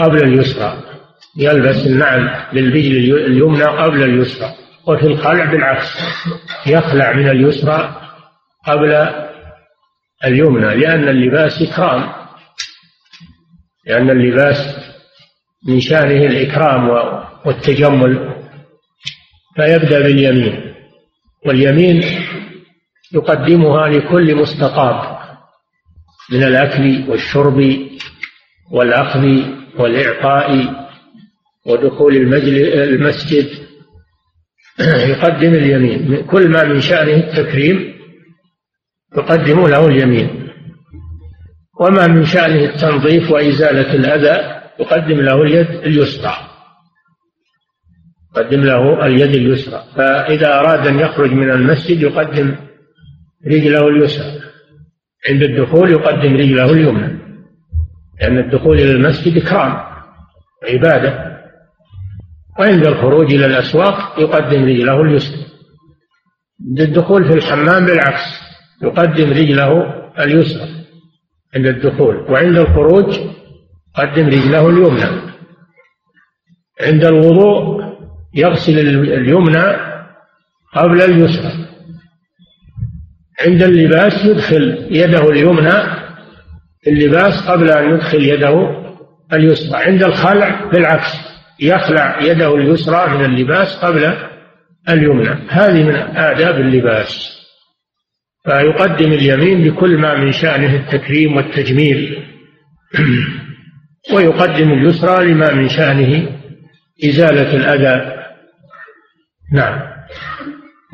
قبل 0.00 0.22
اليسرى. 0.22 0.82
يلبس 1.36 1.86
النعل 1.86 2.44
للرجل 2.52 2.96
اليمنى 3.26 3.64
قبل 3.64 4.02
اليسرى 4.02 4.54
وفي 4.86 5.06
الخلع 5.06 5.44
بالعكس 5.44 5.98
يخلع 6.66 7.12
من 7.12 7.28
اليسرى 7.28 8.00
قبل 8.66 9.08
اليمنى 10.24 10.74
لأن 10.74 11.08
اللباس 11.08 11.62
إكرام. 11.62 12.12
لأن 13.86 14.10
اللباس 14.10 14.90
من 15.68 15.80
شأنه 15.80 16.26
الإكرام 16.26 16.88
والتجمل 17.46 18.34
فيبدأ 19.56 20.00
باليمين 20.02 20.74
واليمين 21.46 22.02
يقدمها 23.12 23.88
لكل 23.88 24.34
مستطاب. 24.34 25.19
من 26.30 26.42
الأكل 26.42 27.10
والشرب 27.10 27.76
والأخذ 28.70 29.26
والإعطاء 29.78 30.74
ودخول 31.66 32.16
المسجد. 32.16 33.46
يقدم 35.12 35.54
اليمين. 35.54 36.26
كل 36.26 36.48
ما 36.48 36.64
من 36.64 36.80
شأنه 36.80 37.14
التكريم 37.14 37.94
يقدم 39.16 39.66
له 39.66 39.86
اليمين. 39.86 40.50
وما 41.80 42.06
من 42.06 42.24
شأنه 42.24 42.64
التنظيف 42.64 43.30
وإزالة 43.30 43.94
الأذى 43.94 44.60
يقدم 44.80 45.20
له 45.20 45.42
اليد 45.42 45.70
اليسرى. 45.70 46.34
يقدم 48.36 48.64
له 48.64 49.06
اليد 49.06 49.34
اليسرى. 49.34 49.84
فإذا 49.96 50.58
أراد 50.58 50.86
أن 50.86 50.98
يخرج 50.98 51.32
من 51.32 51.50
المسجد 51.50 52.02
يقدم 52.02 52.56
رجله 53.46 53.88
اليسرى. 53.88 54.39
عند 55.28 55.42
الدخول 55.42 55.90
يقدم 55.90 56.36
رجله 56.36 56.72
اليمنى 56.72 57.18
لأن 58.20 58.38
الدخول 58.38 58.78
إلى 58.78 58.90
المسجد 58.90 59.36
إكرام 59.36 59.80
عبادة. 60.72 61.40
وعند 62.58 62.86
الخروج 62.86 63.34
إلى 63.34 63.46
الأسواق 63.46 64.20
يقدم 64.20 64.64
رجله 64.64 65.00
اليسرى. 65.00 65.46
عند 66.68 66.80
الدخول 66.80 67.24
في 67.24 67.34
الحمام 67.34 67.86
بالعكس 67.86 68.40
يقدم 68.82 69.30
رجله 69.30 69.94
اليسرى 70.18 70.68
عند 71.56 71.66
الدخول. 71.66 72.16
وعند 72.16 72.58
الخروج 72.58 73.18
قدم 73.94 74.26
رجله 74.26 74.68
اليمنى. 74.68 75.30
عند 76.80 77.04
الوضوء 77.04 77.80
يغسل 78.34 78.78
اليمنى 79.12 79.64
قبل 80.74 81.02
اليسرى. 81.02 81.59
عند 83.46 83.62
اللباس 83.62 84.24
يدخل 84.24 84.86
يده 84.90 85.30
اليمنى 85.30 86.00
في 86.82 86.90
اللباس 86.90 87.48
قبل 87.48 87.70
أن 87.70 87.94
يدخل 87.94 88.22
يده 88.22 88.80
اليسرى. 89.32 89.82
عند 89.82 90.02
الخلع 90.02 90.70
بالعكس 90.72 91.12
يخلع 91.60 92.22
يده 92.22 92.56
اليسرى 92.56 93.18
من 93.18 93.24
اللباس 93.24 93.76
قبل 93.76 94.16
اليمنى. 94.88 95.38
هذه 95.48 95.82
من 95.82 95.94
آداب 96.16 96.60
اللباس. 96.60 97.40
فيقدم 98.44 99.12
اليمين 99.12 99.70
بكل 99.70 99.98
ما 99.98 100.14
من 100.14 100.32
شأنه 100.32 100.76
التكريم 100.76 101.36
والتجميل. 101.36 102.24
ويقدم 104.14 104.72
اليسرى 104.72 105.24
لما 105.24 105.54
من 105.54 105.68
شأنه 105.68 106.28
إزالة 107.04 107.56
الأذى 107.56 108.20
نعم. 109.52 109.80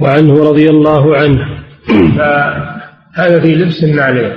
وعنه 0.01 0.35
رضي 0.35 0.71
الله 0.71 1.17
عنه. 1.17 1.66
فهذا 1.89 3.41
في 3.41 3.55
لبس 3.55 3.85
النعلين 3.85 4.33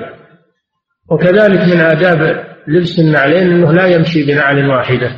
وكذلك 1.11 1.73
من 1.73 1.81
آداب 1.81 2.45
لبس 2.67 2.99
النعلين 2.99 3.51
أنه 3.51 3.73
لا 3.73 3.87
يمشي 3.87 4.23
بنعل 4.25 4.69
واحدة. 4.69 5.11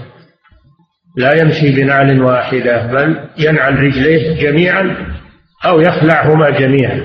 لا 1.18 1.42
يمشي 1.42 1.76
بنعل 1.76 2.22
واحدة 2.22 2.88
بل 2.88 3.30
ينعل 3.38 3.80
رجليه 3.80 4.42
جميعا 4.42 4.96
أو 5.66 5.80
يخلعهما 5.80 6.50
جميعا. 6.50 7.02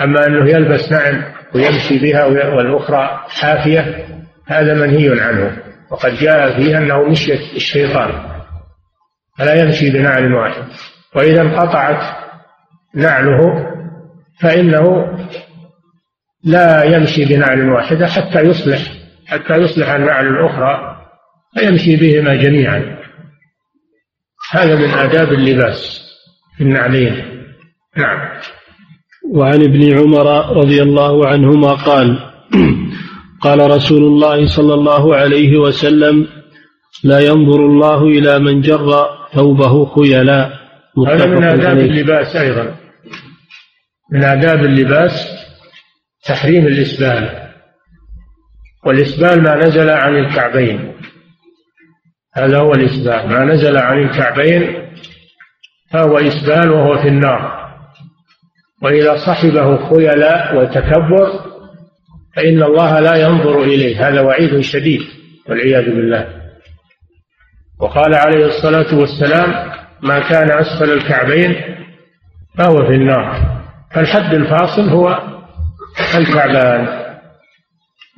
أما 0.00 0.26
أنه 0.26 0.50
يلبس 0.50 0.92
نعل 0.92 1.34
ويمشي 1.54 1.98
بها 1.98 2.24
والأخرى 2.24 3.24
حافية 3.28 4.06
هذا 4.46 4.74
منهي 4.74 5.20
عنه. 5.20 5.56
وقد 5.90 6.14
جاء 6.14 6.56
فيه 6.56 6.78
أنه 6.78 7.02
مشية 7.02 7.56
الشيطان. 7.56 8.10
فلا 9.38 9.54
يمشي 9.54 9.90
بنعل 9.90 10.34
واحد. 10.34 10.62
وإذا 11.16 11.42
انقطعت 11.42 12.16
نعله 12.94 13.74
فإنه 14.40 15.16
لا 16.44 16.84
يمشي 16.84 17.24
بنعل 17.24 17.70
واحدة 17.70 18.06
حتى 18.06 18.40
يصلح 18.40 18.92
حتى 19.26 19.56
يصلح 19.56 19.90
النعل 19.90 20.26
الأخرى 20.26 20.96
فيمشي 21.58 21.96
بهما 21.96 22.34
جميعا. 22.34 22.98
هذا 24.50 24.74
من 24.74 24.90
آداب 24.90 25.32
اللباس 25.32 26.04
في 26.56 26.64
النعلين. 26.64 27.44
نعم. 27.96 28.18
وعن 29.34 29.62
ابن 29.62 29.98
عمر 29.98 30.56
رضي 30.56 30.82
الله 30.82 31.28
عنهما 31.28 31.72
قال 31.72 32.18
قال 33.40 33.70
رسول 33.70 34.02
الله 34.02 34.46
صلى 34.56 34.74
الله 34.74 35.16
عليه 35.16 35.58
وسلم 35.58 36.26
لا 37.04 37.20
ينظر 37.20 37.66
الله 37.66 38.02
إلى 38.02 38.38
من 38.38 38.60
جر 38.60 39.06
ثوبه 39.34 39.86
خيلا 39.86 40.50
هذا 41.08 41.26
من 41.26 41.44
آداب 41.44 41.78
اللباس 41.78 42.36
أيضا. 42.36 42.83
من 44.14 44.24
آداب 44.24 44.64
اللباس 44.64 45.12
تحريم 46.24 46.66
الإسبال. 46.66 47.50
والإسبال 48.86 49.42
ما 49.42 49.56
نزل 49.56 49.90
عن 49.90 50.16
الكعبين. 50.16 50.94
هذا 52.34 52.58
هو 52.58 52.72
الإسبال. 52.72 53.28
ما 53.28 53.44
نزل 53.44 53.76
عن 53.76 54.02
الكعبين 54.02 54.88
فهو 55.90 56.18
إسبال 56.18 56.70
وهو 56.70 57.02
في 57.02 57.08
النار. 57.08 57.64
وإذا 58.82 59.16
صحبه 59.16 59.88
خيلاء 59.88 60.56
وتكبر 60.56 61.40
فإن 62.36 62.62
الله 62.62 63.00
لا 63.00 63.16
ينظر 63.16 63.62
إليه. 63.62 64.08
هذا 64.08 64.20
وعيد 64.20 64.60
شديد 64.60 65.00
والعياذ 65.48 65.84
بالله. 65.84 66.28
وقال 67.80 68.14
عليه 68.14 68.46
الصلاة 68.46 68.98
والسلام 68.98 69.72
ما 70.02 70.28
كان 70.28 70.50
أسفل 70.50 70.92
الكعبين 70.92 71.54
فهو 72.58 72.86
في 72.86 72.94
النار. 72.94 73.63
فالحد 73.94 74.34
الفاصل 74.34 74.88
هو 74.88 75.22
الكعبان. 76.14 77.04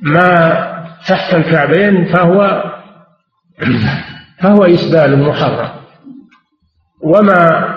ما 0.01 0.67
تحت 1.07 1.33
الكعبين 1.33 2.13
فهو 2.13 2.63
فهو 4.41 4.65
إسبال 4.65 5.27
محرم. 5.27 5.69
وما 7.03 7.67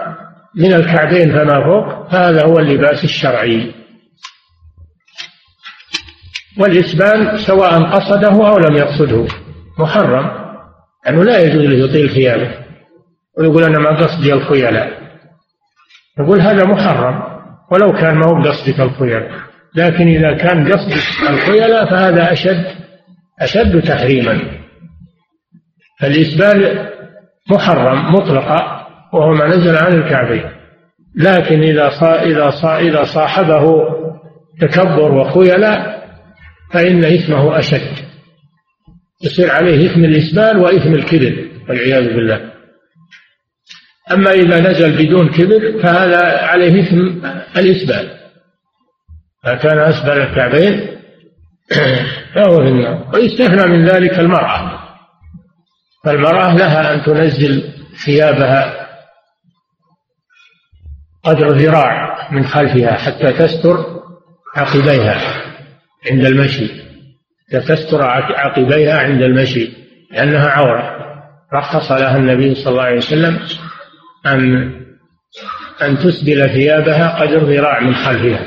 من 0.55 0.73
الكعبين 0.73 1.33
فما 1.33 1.65
فوق 1.65 2.11
فهذا 2.11 2.45
هو 2.47 2.59
اللباس 2.59 3.05
الشرعي. 3.05 3.75
والإسبال 6.59 7.41
سواء 7.41 7.83
قصده 7.83 8.49
أو 8.49 8.59
لم 8.59 8.77
يقصده 8.77 9.27
محرم. 9.79 10.31
أنه 11.09 11.25
لا 11.25 11.39
يجوز 11.39 11.65
له 11.65 11.85
يطيل 11.85 12.11
ثيابه. 12.11 12.55
ويقول 13.39 13.65
أنا 13.65 13.79
ما 13.79 13.91
قصدي 13.91 14.33
الخيلاء 14.33 15.01
نقول 16.19 16.41
هذا 16.41 16.65
محرم. 16.65 17.40
ولو 17.71 17.93
كان 17.93 18.15
ما 18.15 18.27
هو 18.27 18.43
قصدك 18.43 18.81
الخيلاء. 18.81 19.31
لكن 19.77 20.09
إذا 20.09 20.33
كان 20.33 20.73
قصدك 20.73 21.31
الخيلاء 21.31 21.91
فهذا 21.91 22.33
أشد 22.33 22.65
أشد 23.41 23.83
تحريما. 23.83 24.41
فالإسبال 26.01 26.89
محرم 27.51 28.15
مطلقا 28.15 28.87
وهو 29.13 29.35
ما 29.35 29.47
نزل 29.47 29.77
عن 29.77 29.93
الكعبين. 29.93 30.51
لكن 31.17 31.63
إذا 31.63 31.89
صا 32.01 32.23
إذا 32.23 32.51
صا 32.51 32.79
إذا 32.79 33.05
صاحبه 33.05 33.65
تكبر 34.61 35.13
وخيلاء 35.13 36.01
فإن 36.73 37.05
إثمه 37.05 37.59
أشد. 37.59 38.11
يصير 39.25 39.51
عليه 39.51 39.91
إثم 39.91 40.05
الإسبال 40.05 40.59
وإثم 40.59 40.95
الكبر 40.95 41.49
والعياذ 41.69 42.15
بالله. 42.15 42.50
أما 44.13 44.31
إذا 44.31 44.61
نزل 44.61 45.07
بدون 45.07 45.29
كبر 45.29 45.83
فهذا 45.83 46.47
عليه 46.47 46.83
إثم 46.83 47.27
الإسبال 47.57 48.21
ما 49.45 49.55
كان 49.55 49.79
أسبل 49.79 50.19
الكعبين 50.19 51.01
فهو 52.35 52.57
في 52.57 52.69
النار. 52.69 53.11
ويستثنى 53.15 53.67
من 53.67 53.85
ذلك 53.89 54.19
المرأة. 54.19 54.81
فالمرأة 56.05 56.57
لها 56.57 56.95
أن 56.95 57.03
تنزل 57.03 57.73
ثيابها 58.05 58.87
قدر 61.25 61.49
ذراع 61.49 62.29
من 62.33 62.45
خلفها 62.45 62.93
حتى 62.93 63.33
تستر 63.33 64.01
عقبيها 64.57 65.21
عند 66.11 66.25
المشي. 66.25 66.71
تستر 67.53 68.03
عقبيها 68.37 69.01
عند 69.01 69.23
المشي 69.23 69.71
لأنها 70.11 70.49
عورة. 70.49 70.97
رخص 71.55 71.93
لها 71.93 72.17
النبي 72.17 72.55
صلى 72.55 72.71
الله 72.71 72.83
عليه 72.83 72.97
وسلم 72.97 73.41
أن 74.27 74.71
أن 75.83 75.99
تسدل 75.99 76.49
ثيابها 76.49 77.09
قدر 77.09 77.39
ذراع 77.39 77.81
من 77.81 77.95
خلفها. 77.95 78.47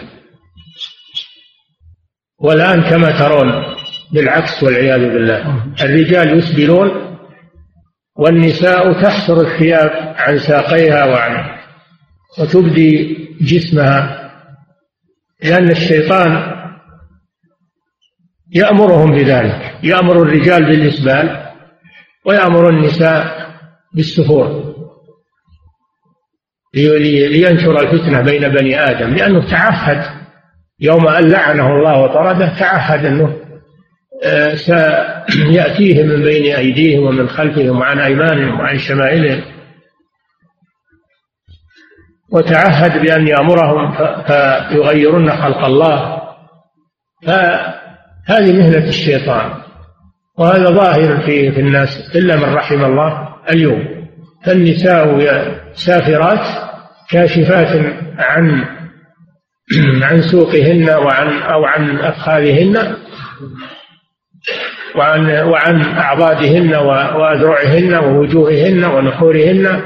والآن 2.40 2.82
كما 2.82 3.20
ترون 3.20 3.76
بالعكس 4.14 4.64
والعياذ 4.64 5.00
بالله 5.00 5.66
الرجال 5.82 6.38
يسبلون 6.38 7.18
والنساء 8.16 9.02
تحصر 9.02 9.42
الثياب 9.42 10.16
عن 10.18 10.40
ساقيها 10.40 11.06
وعن 11.06 11.58
وتبدي 12.40 13.18
جسمها 13.42 14.30
لأن 15.44 15.72
الشيطان 15.72 16.54
يأمرهم 18.52 19.12
بذلك 19.12 19.80
يأمر 19.84 20.22
الرجال 20.22 20.66
بالإسبال 20.66 21.52
ويأمر 22.26 22.70
النساء 22.70 23.50
بالسفور. 23.94 24.63
لينشر 26.74 27.80
الفتنة 27.80 28.22
بين 28.22 28.50
بني 28.50 28.80
آدم 28.80 29.16
لأنه 29.16 29.50
تعهد. 29.50 30.24
يوم 30.80 31.08
أن 31.08 31.32
لعنه 31.32 31.68
الله 31.68 32.02
وطرده 32.02 32.60
تعهد 32.60 33.06
أنه 33.06 33.38
آه، 34.26 34.56
سيأتيهم 34.56 36.08
من 36.08 36.22
بين 36.22 36.56
أيديهم 36.56 37.04
ومن 37.04 37.30
خلفهم 37.30 37.80
وعن 37.80 38.00
أيمانهم 38.00 38.60
وعن 38.60 38.78
شمائلهم. 38.78 39.42
وتعهد 42.32 43.02
بأن 43.02 43.28
يأمرهم 43.28 43.92
فيغيرن 44.28 45.30
خلق 45.30 45.66
الله. 45.66 46.22
فهذه 47.24 48.58
مهنة 48.58 48.88
الشيطان. 48.88 49.52
وهذا 50.38 50.70
ظاهر 50.70 51.22
في 51.22 51.52
في 51.52 51.60
الناس 51.60 52.16
إلا 52.16 52.36
من 52.36 52.54
رحم 52.54 52.86
الله 52.86 53.36
اليوم. 53.50 54.08
فالنساء 54.46 55.20
سافرات 55.74 56.63
كاشفات 57.14 57.96
عن 58.18 58.66
عن 60.10 60.22
سوقهن 60.22 60.90
وعن 60.90 61.42
أو 61.42 61.66
عن 61.66 61.98
أفخاذهن 61.98 62.96
وعن 64.96 65.30
وعن 65.30 65.82
أعضادهن 65.82 66.76
وأذرعهن 67.16 67.94
ووجوههن 67.94 68.86
ونحورهن 68.86 69.82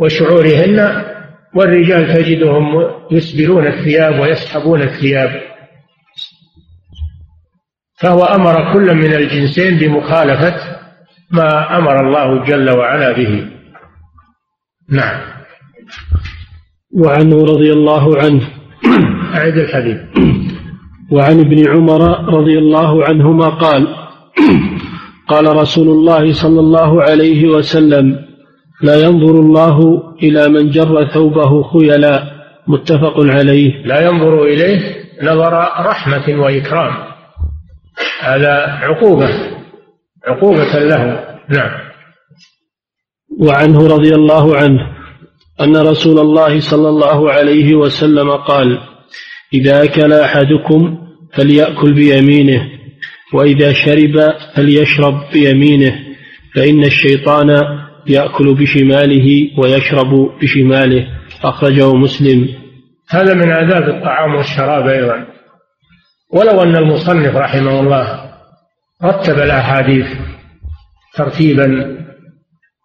وشعورهن 0.00 1.04
والرجال 1.54 2.14
تجدهم 2.14 2.90
يسبلون 3.10 3.66
الثياب 3.66 4.18
ويسحبون 4.18 4.82
الثياب. 4.82 5.40
فهو 8.00 8.24
أمر 8.24 8.72
كل 8.72 8.94
من 8.94 9.14
الجنسين 9.14 9.78
بمخالفة 9.78 10.78
ما 11.30 11.78
أمر 11.78 12.00
الله 12.00 12.44
جل 12.44 12.70
وعلا 12.70 13.12
به. 13.12 13.50
نعم. 14.90 15.38
وعنه 16.94 17.44
رضي 17.44 17.72
الله 17.72 18.18
عنه. 18.18 18.48
أعد 19.34 19.58
الحديث. 19.58 19.98
وعن 21.12 21.40
ابن 21.40 21.68
عمر 21.68 22.00
رضي 22.34 22.58
الله 22.58 23.04
عنهما 23.04 23.48
قال 23.48 23.86
قال 25.28 25.56
رسول 25.56 25.88
الله 25.88 26.32
صلى 26.32 26.60
الله 26.60 27.02
عليه 27.02 27.48
وسلم 27.48 28.18
لا 28.82 29.02
ينظر 29.02 29.40
الله 29.40 30.02
إلى 30.22 30.48
من 30.48 30.70
جر 30.70 31.04
ثوبه 31.04 31.62
خيلا 31.62 32.22
متفق 32.68 33.20
عليه. 33.20 33.86
لا 33.86 34.00
ينظر 34.00 34.42
إليه 34.42 34.80
نظر 35.22 35.52
رحمة 35.86 36.42
وإكرام. 36.42 36.92
هذا 38.20 38.52
عقوبة 38.82 39.28
عقوبة 40.26 40.78
له. 40.78 41.24
نعم. 41.48 41.70
وعنه 43.40 43.86
رضي 43.86 44.14
الله 44.14 44.56
عنه. 44.56 44.97
أن 45.60 45.76
رسول 45.76 46.18
الله 46.18 46.60
صلى 46.60 46.88
الله 46.88 47.32
عليه 47.32 47.74
وسلم 47.74 48.30
قال 48.30 48.78
إذا 49.54 49.84
أكل 49.84 50.12
أحدكم 50.12 50.98
فليأكل 51.34 51.94
بيمينه 51.94 52.68
وإذا 53.34 53.72
شرب 53.72 54.34
فليشرب 54.56 55.14
بيمينه 55.32 55.98
فإن 56.54 56.84
الشيطان 56.84 57.48
يأكل 58.06 58.54
بشماله 58.54 59.50
ويشرب 59.58 60.30
بشماله. 60.42 61.06
أخرجه 61.44 61.94
مسلم. 61.94 62.48
هذا 63.10 63.34
من 63.34 63.52
آداب 63.52 63.82
الطعام 63.82 64.34
والشراب 64.34 64.88
أيضا. 64.88 65.26
ولو 66.32 66.62
أن 66.62 66.76
المصنف 66.76 67.36
رحمه 67.36 67.80
الله 67.80 68.30
رتب 69.04 69.38
الأحاديث 69.38 70.06
ترتيبا 71.14 71.98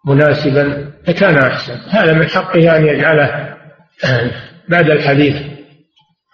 مناسبا 0.06 0.93
لكان 1.08 1.38
أحسن. 1.38 1.80
هذا 1.90 2.12
من 2.12 2.28
حقه 2.28 2.76
أن 2.76 2.86
يجعله 2.86 3.56
بعد 4.68 4.90
الحديث 4.90 5.36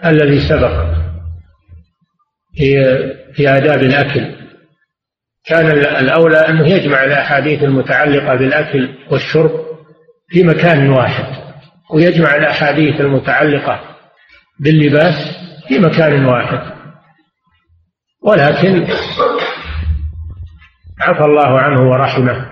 الذي 0.04 0.40
سبق 0.48 0.94
في 2.54 2.74
في 3.34 3.48
آداب 3.48 3.82
الأكل. 3.82 4.40
كان 5.44 5.66
الأولى 5.78 6.36
أنه 6.36 6.68
يجمع 6.68 7.04
الأحاديث 7.04 7.62
المتعلقة 7.62 8.34
بالأكل 8.34 8.88
والشرب 9.10 9.50
في 10.28 10.42
مكان 10.42 10.90
واحد 10.90 11.24
ويجمع 11.90 12.36
الأحاديث 12.36 13.00
المتعلقة 13.00 13.80
باللباس 14.60 15.14
في 15.68 15.78
مكان 15.78 16.24
واحد. 16.24 16.80
ولكن 18.22 18.86
عفى 21.00 21.24
الله 21.24 21.60
عنه 21.60 21.90
ورحمه 21.90 22.50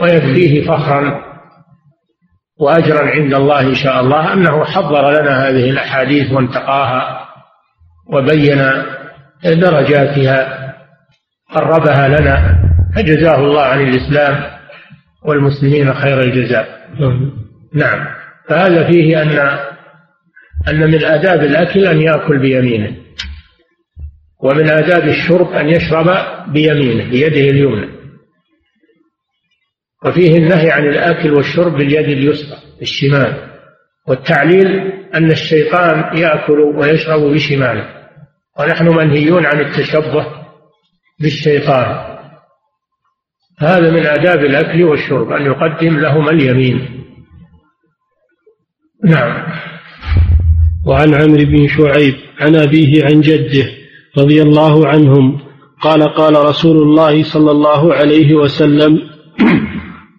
ويكفيه 0.00 0.66
فخرا 0.68 1.25
وأجرا 2.60 3.06
عند 3.10 3.34
الله 3.34 3.60
إن 3.60 3.74
شاء 3.74 4.00
الله 4.00 4.32
أنه 4.32 4.64
حضر 4.64 5.10
لنا 5.10 5.48
هذه 5.48 5.70
الأحاديث 5.70 6.32
وانتقاها 6.32 7.26
وبين 8.12 8.58
درجاتها 9.44 10.56
قربها 11.54 12.08
لنا 12.08 12.58
فجزاه 12.96 13.36
الله 13.36 13.62
عن 13.62 13.80
الإسلام 13.80 14.42
والمسلمين 15.24 15.94
خير 15.94 16.20
الجزاء. 16.20 16.68
نعم. 17.74 18.06
فهذا 18.48 18.90
فيه 18.90 19.22
أن 19.22 19.58
أن 20.68 20.90
من 20.90 21.04
آداب 21.04 21.40
الأكل 21.42 21.86
أن 21.86 22.00
يأكل 22.00 22.38
بيمينه 22.38 22.96
ومن 24.42 24.70
آداب 24.70 25.08
الشرب 25.08 25.52
أن 25.52 25.68
يشرب 25.68 26.06
بيمينه 26.52 27.10
بيده 27.10 27.50
اليمنى. 27.50 27.95
وفيه 30.06 30.36
النهي 30.36 30.70
عن 30.70 30.88
الآكل 30.88 31.34
والشرب 31.34 31.72
باليد 31.72 32.08
اليسرى 32.08 32.58
الشمال 32.82 33.56
والتعليل 34.08 34.66
أن 35.14 35.30
الشيطان 35.30 36.18
يأكل 36.18 36.60
ويشرب 36.60 37.20
بشماله. 37.20 37.88
ونحن 38.60 38.88
منهيون 38.88 39.46
عن 39.46 39.60
التشبه 39.60 40.26
بالشيطان. 41.20 42.16
هذا 43.58 43.90
من 43.90 44.06
آداب 44.06 44.38
الأكل 44.38 44.84
والشرب 44.84 45.32
أن 45.32 45.46
يقدم 45.46 46.00
لهما 46.00 46.30
اليمين. 46.30 47.04
نعم. 49.04 49.46
وعن 50.86 51.14
عمرو 51.14 51.44
بن 51.44 51.68
شعيب 51.68 52.14
عن 52.40 52.56
أبيه 52.56 53.04
عن 53.04 53.20
جده 53.20 53.66
رضي 54.18 54.42
الله 54.42 54.88
عنهم 54.88 55.40
قال 55.80 56.02
قال 56.02 56.44
رسول 56.44 56.76
الله 56.76 57.22
صلى 57.22 57.50
الله 57.50 57.94
عليه 57.94 58.34
وسلم 58.34 59.15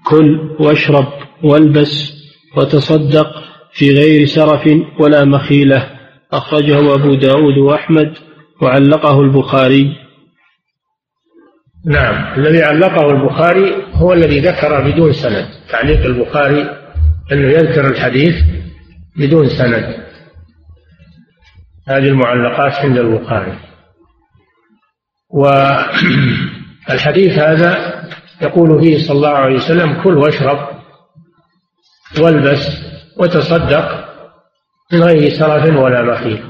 كل 0.08 0.56
واشرب 0.60 1.08
والبس 1.44 2.14
وتصدق 2.58 3.44
في 3.72 3.92
غير 3.92 4.26
سرف 4.26 4.70
ولا 5.00 5.26
مخيلة. 5.26 5.90
أخرجه 6.34 6.94
أبو 6.94 7.16
داود 7.16 7.58
وأحمد 7.58 8.14
وعلقه 8.62 9.22
البخاري. 9.22 9.96
نعم 11.86 12.40
الذي 12.40 12.64
علقه 12.64 13.12
البخاري 13.12 13.76
هو 13.94 14.14
الذي 14.14 14.40
ذكر 14.40 14.92
بدون 14.92 15.14
سند. 15.14 15.48
تعليق 15.70 16.06
البخاري 16.06 16.62
أنه 17.32 17.52
يذكر 17.52 17.88
الحديث 17.88 18.36
بدون 19.18 19.50
سند. 19.50 19.96
هذه 21.88 22.08
المعلقات 22.08 22.74
عند 22.74 22.98
البخاري. 22.98 23.58
والحديث 26.90 27.34
هذا 27.48 27.97
يقول 28.42 28.80
فيه 28.80 29.08
صلى 29.08 29.18
الله 29.18 29.30
عليه 29.30 29.56
وسلم 29.56 30.04
كل 30.04 30.18
واشرب 30.18 30.70
والبس 32.20 32.68
وتصدق 33.18 34.08
من 34.94 35.04
غير 35.04 35.30
سرف 35.30 35.76
ولا 35.76 36.02
مخيل 36.02 36.44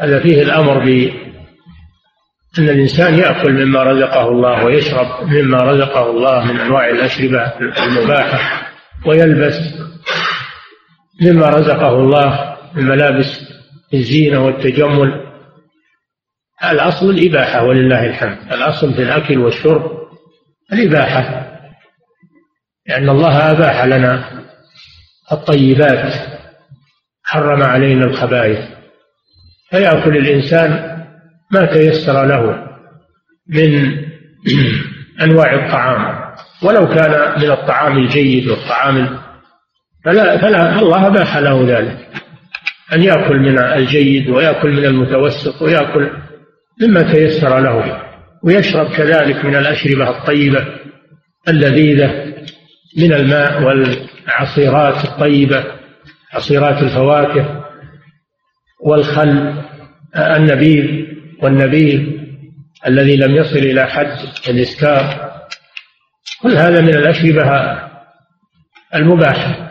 هذا 0.00 0.20
فيه 0.20 0.42
الأمر 0.42 0.78
بأن 0.78 2.68
الإنسان 2.68 3.14
يأكل 3.14 3.52
مما 3.52 3.82
رزقه 3.82 4.28
الله 4.28 4.64
ويشرب 4.64 5.06
مما 5.22 5.58
رزقه 5.58 6.10
الله 6.10 6.44
من 6.44 6.60
أنواع 6.60 6.90
الأشربة 6.90 7.52
المباحة 7.58 8.66
ويلبس 9.06 9.54
مما 11.22 11.48
رزقه 11.48 11.88
الله 11.88 12.56
من 12.74 12.84
ملابس 12.84 13.40
الزينة 13.94 14.44
والتجمل. 14.44 15.26
الأصل 16.64 17.10
الإباحة 17.10 17.64
ولله 17.64 18.06
الحمد 18.06 18.52
الأصل 18.52 18.94
في 18.94 19.02
الأكل 19.02 19.38
والشرب. 19.38 19.95
الإباحة 20.72 21.46
لأن 22.88 23.08
الله 23.08 23.50
أباح 23.50 23.84
لنا 23.84 24.42
الطيبات 25.32 26.12
حرم 27.24 27.62
علينا 27.62 28.04
الخبائث. 28.04 28.58
فيأكل 29.70 30.16
الإنسان 30.16 30.96
ما 31.52 31.66
تيسر 31.66 32.24
له 32.24 32.66
من 33.48 33.96
أنواع 35.22 35.54
الطعام. 35.54 36.26
ولو 36.62 36.88
كان 36.88 37.40
من 37.42 37.50
الطعام 37.50 37.98
الجيد 37.98 38.48
والطعام 38.48 39.18
فلا, 40.04 40.38
فلا 40.38 40.78
الله 40.80 41.06
أباح 41.06 41.36
له 41.36 41.78
ذلك. 41.78 42.08
أن 42.92 43.02
يأكل 43.02 43.38
من 43.38 43.58
الجيد 43.58 44.30
ويأكل 44.30 44.70
من 44.70 44.84
المتوسط 44.84 45.62
ويأكل 45.62 46.10
مما 46.82 47.12
تيسر 47.12 47.58
له. 47.58 48.05
ويشرب 48.46 48.92
كذلك 48.92 49.44
من 49.44 49.56
الأشربة 49.56 50.10
الطيبة 50.10 50.66
اللذيذة 51.48 52.34
من 52.96 53.12
الماء 53.12 53.62
والعصيرات 53.62 55.04
الطيبة 55.04 55.64
عصيرات 56.32 56.82
الفواكه 56.82 57.64
والخل 58.80 59.62
النبيذ 60.16 61.06
والنبيذ 61.42 62.00
الذي 62.86 63.16
لم 63.16 63.36
يصل 63.36 63.56
إلى 63.56 63.86
حد 63.86 64.18
الإسكار. 64.48 65.32
كل 66.42 66.56
هذا 66.56 66.80
من 66.80 66.94
الأشربة 66.94 67.78
المباحة 68.94 69.70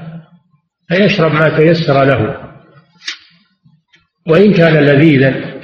فيشرب 0.87 1.33
ما 1.33 1.57
تيسر 1.57 2.03
له. 2.03 2.51
وإن 4.27 4.53
كان 4.53 4.73
لذيذا 4.73 5.54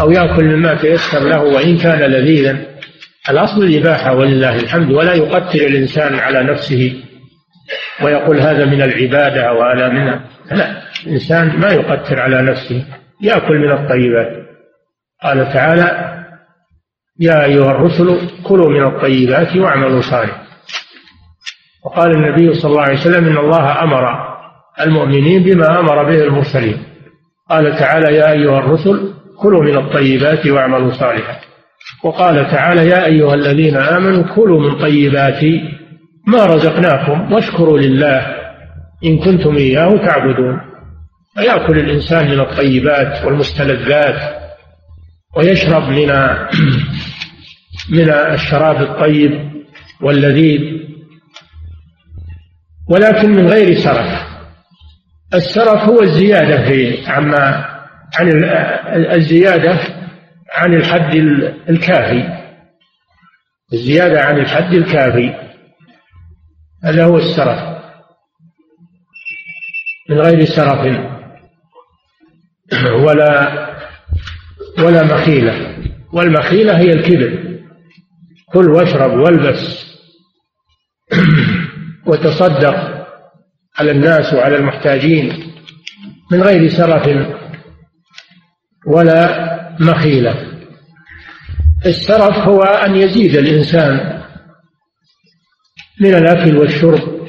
أو 0.00 0.10
يأكل 0.10 0.44
مما 0.44 0.74
تيسر 0.74 1.28
له 1.28 1.42
وإن 1.42 1.78
كان 1.78 2.10
لذيذا. 2.10 2.66
الأصل 3.30 3.62
الإباحة 3.62 4.14
ولله 4.14 4.60
الحمد 4.60 4.92
ولا 4.92 5.14
يقتل 5.14 5.58
الإنسان 5.58 6.14
على 6.14 6.42
نفسه 6.42 7.02
ويقول 8.02 8.40
هذا 8.40 8.64
من 8.64 8.82
العبادة 8.82 9.48
أو 9.48 9.62
هذا 9.62 9.88
من 9.88 10.20
لا 10.50 10.82
الإنسان 11.06 11.60
ما 11.60 11.68
يقتل 11.68 12.18
على 12.18 12.42
نفسه 12.42 12.84
يأكل 13.20 13.58
من 13.58 13.72
الطيبات. 13.72 14.42
قال 15.22 15.52
تعالى 15.52 16.18
يا 17.20 17.44
أيها 17.44 17.70
الرسل 17.70 18.20
كلوا 18.44 18.70
من 18.70 18.86
الطيبات 18.86 19.56
واعملوا 19.56 20.00
صالحا. 20.00 20.42
وقال 21.84 22.10
النبي 22.10 22.54
صلى 22.54 22.70
الله 22.70 22.82
عليه 22.82 22.98
وسلم 23.00 23.24
إن 23.24 23.38
الله 23.38 23.82
أمر 23.82 24.32
المؤمنين 24.80 25.42
بما 25.42 25.80
أمر 25.80 26.04
به 26.04 26.24
المرسلين. 26.24 26.82
قال 27.50 27.78
تعالى 27.78 28.16
يا 28.16 28.32
أيها 28.32 28.58
الرسل 28.58 29.12
كلوا 29.42 29.62
من 29.62 29.76
الطيبات 29.76 30.46
واعملوا 30.46 30.92
صالحا. 30.92 31.40
وقال 32.04 32.50
تعالى 32.50 32.88
يا 32.88 33.06
أيها 33.06 33.34
الذين 33.34 33.76
آمنوا 33.76 34.34
كلوا 34.34 34.60
من 34.60 34.78
طيبات 34.78 35.44
ما 36.26 36.46
رزقناكم 36.46 37.32
واشكروا 37.32 37.78
لله 37.78 38.36
إن 39.04 39.18
كنتم 39.18 39.56
إياه 39.56 39.96
تعبدون. 39.96 40.60
فيأكل 41.34 41.78
الإنسان 41.78 42.30
من 42.30 42.40
الطيبات 42.40 43.24
والمستلذات 43.24 44.42
ويشرب 45.36 45.82
من 45.88 46.08
من 47.98 48.10
الشراب 48.10 48.82
الطيب 48.82 49.52
واللذيذ 50.02 50.60
ولكن 52.90 53.30
من 53.30 53.46
غير 53.46 53.74
سرف. 53.74 54.32
السرف 55.34 55.82
هو 55.88 56.02
الزيادة 56.02 56.68
في 56.68 57.06
عما 57.06 57.71
عن 58.14 58.44
الزيادة 59.12 59.78
عن 60.52 60.74
الحد 60.74 61.14
الكافي. 61.68 62.42
الزيادة 63.72 64.20
عن 64.20 64.38
الحد 64.38 64.74
الكافي. 64.74 65.34
هذا 66.84 67.04
هو 67.04 67.16
السرف. 67.16 67.72
من 70.10 70.18
غير 70.18 70.44
سرف. 70.44 71.00
ولا 72.92 73.52
ولا 74.78 75.02
مخيلة. 75.02 75.76
والمخيلة 76.12 76.78
هي 76.78 76.92
الكبر 76.92 77.58
كل 78.52 78.70
واشرب 78.70 79.12
والبس. 79.12 79.92
وتصدق 82.06 83.06
على 83.78 83.90
الناس 83.90 84.34
وعلى 84.34 84.56
المحتاجين. 84.56 85.52
من 86.32 86.42
غير 86.42 86.68
سرف. 86.68 87.41
ولا 88.86 89.48
مخيلة. 89.80 90.52
السرف 91.86 92.36
هو 92.36 92.62
أن 92.62 92.96
يزيد 92.96 93.36
الإنسان 93.36 94.22
من 96.00 96.14
الأكل 96.14 96.56
والشرب. 96.56 97.28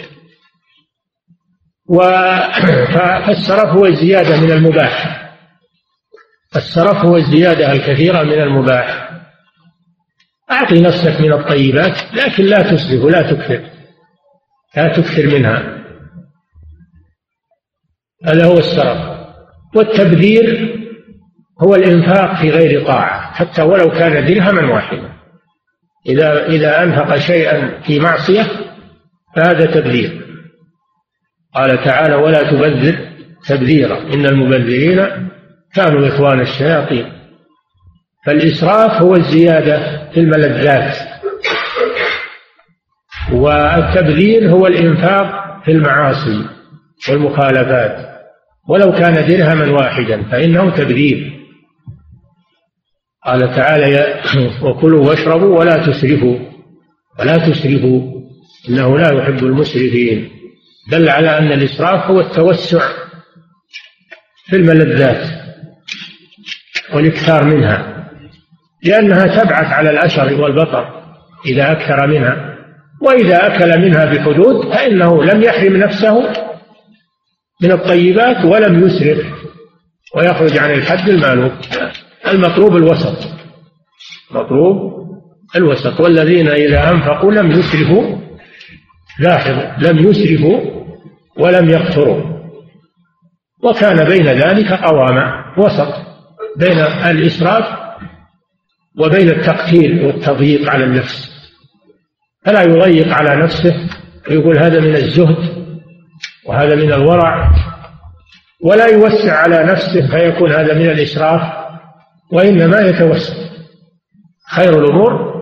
فالسرف 2.93 3.69
هو 3.69 3.85
الزيادة 3.85 4.41
من 4.41 4.51
المباح. 4.51 5.23
السرف 6.55 7.05
هو 7.05 7.17
الزيادة 7.17 7.71
الكثيرة 7.71 8.23
من 8.23 8.41
المباح. 8.41 9.09
أعطي 10.51 10.81
نفسك 10.81 11.21
من 11.21 11.33
الطيبات 11.33 12.13
لكن 12.13 12.43
لا 12.43 12.61
تسرف 12.61 13.03
ولا 13.03 13.31
تكثر. 13.31 13.69
لا 14.75 14.87
تكثر 14.87 15.27
منها. 15.27 15.83
هذا 18.25 18.45
هو 18.45 18.57
السرف 18.57 19.27
والتبذير 19.75 20.82
هو 21.63 21.75
الإنفاق 21.75 22.41
في 22.41 22.49
غير 22.49 22.85
طاعة 22.85 23.33
حتى 23.33 23.61
ولو 23.61 23.89
كان 23.89 24.25
درهما 24.25 24.73
واحدا. 24.73 25.09
إذا 26.09 26.45
إذا 26.45 26.83
أنفق 26.83 27.15
شيئا 27.15 27.81
في 27.85 27.99
معصية 27.99 28.45
فهذا 29.35 29.65
تبذير. 29.65 30.21
قال 31.55 31.83
تعالى 31.83 32.15
ولا 32.15 32.51
تبذر 32.51 32.95
تبذيرا. 33.47 33.97
إن 34.13 34.25
المبذرين 34.25 35.29
كانوا 35.75 36.07
إخوان 36.07 36.41
الشياطين. 36.41 37.13
فالإسراف 38.25 39.01
هو 39.01 39.15
الزيادة 39.15 40.09
في 40.13 40.19
الملذات. 40.19 40.95
والتبذير 43.31 44.51
هو 44.51 44.67
الإنفاق 44.67 45.61
في 45.65 45.71
المعاصي 45.71 46.45
والمخالفات. 47.09 48.13
ولو 48.69 48.91
كان 48.91 49.13
درهما 49.27 49.71
واحدا 49.71 50.23
فإنه 50.23 50.69
تبذير. 50.69 51.42
قال 53.25 53.55
تعالى 53.55 54.21
وكلوا 54.63 55.07
واشربوا 55.09 55.59
ولا 55.59 55.87
تسرفوا. 55.87 56.39
ولا 57.19 57.37
تسرفوا. 57.37 58.01
إنه 58.69 58.97
لا 58.97 59.11
يحب 59.13 59.43
المسرفين. 59.43 60.29
دل 60.91 61.09
على 61.09 61.37
أن 61.37 61.51
الإسراف 61.51 62.05
هو 62.11 62.19
التوسع 62.19 62.89
في 64.45 64.55
الملذات 64.55 65.27
والإكثار 66.93 67.43
منها 67.43 68.07
لأنها 68.83 69.43
تبعث 69.43 69.73
على 69.73 69.89
الأشر 69.89 70.41
والبطر 70.41 71.03
إذا 71.45 71.71
أكثر 71.71 72.07
منها. 72.07 72.57
وإذا 73.01 73.47
أكل 73.47 73.79
منها 73.79 74.05
بحدود 74.05 74.73
فإنه 74.73 75.23
لم 75.23 75.43
يحرم 75.43 75.77
نفسه 75.77 76.33
من 77.61 77.71
الطيبات 77.71 78.45
ولم 78.45 78.87
يسرف. 78.87 79.25
ويخرج 80.15 80.57
عن 80.57 80.71
الحد 80.71 81.09
المالوف 81.09 81.51
المطلوب 82.33 82.75
الوسط. 82.77 83.27
مطلوب 84.31 84.93
الوسط. 85.55 85.99
والذين 85.99 86.47
إذا 86.47 86.91
أنفقوا 86.91 87.31
لم 87.31 87.51
يسرفوا. 87.51 88.17
لاحظوا 89.19 89.91
لم 89.91 90.09
يسرفوا 90.09 90.59
ولم 91.37 91.69
يقتروا. 91.69 92.21
وكان 93.63 94.03
بين 94.03 94.27
ذلك 94.27 94.73
قواما 94.73 95.53
وسط. 95.57 95.93
بين 96.57 96.79
الإسراف 97.05 97.65
وبين 98.99 99.29
التقتير 99.29 100.05
والتضييق 100.05 100.69
على 100.69 100.83
النفس. 100.83 101.33
فلا 102.45 102.61
يضيق 102.61 103.13
على 103.13 103.43
نفسه 103.43 103.89
ويقول 104.29 104.57
هذا 104.57 104.79
من 104.79 104.95
الزهد 104.95 105.63
وهذا 106.45 106.75
من 106.75 106.93
الورع. 106.93 107.51
ولا 108.63 108.85
يوسع 108.85 109.33
على 109.33 109.63
نفسه 109.63 110.07
فيكون 110.07 110.51
هذا 110.51 110.73
من 110.73 110.89
الإسراف. 110.89 111.62
وإنما 112.31 112.79
يتوسع 112.79 113.33
خير 114.55 114.79
الأمور 114.83 115.33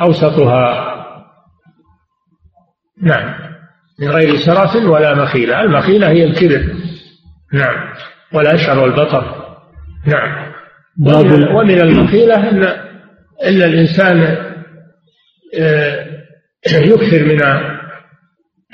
أوسطها. 0.00 0.88
نعم. 3.02 3.34
من 4.00 4.08
غير 4.08 4.36
سرف 4.36 4.76
ولا 4.76 5.14
مخيلة. 5.14 5.60
المخيلة 5.60 6.08
هي 6.08 6.24
الكبر. 6.24 6.74
نعم. 7.52 7.94
والأشعر 8.32 8.78
والبطر 8.78 9.42
نعم. 10.06 10.52
ومن, 11.00 11.48
ومن 11.48 11.80
المخيلة 11.80 12.50
أن 12.50 12.62
أن 13.44 13.62
الإنسان 13.62 14.36
آه، 15.58 16.06
يكثر 16.66 17.24
من 17.24 17.42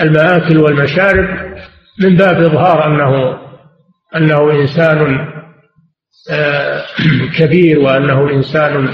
المآكل 0.00 0.58
والمشارب 0.58 1.56
من 2.00 2.16
باب 2.16 2.42
إظهار 2.42 2.86
أنه 2.86 3.38
أنه 4.16 4.50
إنسان 4.60 5.28
كبير 7.38 7.78
وأنه 7.78 8.30
إنسان 8.30 8.92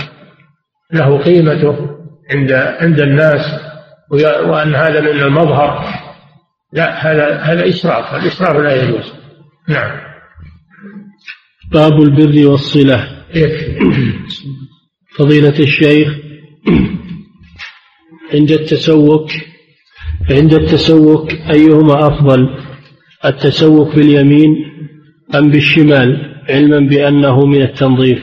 له 0.92 1.18
قيمته 1.18 1.76
عند 2.30 2.52
عند 2.52 3.00
الناس 3.00 3.60
وأن 4.10 4.74
هذا 4.74 5.00
من 5.00 5.20
المظهر. 5.20 5.84
لا 6.72 7.12
هذا 7.12 7.40
هذا 7.40 7.68
إسراف 7.68 8.14
الإسراف 8.14 8.56
لا 8.56 8.82
يجوز. 8.82 9.12
نعم. 9.68 10.00
باب 11.72 12.02
البر 12.02 12.48
والصلة. 12.50 13.24
فضيلة 15.18 15.58
الشيخ 15.58 16.08
عند 18.34 18.50
التسوك 18.50 19.30
عند 20.30 20.54
التسوك 20.54 21.32
أيهما 21.32 22.06
أفضل 22.06 22.48
التسوك 23.24 23.94
باليمين 23.94 24.50
أم 25.34 25.50
بالشمال؟ 25.50 26.33
علما 26.48 26.80
بأنه 26.88 27.46
من 27.46 27.62
التنظيف. 27.62 28.18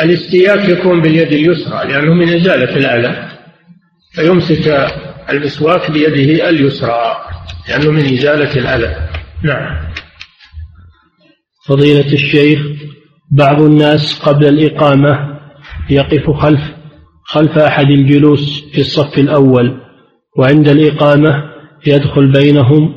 الاستياك 0.00 0.68
يكون 0.68 1.00
باليد 1.00 1.32
اليسرى 1.32 1.88
لأنه 1.88 2.14
من 2.14 2.28
إزالة 2.28 2.76
الأذى 2.76 3.28
فيمسك 4.14 4.86
المسواك 5.30 5.90
بيده 5.90 6.48
اليسرى 6.48 7.16
لأنه 7.68 7.90
من 7.90 8.04
إزالة 8.04 8.56
الأذى. 8.56 9.08
نعم. 9.44 9.92
فضيلة 11.66 12.12
الشيخ 12.12 12.60
بعض 13.30 13.62
الناس 13.62 14.20
قبل 14.20 14.48
الإقامة 14.48 15.38
يقف 15.90 16.30
خلف 16.30 16.60
خلف 17.24 17.58
أحد 17.58 17.90
الجلوس 17.90 18.64
في 18.72 18.80
الصف 18.80 19.18
الأول 19.18 19.80
وعند 20.38 20.68
الإقامة 20.68 21.52
يدخل 21.86 22.32
بينهم 22.32 22.94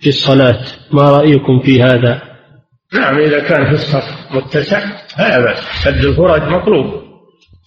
في 0.00 0.08
الصلاة. 0.08 0.60
ما 0.92 1.02
رأيكم 1.02 1.60
في 1.60 1.82
هذا؟ 1.82 2.33
نعم 2.94 3.18
إذا 3.18 3.40
كان 3.40 3.66
في 3.66 3.72
الصف 3.72 4.04
متسع 4.30 4.80
فلا 5.16 5.40
بأس 5.40 5.58
سد 5.84 6.04
الفرج 6.04 6.42
مطلوب. 6.42 7.04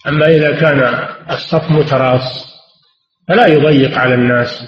أما 0.08 0.26
إذا 0.26 0.60
كان 0.60 1.06
الصف 1.30 1.70
متراص 1.70 2.48
فلا 3.28 3.46
يضيق 3.46 3.98
على 3.98 4.14
الناس 4.14 4.64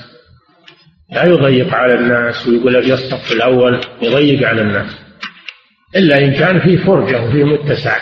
لا 1.13 1.25
يضيق 1.25 1.75
على 1.75 1.95
الناس 1.95 2.49
ويقول 2.49 2.75
لك 2.75 2.91
الصف 2.91 3.33
الأول 3.33 3.81
يضيق 4.03 4.49
على 4.49 4.63
الناس. 4.63 4.99
إلا 5.97 6.19
إن 6.19 6.33
كان 6.33 6.61
في 6.61 6.79
فرجة 6.79 7.23
وفي 7.23 7.45
متسع. 7.45 7.99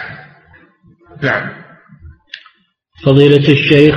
نعم. 1.22 1.50
فضيلة 3.04 3.52
الشيخ 3.52 3.96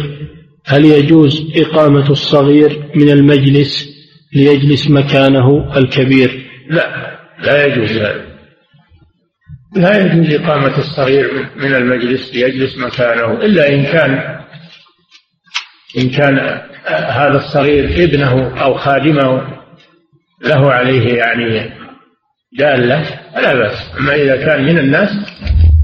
هل 0.66 0.86
يجوز 0.86 1.52
إقامة 1.56 2.10
الصغير 2.10 2.92
من 2.96 3.10
المجلس 3.10 3.92
ليجلس 4.34 4.90
مكانه 4.90 5.78
الكبير؟ 5.78 6.50
لا 6.70 7.18
لا 7.40 7.66
يجوز 7.66 7.92
ذلك. 7.92 8.31
لا 9.76 9.98
يجوز 9.98 10.34
إقامة 10.34 10.78
الصغير 10.78 11.50
من 11.56 11.76
المجلس 11.76 12.34
ليجلس 12.34 12.78
مكانه 12.78 13.34
إلا 13.34 13.70
إن 13.70 13.84
كان 13.84 14.40
إن 15.98 16.10
كان 16.10 16.62
هذا 16.88 17.38
الصغير 17.38 18.04
ابنه 18.04 18.62
أو 18.62 18.74
خادمه 18.74 19.42
له 20.46 20.72
عليه 20.72 21.14
يعني 21.14 21.72
دالة 22.58 23.04
فلا 23.36 23.54
بأس. 23.56 23.92
أما 24.00 24.16
إذا 24.16 24.46
كان 24.46 24.64
من 24.64 24.80
الناس 24.80 25.10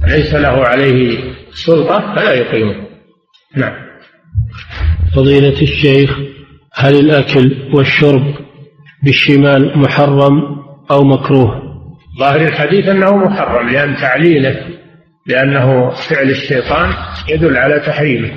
ليس 0.07 0.33
له 0.33 0.65
عليه 0.65 1.19
سلطة 1.51 2.15
فلا 2.15 2.33
يقيمه. 2.33 2.88
نعم. 3.55 3.73
فضيلة 5.15 5.61
الشيخ 5.61 6.17
هل 6.73 6.99
الأكل 6.99 7.69
والشرب 7.73 8.35
بالشمال 9.03 9.77
محرم 9.79 10.41
أو 10.91 11.03
مكروه؟ 11.03 11.66
ظاهر 12.20 12.41
الحديث 12.41 12.88
أنه 12.88 13.18
محرم 13.18 13.70
لأن 13.70 13.95
تعليله 13.95 14.68
لأنه 15.28 15.89
فعل 15.89 16.30
الشيطان 16.30 16.93
يدل 17.30 17.57
على 17.57 17.80
تحريمه. 17.80 18.32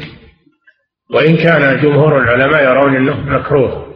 وإن 1.14 1.36
كان 1.36 1.80
جمهور 1.80 2.22
العلماء 2.22 2.64
يرون 2.64 2.96
أنه 2.96 3.20
مكروه 3.20 3.94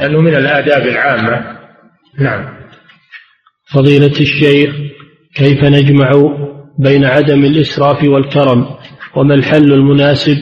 لأنه 0.00 0.20
من 0.20 0.34
الآداب 0.34 0.86
العامة. 0.86 1.58
نعم. 2.18 2.58
فضيلة 3.72 4.20
الشيخ 4.20 4.74
كيف 5.34 5.64
نجمع 5.64 6.10
بين 6.78 7.04
عدم 7.04 7.44
الإسراف 7.44 8.04
والكرم؟ 8.04 8.66
وما 9.16 9.34
الحل 9.34 9.72
المناسب 9.72 10.36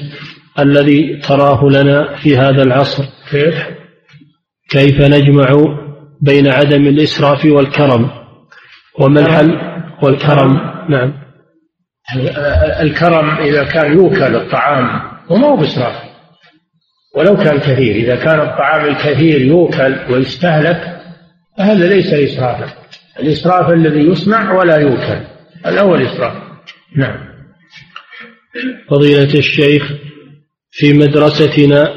الذي 0.59 1.21
تراه 1.29 1.65
لنا 1.65 2.17
في 2.17 2.37
هذا 2.37 2.63
العصر؟ 2.63 3.05
كيف؟ 3.31 3.55
كيف 4.71 5.01
نجمع 5.01 5.86
بين 6.21 6.49
عدم 6.49 6.87
الإسراف 6.87 7.45
والكرم. 7.45 8.11
وما 9.01 9.21
الحل؟ 9.21 9.59
والكرم. 10.03 10.61
نعم. 10.89 11.13
الكرم 12.81 13.31
إذا 13.31 13.65
كان 13.65 13.93
يوكل 13.93 14.37
الطعام 14.37 15.01
وما 15.31 15.49
هو 15.49 15.57
بإسراف. 15.57 16.03
ولو 17.17 17.37
كان 17.37 17.59
كثير. 17.59 17.97
إذا 17.97 18.17
كان 18.17 18.41
الطعام 18.41 18.89
الكثير 18.89 19.41
يوكل 19.41 19.97
ويستهلك 20.11 21.01
فهذا 21.59 21.89
ليس 21.89 22.13
إسرافا. 22.13 22.73
الإسراف 23.21 23.71
الذي 23.71 24.01
يصنع 24.01 24.53
ولا 24.53 24.77
يوكل. 24.77 25.21
الأول 25.67 26.03
إسراف 26.03 26.33
نعم. 26.97 27.37
فضيلة 28.91 29.39
الشيخ 29.39 29.93
في 30.71 30.93
مدرستنا 30.93 31.89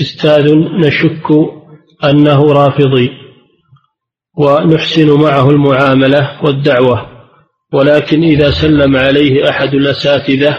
أستاذ 0.00 0.54
نشك 0.54 1.30
أنه 2.04 2.52
رافضي. 2.52 3.10
ونحسن 4.38 5.20
معه 5.20 5.50
المعاملة 5.50 6.44
والدعوة 6.44 7.06
ولكن 7.72 8.22
إذا 8.22 8.50
سلم 8.50 8.96
عليه 8.96 9.50
أحد 9.50 9.74
الأساتذة 9.74 10.58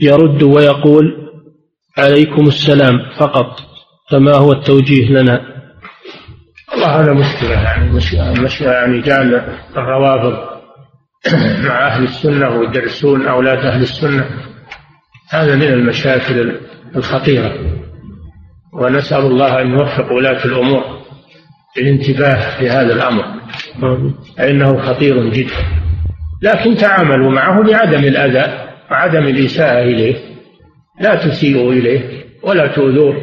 يرد 0.00 0.42
ويقول 0.42 1.28
عليكم 1.98 2.46
السلام 2.46 3.00
فقط 3.18 3.60
فما 4.10 4.34
هو 4.34 4.52
التوجيه 4.52 5.08
لنا؟ 5.08 5.40
والله 6.72 7.00
هذا 7.00 7.12
مشكلة 7.12 7.50
يعني 7.50 7.90
مشكلة 7.90 8.72
يعني 8.72 9.00
جعل 9.00 9.34
الروافض 9.76 10.58
مع 11.64 11.86
أهل 11.86 12.04
السنة 12.04 12.48
ويدرسون 12.48 13.26
أولاد 13.26 13.58
أهل 13.58 13.82
السنة 13.82 14.30
هذا 15.30 15.54
من 15.54 15.62
المشاكل 15.62 16.60
الخطيرة. 16.96 17.52
ونسأل 18.72 19.26
الله 19.26 19.60
أن 19.60 19.70
يوفق 19.70 20.12
ولاة 20.12 20.44
الأمور. 20.44 20.97
للانتباه 21.76 22.58
في 22.58 22.70
هذا 22.70 22.94
الأمر. 22.94 23.24
فإنه 24.38 24.78
خطير 24.82 25.28
جدا. 25.28 25.54
لكن 26.42 26.76
تعاملوا 26.76 27.30
معه 27.30 27.62
بعدم 27.62 28.04
الأذى 28.04 28.68
وعدم 28.90 29.26
الإساءة 29.26 29.82
إليه. 29.82 30.16
لا 31.00 31.14
تسيئوا 31.14 31.72
إليه 31.72 32.24
ولا 32.42 32.66
تؤذوه. 32.66 33.14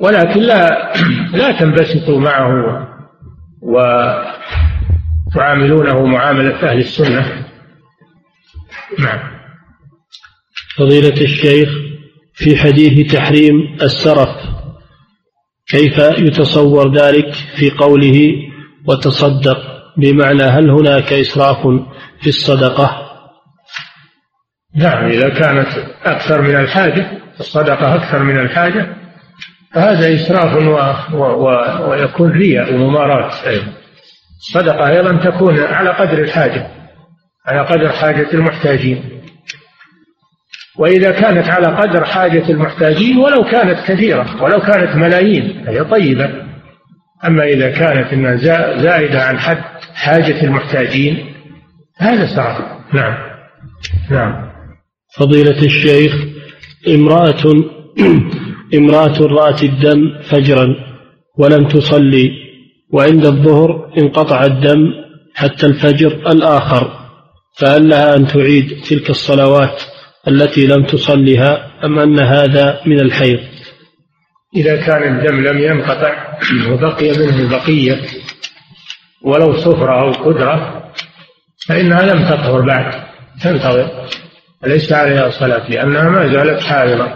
ولكن 0.00 0.40
لا 0.40 0.92
لا 1.40 1.52
تنبسطوا 1.52 2.20
معه 2.20 2.88
وتعاملونه 5.30 6.06
معاملة 6.06 6.70
أهل 6.70 6.78
السنة. 6.78 7.46
نعم. 8.98 9.32
فضيلة 10.76 11.22
الشيخ 11.22 11.68
في 12.34 12.56
حديث 12.56 13.12
تحريم 13.12 13.76
السرف 13.82 14.41
كيف 15.72 15.98
يتصور 15.98 16.94
ذلك 16.94 17.34
في 17.56 17.70
قوله 17.70 18.32
وتصدق 18.86 19.58
بمعنى 19.96 20.42
هل 20.42 20.70
هناك 20.70 21.12
إسراف 21.12 21.66
في 22.20 22.26
الصدقة؟ 22.26 23.08
نعم 24.76 25.04
إذا 25.06 25.28
كانت 25.28 25.68
أكثر 26.04 26.42
من 26.42 26.56
الحاجة 26.56 27.10
الصدقة 27.40 27.94
أكثر 27.94 28.22
من 28.22 28.38
الحاجة 28.38 28.96
فهذا 29.74 30.14
إسراف 30.14 30.56
و... 30.56 31.16
و... 31.16 31.24
و... 31.24 31.90
ويكون 31.90 32.30
رياء 32.32 32.74
وممارات 32.74 33.46
أيضا. 33.46 33.72
الصدقة 34.40 34.88
أيضا 34.88 35.30
تكون 35.30 35.58
على 35.60 35.90
قدر 35.90 36.18
الحاجة 36.18 36.66
على 37.46 37.60
قدر 37.60 37.88
حاجة 37.92 38.32
المحتاجين. 38.34 39.21
وإذا 40.78 41.10
كانت 41.10 41.48
على 41.48 41.66
قدر 41.66 42.04
حاجة 42.04 42.50
المحتاجين 42.50 43.16
ولو 43.18 43.44
كانت 43.44 43.78
كثيرة 43.86 44.42
ولو 44.42 44.60
كانت 44.60 44.96
ملايين 44.96 45.64
فهي 45.66 45.84
طيبة. 45.84 46.30
أما 47.24 47.44
إذا 47.44 47.70
كانت 47.70 48.12
إنها 48.12 48.36
زائدة 48.82 49.22
عن 49.22 49.38
حد 49.38 49.62
حاجة 49.94 50.44
المحتاجين 50.44 51.34
هذا 51.96 52.26
صعب 52.36 52.64
نعم. 52.92 53.14
نعم. 54.10 54.52
فضيلة 55.16 55.64
الشيخ 55.64 56.14
امرأة 56.88 57.42
امرأة 58.78 59.18
رأت 59.20 59.62
الدم 59.62 60.18
فجرا 60.30 60.68
ولم 61.38 61.68
تصلي 61.68 62.30
وعند 62.92 63.26
الظهر 63.26 63.92
انقطع 63.98 64.44
الدم 64.44 64.92
حتى 65.34 65.66
الفجر 65.66 66.12
الآخر 66.12 66.90
فهل 67.58 67.88
لها 67.88 68.16
أن 68.16 68.26
تعيد 68.26 68.82
تلك 68.88 69.10
الصلوات؟ 69.10 69.82
التي 70.28 70.66
لم 70.66 70.84
تصلها 70.86 71.70
أم 71.84 71.98
أن 71.98 72.18
هذا 72.20 72.80
من 72.86 73.00
الحيض 73.00 73.40
إذا 74.56 74.76
كان 74.86 75.18
الدم 75.18 75.40
لم 75.40 75.58
ينقطع 75.58 76.38
وبقي 76.70 77.10
منه 77.18 77.50
بقية 77.50 78.00
ولو 79.22 79.52
صفرة 79.52 80.00
أو 80.00 80.12
قدرة 80.12 80.82
فإنها 81.68 82.02
لم 82.02 82.24
تطهر 82.24 82.60
بعد. 82.60 83.02
تنتظر. 83.42 84.08
ليس 84.66 84.92
عليها 84.92 85.30
صلاة؟ 85.30 85.70
لأنها 85.70 86.08
ما 86.08 86.26
زالت 86.26 86.62
حائضة 86.62 87.12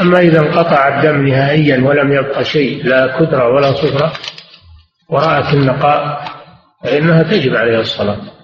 أما 0.00 0.20
إذا 0.20 0.40
انقطع 0.40 0.88
الدم 0.96 1.26
نهائيا 1.26 1.84
ولم 1.84 2.12
يبقى 2.12 2.44
شيء 2.44 2.84
لا 2.84 3.18
كدرة 3.18 3.54
ولا 3.54 3.72
صفرة 3.72 4.12
ورأت 5.08 5.54
النقاء 5.54 6.24
فإنها 6.84 7.22
تجب 7.22 7.56
عليها 7.56 7.80
الصلاة. 7.80 8.35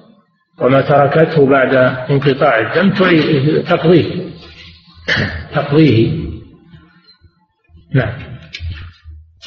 وما 0.61 0.81
تركته 0.81 1.47
بعد 1.47 1.75
انقطاع 2.11 2.59
الدم 2.59 2.91
تقضيه. 3.63 4.33
تقضيه. 5.55 6.33
نعم. 7.95 8.13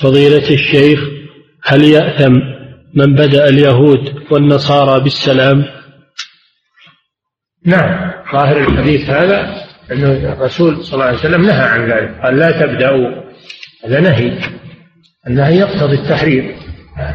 فضيلة 0.02 0.50
الشيخ 0.50 1.00
هل 1.64 1.84
يأثم 1.84 2.34
من 2.96 3.16
بدأ 3.16 3.50
اليهود 3.50 4.32
والنصارى 4.32 5.04
بالسلام؟ 5.04 5.66
نعم. 7.66 8.12
ظاهر 8.34 8.58
الحديث 8.58 9.10
هذا 9.10 9.66
أن 9.92 10.04
الرسول 10.04 10.86
صلى 10.86 10.94
الله 10.94 11.06
عليه 11.06 11.18
وسلم 11.18 11.46
نهى 11.46 11.66
عن 11.66 11.92
ذلك. 11.92 12.20
قال 12.24 12.38
لا 12.38 12.52
تبدأوا. 12.52 13.24
هذا 13.86 14.00
نهي. 14.00 14.40
النهي 15.28 15.58
يقتضي 15.58 15.96
التحريم. 15.96 16.56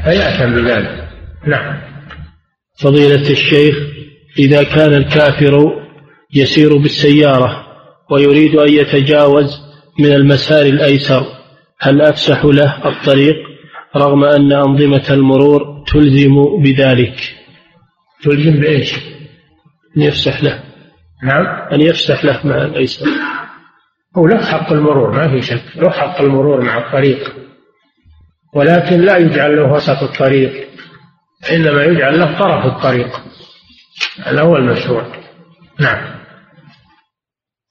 فيأثم 0.04 0.54
بذلك. 0.54 1.08
نعم. 1.46 1.89
فضيلة 2.82 3.30
الشيخ 3.30 3.76
إذا 4.38 4.62
كان 4.62 4.94
الكافر 4.94 5.80
يسير 6.34 6.76
بالسيارة 6.76 7.66
ويريد 8.10 8.56
أن 8.56 8.68
يتجاوز 8.68 9.60
من 9.98 10.12
المسار 10.12 10.66
الأيسر 10.66 11.26
هل 11.80 12.02
أفسح 12.02 12.44
له 12.44 12.88
الطريق 12.88 13.36
رغم 13.96 14.24
أن 14.24 14.52
أنظمة 14.52 15.04
المرور 15.10 15.84
تلزم 15.86 16.62
بذلك؟ 16.62 17.16
تلزم 18.22 18.60
بإيش؟ 18.60 18.94
أن 19.96 20.02
يفسح 20.02 20.42
له. 20.42 20.62
نعم. 21.22 21.46
أن 21.72 21.80
يفسح 21.80 22.24
له 22.24 22.40
مع 22.44 22.64
الأيسر. 22.64 23.06
هو 24.16 24.26
له 24.26 24.44
حق 24.44 24.72
المرور 24.72 25.10
ما 25.10 25.28
في 25.28 25.42
شك. 25.42 25.62
له 25.76 25.90
حق 25.90 26.20
المرور 26.20 26.60
مع 26.60 26.78
الطريق. 26.78 27.34
ولكن 28.54 29.00
لا 29.00 29.16
يجعل 29.16 29.56
له 29.56 29.72
وسط 29.72 30.02
الطريق. 30.02 30.69
إنما 31.48 31.84
يجعل 31.84 32.18
له 32.18 32.38
طرف 32.38 32.64
الطريق. 32.64 33.20
هذا 34.22 34.42
هو 34.42 34.56
المشروع. 34.56 35.06
نعم. 35.80 36.20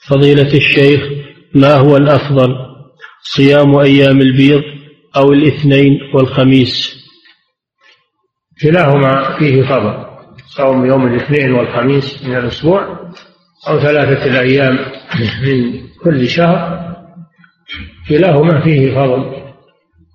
فضيلة 0.08 0.54
الشيخ 0.54 1.02
ما 1.56 1.74
هو 1.76 1.98
الأفضل؟ 1.98 2.56
صيام 3.22 3.76
أيام 3.76 4.22
البيض 4.22 4.62
أو 5.16 5.34
الاثنين 5.34 6.00
والخميس؟ 6.14 7.00
كلاهما 8.62 9.38
فيه 9.40 9.62
فضل. 9.62 10.06
صوم 10.48 10.86
يوم 10.86 11.08
الاثنين 11.08 11.54
والخميس 11.54 12.24
من 12.24 12.38
الأسبوع 12.38 13.12
أو 13.68 13.80
ثلاثة 13.80 14.26
الأيام 14.26 14.80
من 15.44 15.88
كل 16.04 16.30
شهر. 16.30 16.90
كلاهما 18.10 18.62
فيه 18.62 18.96
فضل. 18.96 19.40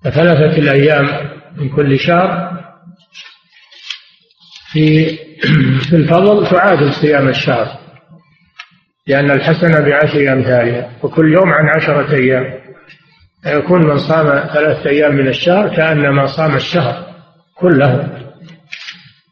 ثلاثة 0.03 0.57
الأيام 0.57 1.29
من 1.57 1.69
كل 1.69 1.99
شهر 1.99 2.55
في 4.75 5.17
في 5.89 5.95
الفضل 5.95 6.47
تعادل 6.47 6.93
صيام 6.93 7.27
الشهر 7.27 7.67
لأن 9.07 9.31
الحسنة 9.31 9.79
بعشر 9.79 10.33
أمثالها 10.33 10.89
وكل 11.03 11.33
يوم 11.33 11.49
عن 11.49 11.69
عشرة 11.69 12.15
أيام. 12.15 12.53
يكون 13.45 13.87
من 13.87 13.97
صام 13.97 14.25
ثلاثة 14.53 14.89
أيام 14.89 15.15
من 15.15 15.27
الشهر 15.27 15.75
كأنما 15.75 16.25
صام 16.25 16.55
الشهر 16.55 17.05
كله. 17.55 18.09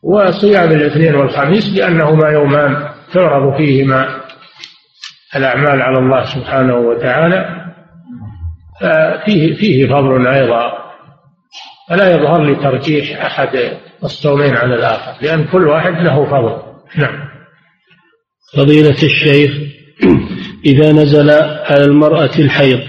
وصيام 0.03 0.71
الاثنين 0.71 1.15
والخميس 1.15 1.77
لأنهما 1.77 2.29
يومان 2.29 2.89
تعرض 3.13 3.57
فيهما 3.57 4.21
الأعمال 5.35 5.81
على 5.81 5.97
الله 5.97 6.23
سبحانه 6.23 6.75
وتعالى. 6.75 7.65
فيه 9.25 9.55
فيه 9.55 9.87
فضل 9.87 10.27
أيضا. 10.27 10.92
فلا 11.89 12.15
يظهر 12.15 12.43
لي 12.43 12.55
ترجيح 12.55 13.25
أحد 13.25 13.77
الصومين 14.03 14.55
على 14.55 14.75
الآخر 14.75 15.13
لأن 15.21 15.43
كل 15.43 15.67
واحد 15.67 15.93
له 15.93 16.25
فضل. 16.25 16.61
نعم. 16.97 17.29
فضيلة 18.57 19.03
الشيخ 19.03 19.51
إذا 20.65 20.91
نزل 20.91 21.29
على 21.69 21.85
المرأة 21.85 22.31
الحيض 22.39 22.79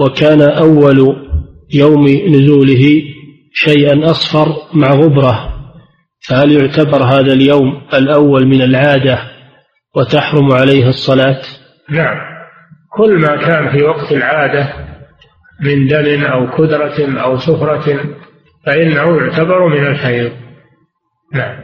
وكان 0.00 0.42
أول 0.42 1.28
يوم 1.74 2.08
نزوله 2.08 3.02
شيئا 3.52 4.10
أصفر 4.10 4.56
مع 4.74 4.90
غبرة 4.90 5.52
فهل 6.28 6.52
يعتبر 6.52 7.04
هذا 7.04 7.32
اليوم 7.32 7.82
الأول 7.94 8.46
من 8.46 8.62
العادة 8.62 9.18
وتحرم 9.96 10.52
عليها 10.52 10.88
الصلاة؟ 10.88 11.42
نعم. 11.90 12.16
كل 12.96 13.20
ما 13.20 13.36
كان 13.36 13.72
في 13.72 13.82
وقت 13.82 14.12
العادة 14.12 14.91
من 15.60 15.86
دم 15.86 16.24
أو 16.24 16.56
كدرة 16.56 17.20
أو 17.22 17.38
سفرة 17.38 18.00
فإنه 18.66 19.16
يعتبر 19.16 19.68
من 19.68 19.86
الحيض. 19.86 20.32
نعم. 21.34 21.60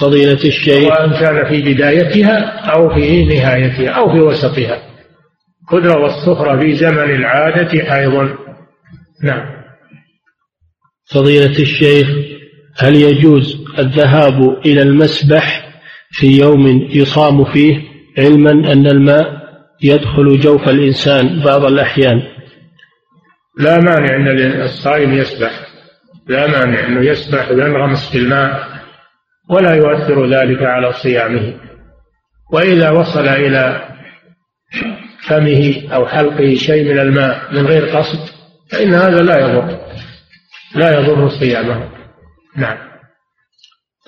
فضيلة 0.00 0.44
الشيخ. 0.44 0.94
سواء 0.94 1.20
كان 1.20 1.48
في 1.48 1.62
بدايتها 1.62 2.38
أو 2.72 2.94
في 2.94 3.24
نهايتها 3.24 3.90
أو 3.90 4.12
في 4.12 4.20
وسطها. 4.20 4.82
قدرة 5.68 5.98
والصفرة 5.98 6.60
في 6.60 6.74
زمن 6.74 7.14
العادة 7.14 7.84
حيض. 7.84 8.36
نعم. 9.22 9.58
فضيلة 11.14 11.58
الشيخ 11.58 12.08
هل 12.76 12.96
يجوز 12.96 13.64
الذهاب 13.78 14.58
إلى 14.66 14.82
المسبح 14.82 15.68
في 16.10 16.38
يوم 16.38 16.88
يصام 16.90 17.44
فيه؟ 17.44 17.82
علما 18.18 18.50
أن 18.50 18.86
الماء 18.86 19.38
يدخل 19.82 20.40
جوف 20.40 20.68
الإنسان 20.68 21.42
بعض 21.44 21.64
الأحيان. 21.64 22.22
لا 23.58 23.80
مانع 23.80 24.16
أن 24.16 24.62
الصائم 24.62 25.12
يسبح. 25.12 25.50
لا 26.26 26.46
مانع 26.46 26.86
أنه 26.86 27.00
يسبح 27.00 27.50
وينغمس 27.50 28.10
في 28.10 28.18
الماء 28.18 28.68
ولا 29.50 29.74
يؤثر 29.74 30.26
ذلك 30.26 30.62
على 30.62 30.92
صيامه. 30.92 31.54
وإذا 32.52 32.90
وصل 32.90 33.28
إلى 33.28 33.88
فمه 35.28 35.88
أو 35.92 36.06
حلقه 36.06 36.54
شيء 36.54 36.92
من 36.92 36.98
الماء 36.98 37.54
من 37.54 37.66
غير 37.66 37.86
قصد 37.86 38.18
فإن 38.70 38.94
هذا 38.94 39.22
لا 39.22 39.38
يضر. 39.38 39.78
لا 40.74 41.00
يضر 41.00 41.28
صيامه. 41.28 41.88
نعم. 42.56 42.78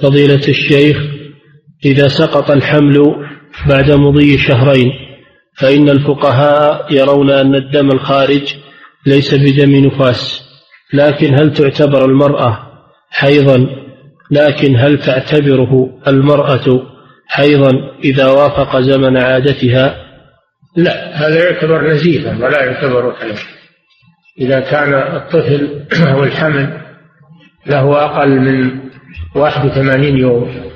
فضيلة 0.03 0.48
الشيخ 0.48 0.96
إذا 1.84 2.09
سقط 2.09 2.51
الحمل 2.51 3.26
بعد 3.68 3.90
مضي 3.90 4.38
شهرين 4.38 4.90
فإن 5.59 5.88
الفقهاء 5.88 6.92
يرون 6.94 7.30
أن 7.30 7.55
الدم 7.55 7.90
الخارج 7.90 8.55
ليس 9.07 9.34
بدم 9.34 9.86
نفاس 9.86 10.42
لكن 10.92 11.34
هل 11.34 11.53
تعتبر 11.53 12.05
المرأة 12.05 12.70
حيضا؟ 13.11 13.66
لكن 14.30 14.76
هل 14.76 14.98
تعتبره 14.98 16.01
المرأة 16.09 16.82
حيضا 17.26 17.70
إذا 18.05 18.26
وافق 18.26 18.80
زمن 18.80 19.16
عادتها؟ 19.16 19.96
لا 20.76 21.26
هذا 21.26 21.44
يعتبر 21.44 21.90
نزيفا 21.90 22.44
ولا 22.44 22.64
يعتبر 22.64 23.14
حيضا. 23.14 23.42
إذا 24.38 24.61
كان 24.61 24.94
الطفل 24.94 25.86
أو 26.12 26.24
الحمل 26.24 26.80
له 27.66 28.05
أقل 28.05 28.40
من 28.40 28.80
81 29.34 30.05
يوم 30.05 30.70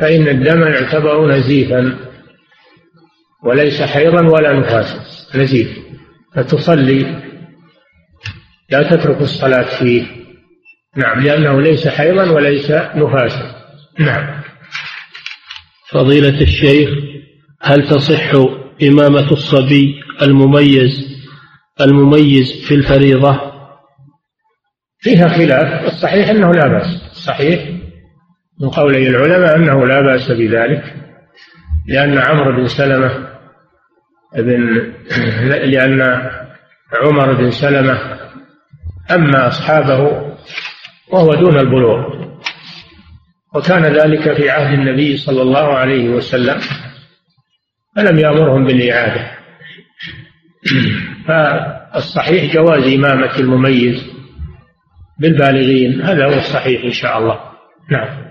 فإن 0.00 0.28
الدم 0.28 0.62
يعتبر 0.62 1.26
نزيفا 1.26 1.98
وليس 3.44 3.82
حيضا 3.82 4.28
ولا 4.28 4.52
نفاسا 4.52 5.00
نزيف. 5.38 5.78
فتصلي 6.34 7.27
لا 8.70 8.82
تترك 8.82 9.20
الصلاة 9.20 9.78
فيه. 9.78 10.06
نعم. 10.96 11.20
لأنه 11.20 11.60
ليس 11.60 11.88
حيضا 11.88 12.30
وليس 12.30 12.70
نفاسا. 12.70 13.54
نعم. 13.98 14.42
فضيلة 15.90 16.40
الشيخ 16.40 16.88
هل 17.62 17.88
تصح 17.88 18.30
إمامة 18.82 19.32
الصبي 19.32 20.00
المميز 20.22 21.18
المميز 21.80 22.66
في 22.66 22.74
الفريضة؟ 22.74 23.40
فيها 25.00 25.28
خلاف. 25.28 25.84
الصحيح 25.84 26.28
أنه 26.28 26.52
لا 26.52 26.68
بأس. 26.68 27.02
الصحيح 27.12 27.68
من 28.60 28.68
قولي 28.68 29.08
العلماء 29.08 29.56
أنه 29.56 29.86
لا 29.86 30.00
بأس 30.00 30.30
بذلك 30.30 30.94
لأن 31.86 32.18
عمرو 32.18 32.56
بن 32.56 32.66
سلمة 32.66 33.28
بن 34.36 34.92
لأن 35.44 36.00
عمر 36.92 37.32
بن 37.32 37.50
سلمة 37.50 38.18
أما 39.10 39.48
أصحابه 39.48 40.28
وهو 41.12 41.34
دون 41.34 41.58
البلوغ 41.58 42.28
وكان 43.54 43.84
ذلك 43.84 44.36
في 44.36 44.50
عهد 44.50 44.78
النبي 44.78 45.16
صلى 45.16 45.42
الله 45.42 45.66
عليه 45.74 46.08
وسلم 46.08 46.60
فلم 47.96 48.18
يأمرهم 48.18 48.64
بالإعادة. 48.64 49.30
فالصحيح 51.26 52.54
جواز 52.54 52.94
إمامة 52.94 53.38
المميز 53.38 54.04
بالبالغين 55.20 56.02
هذا 56.02 56.26
هو 56.26 56.38
الصحيح 56.38 56.84
إن 56.84 56.92
شاء 56.92 57.18
الله. 57.18 57.40
نعم. 57.90 58.28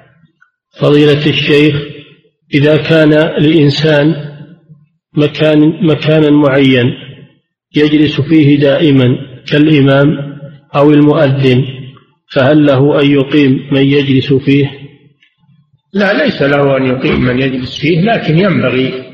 فضيلة 0.80 1.26
الشيخ 1.26 1.76
إذا 2.54 2.78
كان 2.78 3.10
لإنسان 3.40 4.16
مكان 5.14 5.86
مكانا 5.86 6.30
معين 6.30 6.94
يجلس 7.76 8.22
فيه 8.22 8.60
دائما 8.60 9.18
كالإمام 9.52 10.37
أو 10.78 10.92
المؤذن 10.92 11.66
فهل 12.34 12.66
له 12.66 13.02
أن 13.02 13.12
يقيم 13.12 13.70
من 13.72 13.82
يجلس 13.82 14.34
فيه؟ 14.34 14.72
لا 15.94 16.24
ليس 16.24 16.42
له 16.42 16.78
أن 16.78 16.86
يقيم 16.86 17.22
من 17.22 17.40
يجلس 17.40 17.80
فيه 17.80 18.02
لكن 18.02 18.38
ينبغي 18.38 19.08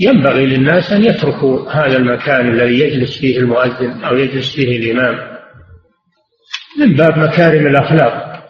ينبغي 0.00 0.46
للناس 0.46 0.92
أن 0.92 1.04
يتركوا 1.04 1.70
هذا 1.70 1.96
المكان 1.96 2.48
الذي 2.48 2.80
يجلس 2.80 3.18
فيه 3.18 3.38
المؤذن 3.38 4.04
أو 4.04 4.16
يجلس 4.16 4.54
فيه 4.54 4.78
الإمام 4.78 5.18
من 6.78 6.94
باب 6.96 7.18
مكارم 7.18 7.66
الأخلاق. 7.66 8.44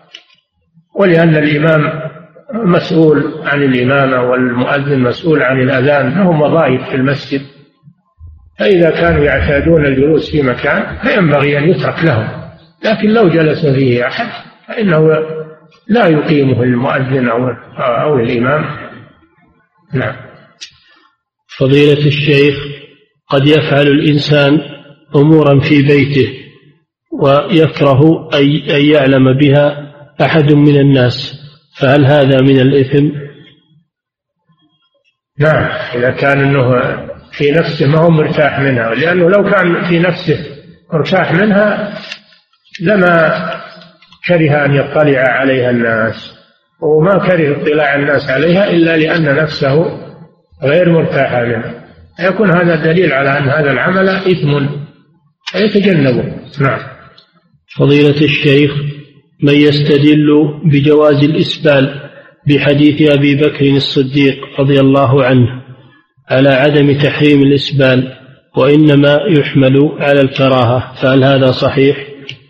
ولأن 0.95 1.37
الإمام 1.37 2.11
مسؤول 2.55 3.35
عن 3.45 3.63
الإمامة 3.63 4.31
والمؤذن 4.31 4.99
مسؤول 4.99 5.43
عن 5.43 5.61
الأذان 5.61 6.11
لهم 6.11 6.41
وظائف 6.41 6.89
في 6.89 6.95
المسجد. 6.95 7.41
فإذا 8.61 8.91
كانوا 8.91 9.25
يعتادون 9.25 9.87
الجلوس 9.87 10.31
في 10.31 10.43
مكان 10.43 10.99
فينبغي 11.03 11.59
أن 11.59 11.71
يترك 11.71 12.05
لهم. 12.05 12.29
لكن 12.85 13.09
لو 13.09 13.29
جلس 13.29 13.67
فيه 13.67 14.07
أحد 14.07 14.27
فإنه 14.69 15.09
لا 15.89 16.07
يقيمه 16.07 16.63
المؤذن 16.63 17.29
أو 17.29 17.49
أو 17.79 18.19
الإمام. 18.19 18.65
نعم. 19.95 20.17
فضيلة 21.59 22.07
الشيخ 22.07 22.55
قد 23.29 23.47
يفعل 23.47 23.87
الإنسان 23.87 24.61
أمورا 25.17 25.61
في 25.61 25.83
بيته 25.83 26.33
ويكره 27.13 28.29
أن 28.35 28.85
يعلم 28.85 29.39
بها 29.39 29.93
أحد 30.21 30.53
من 30.53 30.81
الناس 30.81 31.41
فهل 31.79 32.05
هذا 32.05 32.41
من 32.41 32.61
الإثم؟ 32.61 33.09
نعم. 35.39 35.69
إذا 35.95 36.11
كان 36.11 36.41
أنه 36.41 37.10
في 37.41 37.51
نفسه 37.51 37.87
ما 37.87 37.99
هو 37.99 38.11
مرتاح 38.11 38.61
منها 38.61 38.95
لأنه 38.95 39.31
لو 39.31 39.51
كان 39.51 39.89
في 39.89 39.99
نفسه 39.99 40.39
مرتاح 40.93 41.33
منها 41.33 41.95
لما 42.81 43.33
كره 44.29 44.65
أن 44.65 44.75
يطلع 44.75 45.21
عليها 45.21 45.71
الناس 45.71 46.41
وما 46.83 47.19
كره 47.19 47.63
اطلاع 47.63 47.95
الناس 47.95 48.31
عليها 48.31 48.71
إلا 48.71 48.97
لأن 48.97 49.37
نفسه 49.37 50.01
غير 50.63 50.93
مرتاحة 50.93 51.45
منها. 51.45 51.85
يكون 52.21 52.51
هذا 52.51 52.77
دليل 52.77 53.13
على 53.13 53.39
أن 53.39 53.49
هذا 53.49 53.71
العمل 53.73 54.09
إثم. 54.09 54.67
فيتجنبه. 55.47 56.25
نعم. 56.61 56.81
فضيلة 57.79 58.23
الشيخ 58.23 58.71
من 59.43 59.55
يستدل 59.55 60.29
بجواز 60.65 61.25
الإسبال 61.25 62.11
بحديث 62.49 63.13
أبي 63.13 63.35
بكر 63.35 63.67
الصديق 63.77 64.61
رضي 64.61 64.81
الله 64.81 65.25
عنه؟ 65.25 65.70
على 66.31 66.49
عدم 66.49 66.99
تحريم 66.99 67.43
الإسبال 67.43 68.13
وإنما 68.57 69.19
يحمل 69.29 69.93
على 70.01 70.21
الكراهة. 70.21 70.93
فهل 71.03 71.25
هذا 71.25 71.51
صحيح؟ 71.51 71.97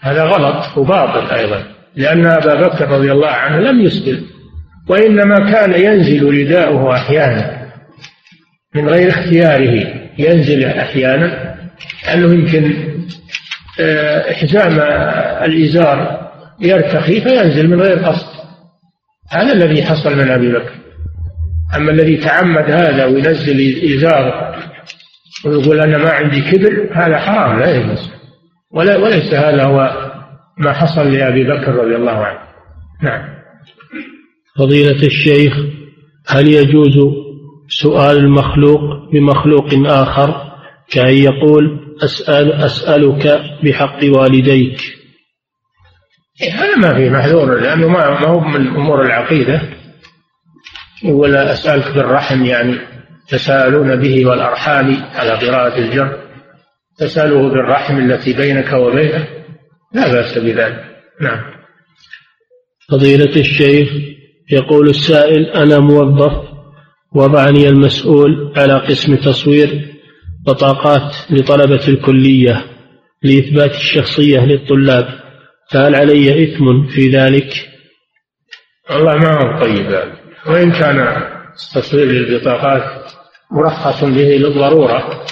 هذا 0.03 0.25
غلط 0.25 0.79
وباطل 0.79 1.35
أيضا 1.35 1.63
لأن 1.97 2.27
أبا 2.27 2.55
بكر 2.55 2.89
رضي 2.89 3.13
الله 3.13 3.29
عنه 3.29 3.71
لم 3.71 3.81
يسبل 3.81 4.23
وإنما 4.89 5.51
كان 5.53 5.81
ينزل 5.81 6.41
رداؤه 6.41 6.95
أحيانا 6.95 7.61
من 8.75 8.89
غير 8.89 9.09
اختياره 9.09 9.87
ينزل 10.19 10.65
أحيانا 10.65 11.55
لأنه 12.07 12.33
يمكن 12.35 12.91
آه، 13.81 14.33
إحزام 14.33 14.81
الإزار 15.45 16.31
يرتخي 16.61 17.21
فينزل 17.21 17.69
من 17.69 17.81
غير 17.81 17.99
قصد. 17.99 18.41
هذا 19.31 19.53
الذي 19.53 19.83
حصل 19.83 20.19
من 20.19 20.31
أبي 20.31 20.53
بكر. 20.53 20.73
أما 21.77 21.91
الذي 21.91 22.17
تعمد 22.17 22.71
هذا 22.71 23.05
وينزل 23.05 23.85
إزار 23.95 24.55
ويقول 25.45 25.81
أنا 25.81 25.99
ما 25.99 26.11
عندي 26.11 26.41
كبر 26.41 26.89
هذا 26.93 27.19
حرام 27.19 27.59
لا 27.59 27.77
يجوز. 27.77 28.11
ولا 28.71 28.97
وليس 28.97 29.35
هذا 29.35 29.65
هو 29.65 30.11
ما 30.59 30.73
حصل 30.73 31.13
لأبي 31.13 31.45
بكر 31.45 31.75
رضي 31.75 31.97
الله 31.97 32.25
عنه. 32.25 32.39
نعم. 33.03 33.41
فضيلة 34.59 35.07
الشيخ 35.07 35.57
هل 36.29 36.49
يجوز 36.49 36.99
سؤال 37.69 38.17
المخلوق 38.17 38.81
بمخلوق 39.13 39.69
آخر 39.87 40.51
كأن 40.91 41.15
يقول 41.15 41.97
أسأل 42.05 42.53
أسألك 42.53 43.43
بحق 43.65 43.99
والديك؟ 44.03 44.81
إيه، 46.43 46.53
هذا 46.53 46.77
ما 46.77 46.95
فيه 46.95 47.11
محذور 47.11 47.61
لأنه 47.61 47.89
ما 47.89 48.29
هو 48.29 48.41
من 48.41 48.67
أمور 48.67 49.03
العقيدة. 49.07 49.80
ولا 51.05 51.53
أسألك 51.53 51.95
بالرحم 51.95 52.45
يعني 52.45 52.79
تساءلون 53.29 53.97
به 53.97 54.27
والأرحام 54.27 54.97
على 55.15 55.31
قراءة 55.31 55.79
الجر. 55.79 56.21
تسأله 56.99 57.49
بالرحم 57.49 57.99
التي 57.99 58.33
بينك 58.33 58.73
وبينه 58.73 59.29
لا 59.95 60.13
بأس 60.13 60.39
بذلك. 60.39 60.85
نعم. 61.21 61.41
فضيلة 62.91 63.37
الشيخ 63.37 63.89
يقول 64.51 64.89
السائل 64.89 65.45
أنا 65.47 65.79
موظف 65.79 66.33
وضعني 67.15 67.69
المسؤول 67.69 68.53
على 68.57 68.75
قسم 68.75 69.15
تصوير 69.15 69.91
بطاقات 70.47 71.17
لطلبة 71.31 71.89
الكلية 71.89 72.65
لإثبات 73.23 73.75
الشخصية 73.75 74.41
للطلاب 74.41 75.21
فهل 75.71 75.95
علي 75.95 76.45
إثم 76.45 76.87
في 76.87 77.09
ذلك؟ 77.09 77.53
والله 78.91 79.17
ما 79.17 79.33
هو 79.33 79.61
طيب 79.61 79.87
هذا. 79.87 80.20
وإن 80.47 80.73
كان 80.73 81.23
تصوير 81.75 82.07
للبطاقات 82.07 83.13
مرخص 83.51 84.05
به 84.05 84.37
للضرورة 84.37 85.25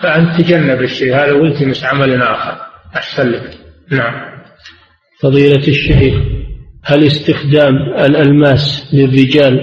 فأنت 0.00 0.40
تجنب 0.40 0.82
الشيء. 0.82 1.14
هذا 1.14 1.32
والتمس 1.32 1.84
عمل 1.84 2.22
آخر. 2.22 2.58
أحسن 2.96 3.28
لك. 3.28 3.58
نعم. 3.90 4.38
فضيلة 5.22 5.68
الشيخ 5.68 6.14
هل 6.84 7.06
استخدام 7.06 7.76
الألماس 7.76 8.90
للرجال 8.92 9.60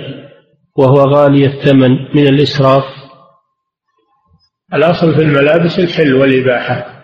وهو 0.78 1.02
غالي 1.02 1.46
الثمن 1.46 1.90
من 2.16 2.28
الإسراف؟ 2.28 2.84
الأصل 4.74 5.16
في 5.16 5.22
الملابس 5.22 5.80
الحل 5.80 6.14
والإباحة 6.14 7.04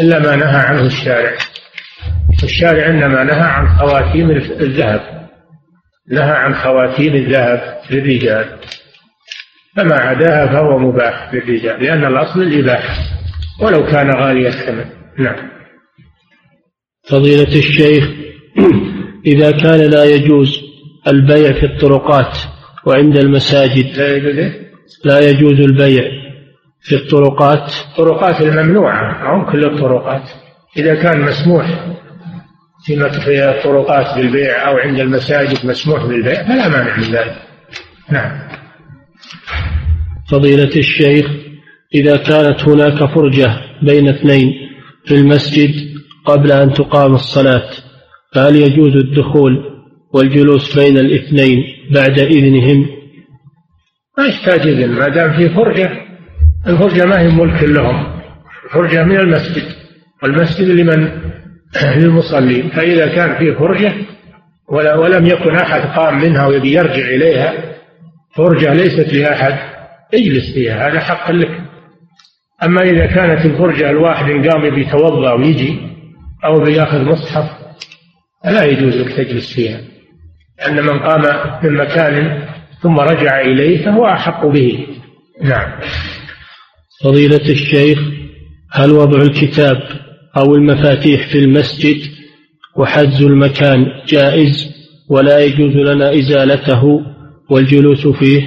إلا 0.00 0.18
ما 0.18 0.36
نهى 0.36 0.56
عنه 0.56 0.86
الشارع. 0.86 1.36
الشارع 2.44 2.86
إنما 2.86 3.24
نهى 3.24 3.40
عن 3.40 3.78
خواتيم 3.78 4.30
الذهب. 4.30 5.23
نهى 6.10 6.30
عن 6.30 6.54
خواتيم 6.54 7.14
الذهب 7.14 7.80
للرجال. 7.90 8.58
فما 9.76 9.94
عداها 9.94 10.46
فهو 10.46 10.78
مباح 10.78 11.34
للرجال 11.34 11.82
لأن 11.82 12.04
الأصل 12.04 12.42
الإباحة 12.42 12.94
ولو 13.60 13.86
كان 13.86 14.10
غالي 14.10 14.48
الثمن. 14.48 14.84
نعم. 15.18 15.50
فضيلة 17.10 17.58
الشيخ 17.58 18.10
إذا 19.26 19.50
كان 19.50 19.90
لا 19.90 20.04
يجوز 20.04 20.60
البيع 21.08 21.52
في 21.52 21.66
الطرقات 21.66 22.38
وعند 22.86 23.16
المساجد 23.16 23.96
لا 23.96 24.16
يجوز 24.16 24.38
إيه؟ 24.38 24.70
لا 25.04 25.28
يجوز 25.28 25.60
البيع 25.60 26.04
في 26.80 26.94
الطرقات. 26.94 27.72
الطرقات 27.90 28.40
الممنوعة 28.40 29.30
أو 29.30 29.52
كل 29.52 29.64
الطرقات 29.64 30.22
إذا 30.76 30.94
كان 30.94 31.20
مسموح. 31.20 31.66
في 32.84 33.10
في 33.10 33.50
الطرقات 33.50 34.18
بالبيع 34.18 34.68
أو 34.68 34.76
عند 34.76 35.00
المساجد 35.00 35.66
مسموح 35.66 36.06
بالبيع 36.06 36.42
فلا 36.42 36.68
مانع 36.68 36.96
من 36.96 37.02
ذلك. 37.02 37.42
نعم. 38.10 38.48
فضيلة 40.30 40.76
الشيخ 40.76 41.26
إذا 41.94 42.16
كانت 42.16 42.68
هناك 42.68 43.14
فرجة 43.14 43.60
بين 43.82 44.08
اثنين 44.08 44.52
في 45.04 45.14
المسجد 45.14 45.70
قبل 46.24 46.52
أن 46.52 46.72
تقام 46.72 47.14
الصلاة 47.14 47.70
فهل 48.34 48.56
يجوز 48.56 48.96
الدخول 48.96 49.64
والجلوس 50.12 50.78
بين 50.78 50.96
الاثنين 50.98 51.64
بعد 51.90 52.18
إذنهم؟ 52.18 52.86
ما 54.18 54.26
يحتاج 54.26 54.60
إذن 54.60 54.90
ما 54.90 55.08
دام 55.08 55.32
في 55.32 55.48
فرجة 55.48 55.90
الفرجة 56.66 57.04
ما 57.04 57.20
هي 57.20 57.28
ملك 57.28 57.62
لهم. 57.62 58.20
فرجة 58.72 59.04
من 59.04 59.16
المسجد 59.16 59.64
والمسجد 60.22 60.68
لمن؟ 60.68 61.08
للمصلين. 61.82 62.68
فإذا 62.70 63.06
كان 63.06 63.38
فيه 63.38 63.58
فرجة 63.58 63.94
ولم 64.98 65.26
يكن 65.26 65.56
أحد 65.56 65.80
قام 65.80 66.20
منها 66.20 66.46
ويبي 66.46 66.72
يرجع 66.72 67.08
إليها 67.08 67.54
فرجة 68.36 68.74
ليست 68.74 69.12
لأحد 69.12 69.58
اجلس 70.14 70.54
فيها 70.54 70.88
هذا 70.88 71.00
حق 71.00 71.30
لك. 71.30 71.60
أما 72.62 72.82
إذا 72.82 73.06
كانت 73.06 73.46
الفرجة 73.46 73.90
الواحد 73.90 74.24
قام 74.48 74.64
يبي 74.64 74.80
يتوضأ 74.80 75.32
ويجي 75.32 75.78
أو 76.44 76.60
بيأخذ 76.60 77.04
مصحف 77.04 77.50
فلا 78.44 78.64
يجوز 78.64 78.96
لك 78.96 79.16
تجلس 79.16 79.54
فيها. 79.54 79.80
لأن 80.58 80.86
من 80.86 80.98
قام 80.98 81.22
من 81.62 81.76
مكان 81.76 82.44
ثم 82.82 83.00
رجع 83.00 83.40
إليه 83.40 83.84
فهو 83.84 84.06
أحق 84.06 84.46
به. 84.46 84.86
نعم. 85.42 85.80
فضيلة 87.04 87.50
الشيخ 87.50 87.98
هل 88.72 88.90
وضع 88.90 89.22
الكتاب 89.22 90.03
أو 90.36 90.54
المفاتيح 90.54 91.32
في 91.32 91.38
المسجد 91.38 91.96
وحجز 92.76 93.22
المكان 93.22 93.86
جائز 94.06 94.74
ولا 95.10 95.38
يجوز 95.38 95.76
لنا 95.76 96.18
إزالته 96.18 97.00
والجلوس 97.50 98.06
فيه. 98.06 98.42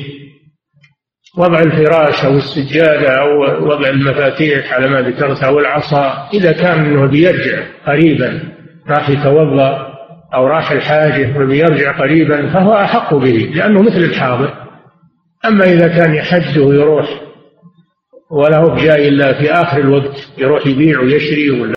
وضع 1.37 1.59
الفراش 1.59 2.25
أو 2.25 2.37
السجادة 2.37 3.09
أو 3.09 3.41
وضع 3.67 3.89
المفاتيح 3.89 4.73
على 4.73 4.87
ما 4.87 5.01
ذكرت 5.01 5.43
أو 5.43 5.59
العصا 5.59 6.29
إذا 6.33 6.51
كان 6.51 6.85
أنه 6.85 7.05
بيرجع 7.05 7.63
قريبا 7.87 8.43
راح 8.89 9.09
يتوضأ 9.09 9.87
أو 10.33 10.47
راح 10.47 10.71
الحاجة 10.71 11.39
وبيرجع 11.39 11.99
قريبا 11.99 12.53
فهو 12.53 12.73
أحق 12.73 13.13
به 13.13 13.51
لأنه 13.55 13.81
مثل 13.81 13.97
الحاضر. 13.97 14.53
أما 15.45 15.73
إذا 15.73 15.87
كان 15.87 16.15
يحج 16.15 16.59
ويروح 16.59 17.21
ولا 18.31 18.57
هو 18.57 18.75
جاي 18.75 19.07
إلا 19.07 19.33
في 19.33 19.51
آخر 19.51 19.77
الوقت 19.77 20.27
يروح 20.37 20.67
يبيع 20.67 20.99
ويشري 20.99 21.49
ولا 21.49 21.75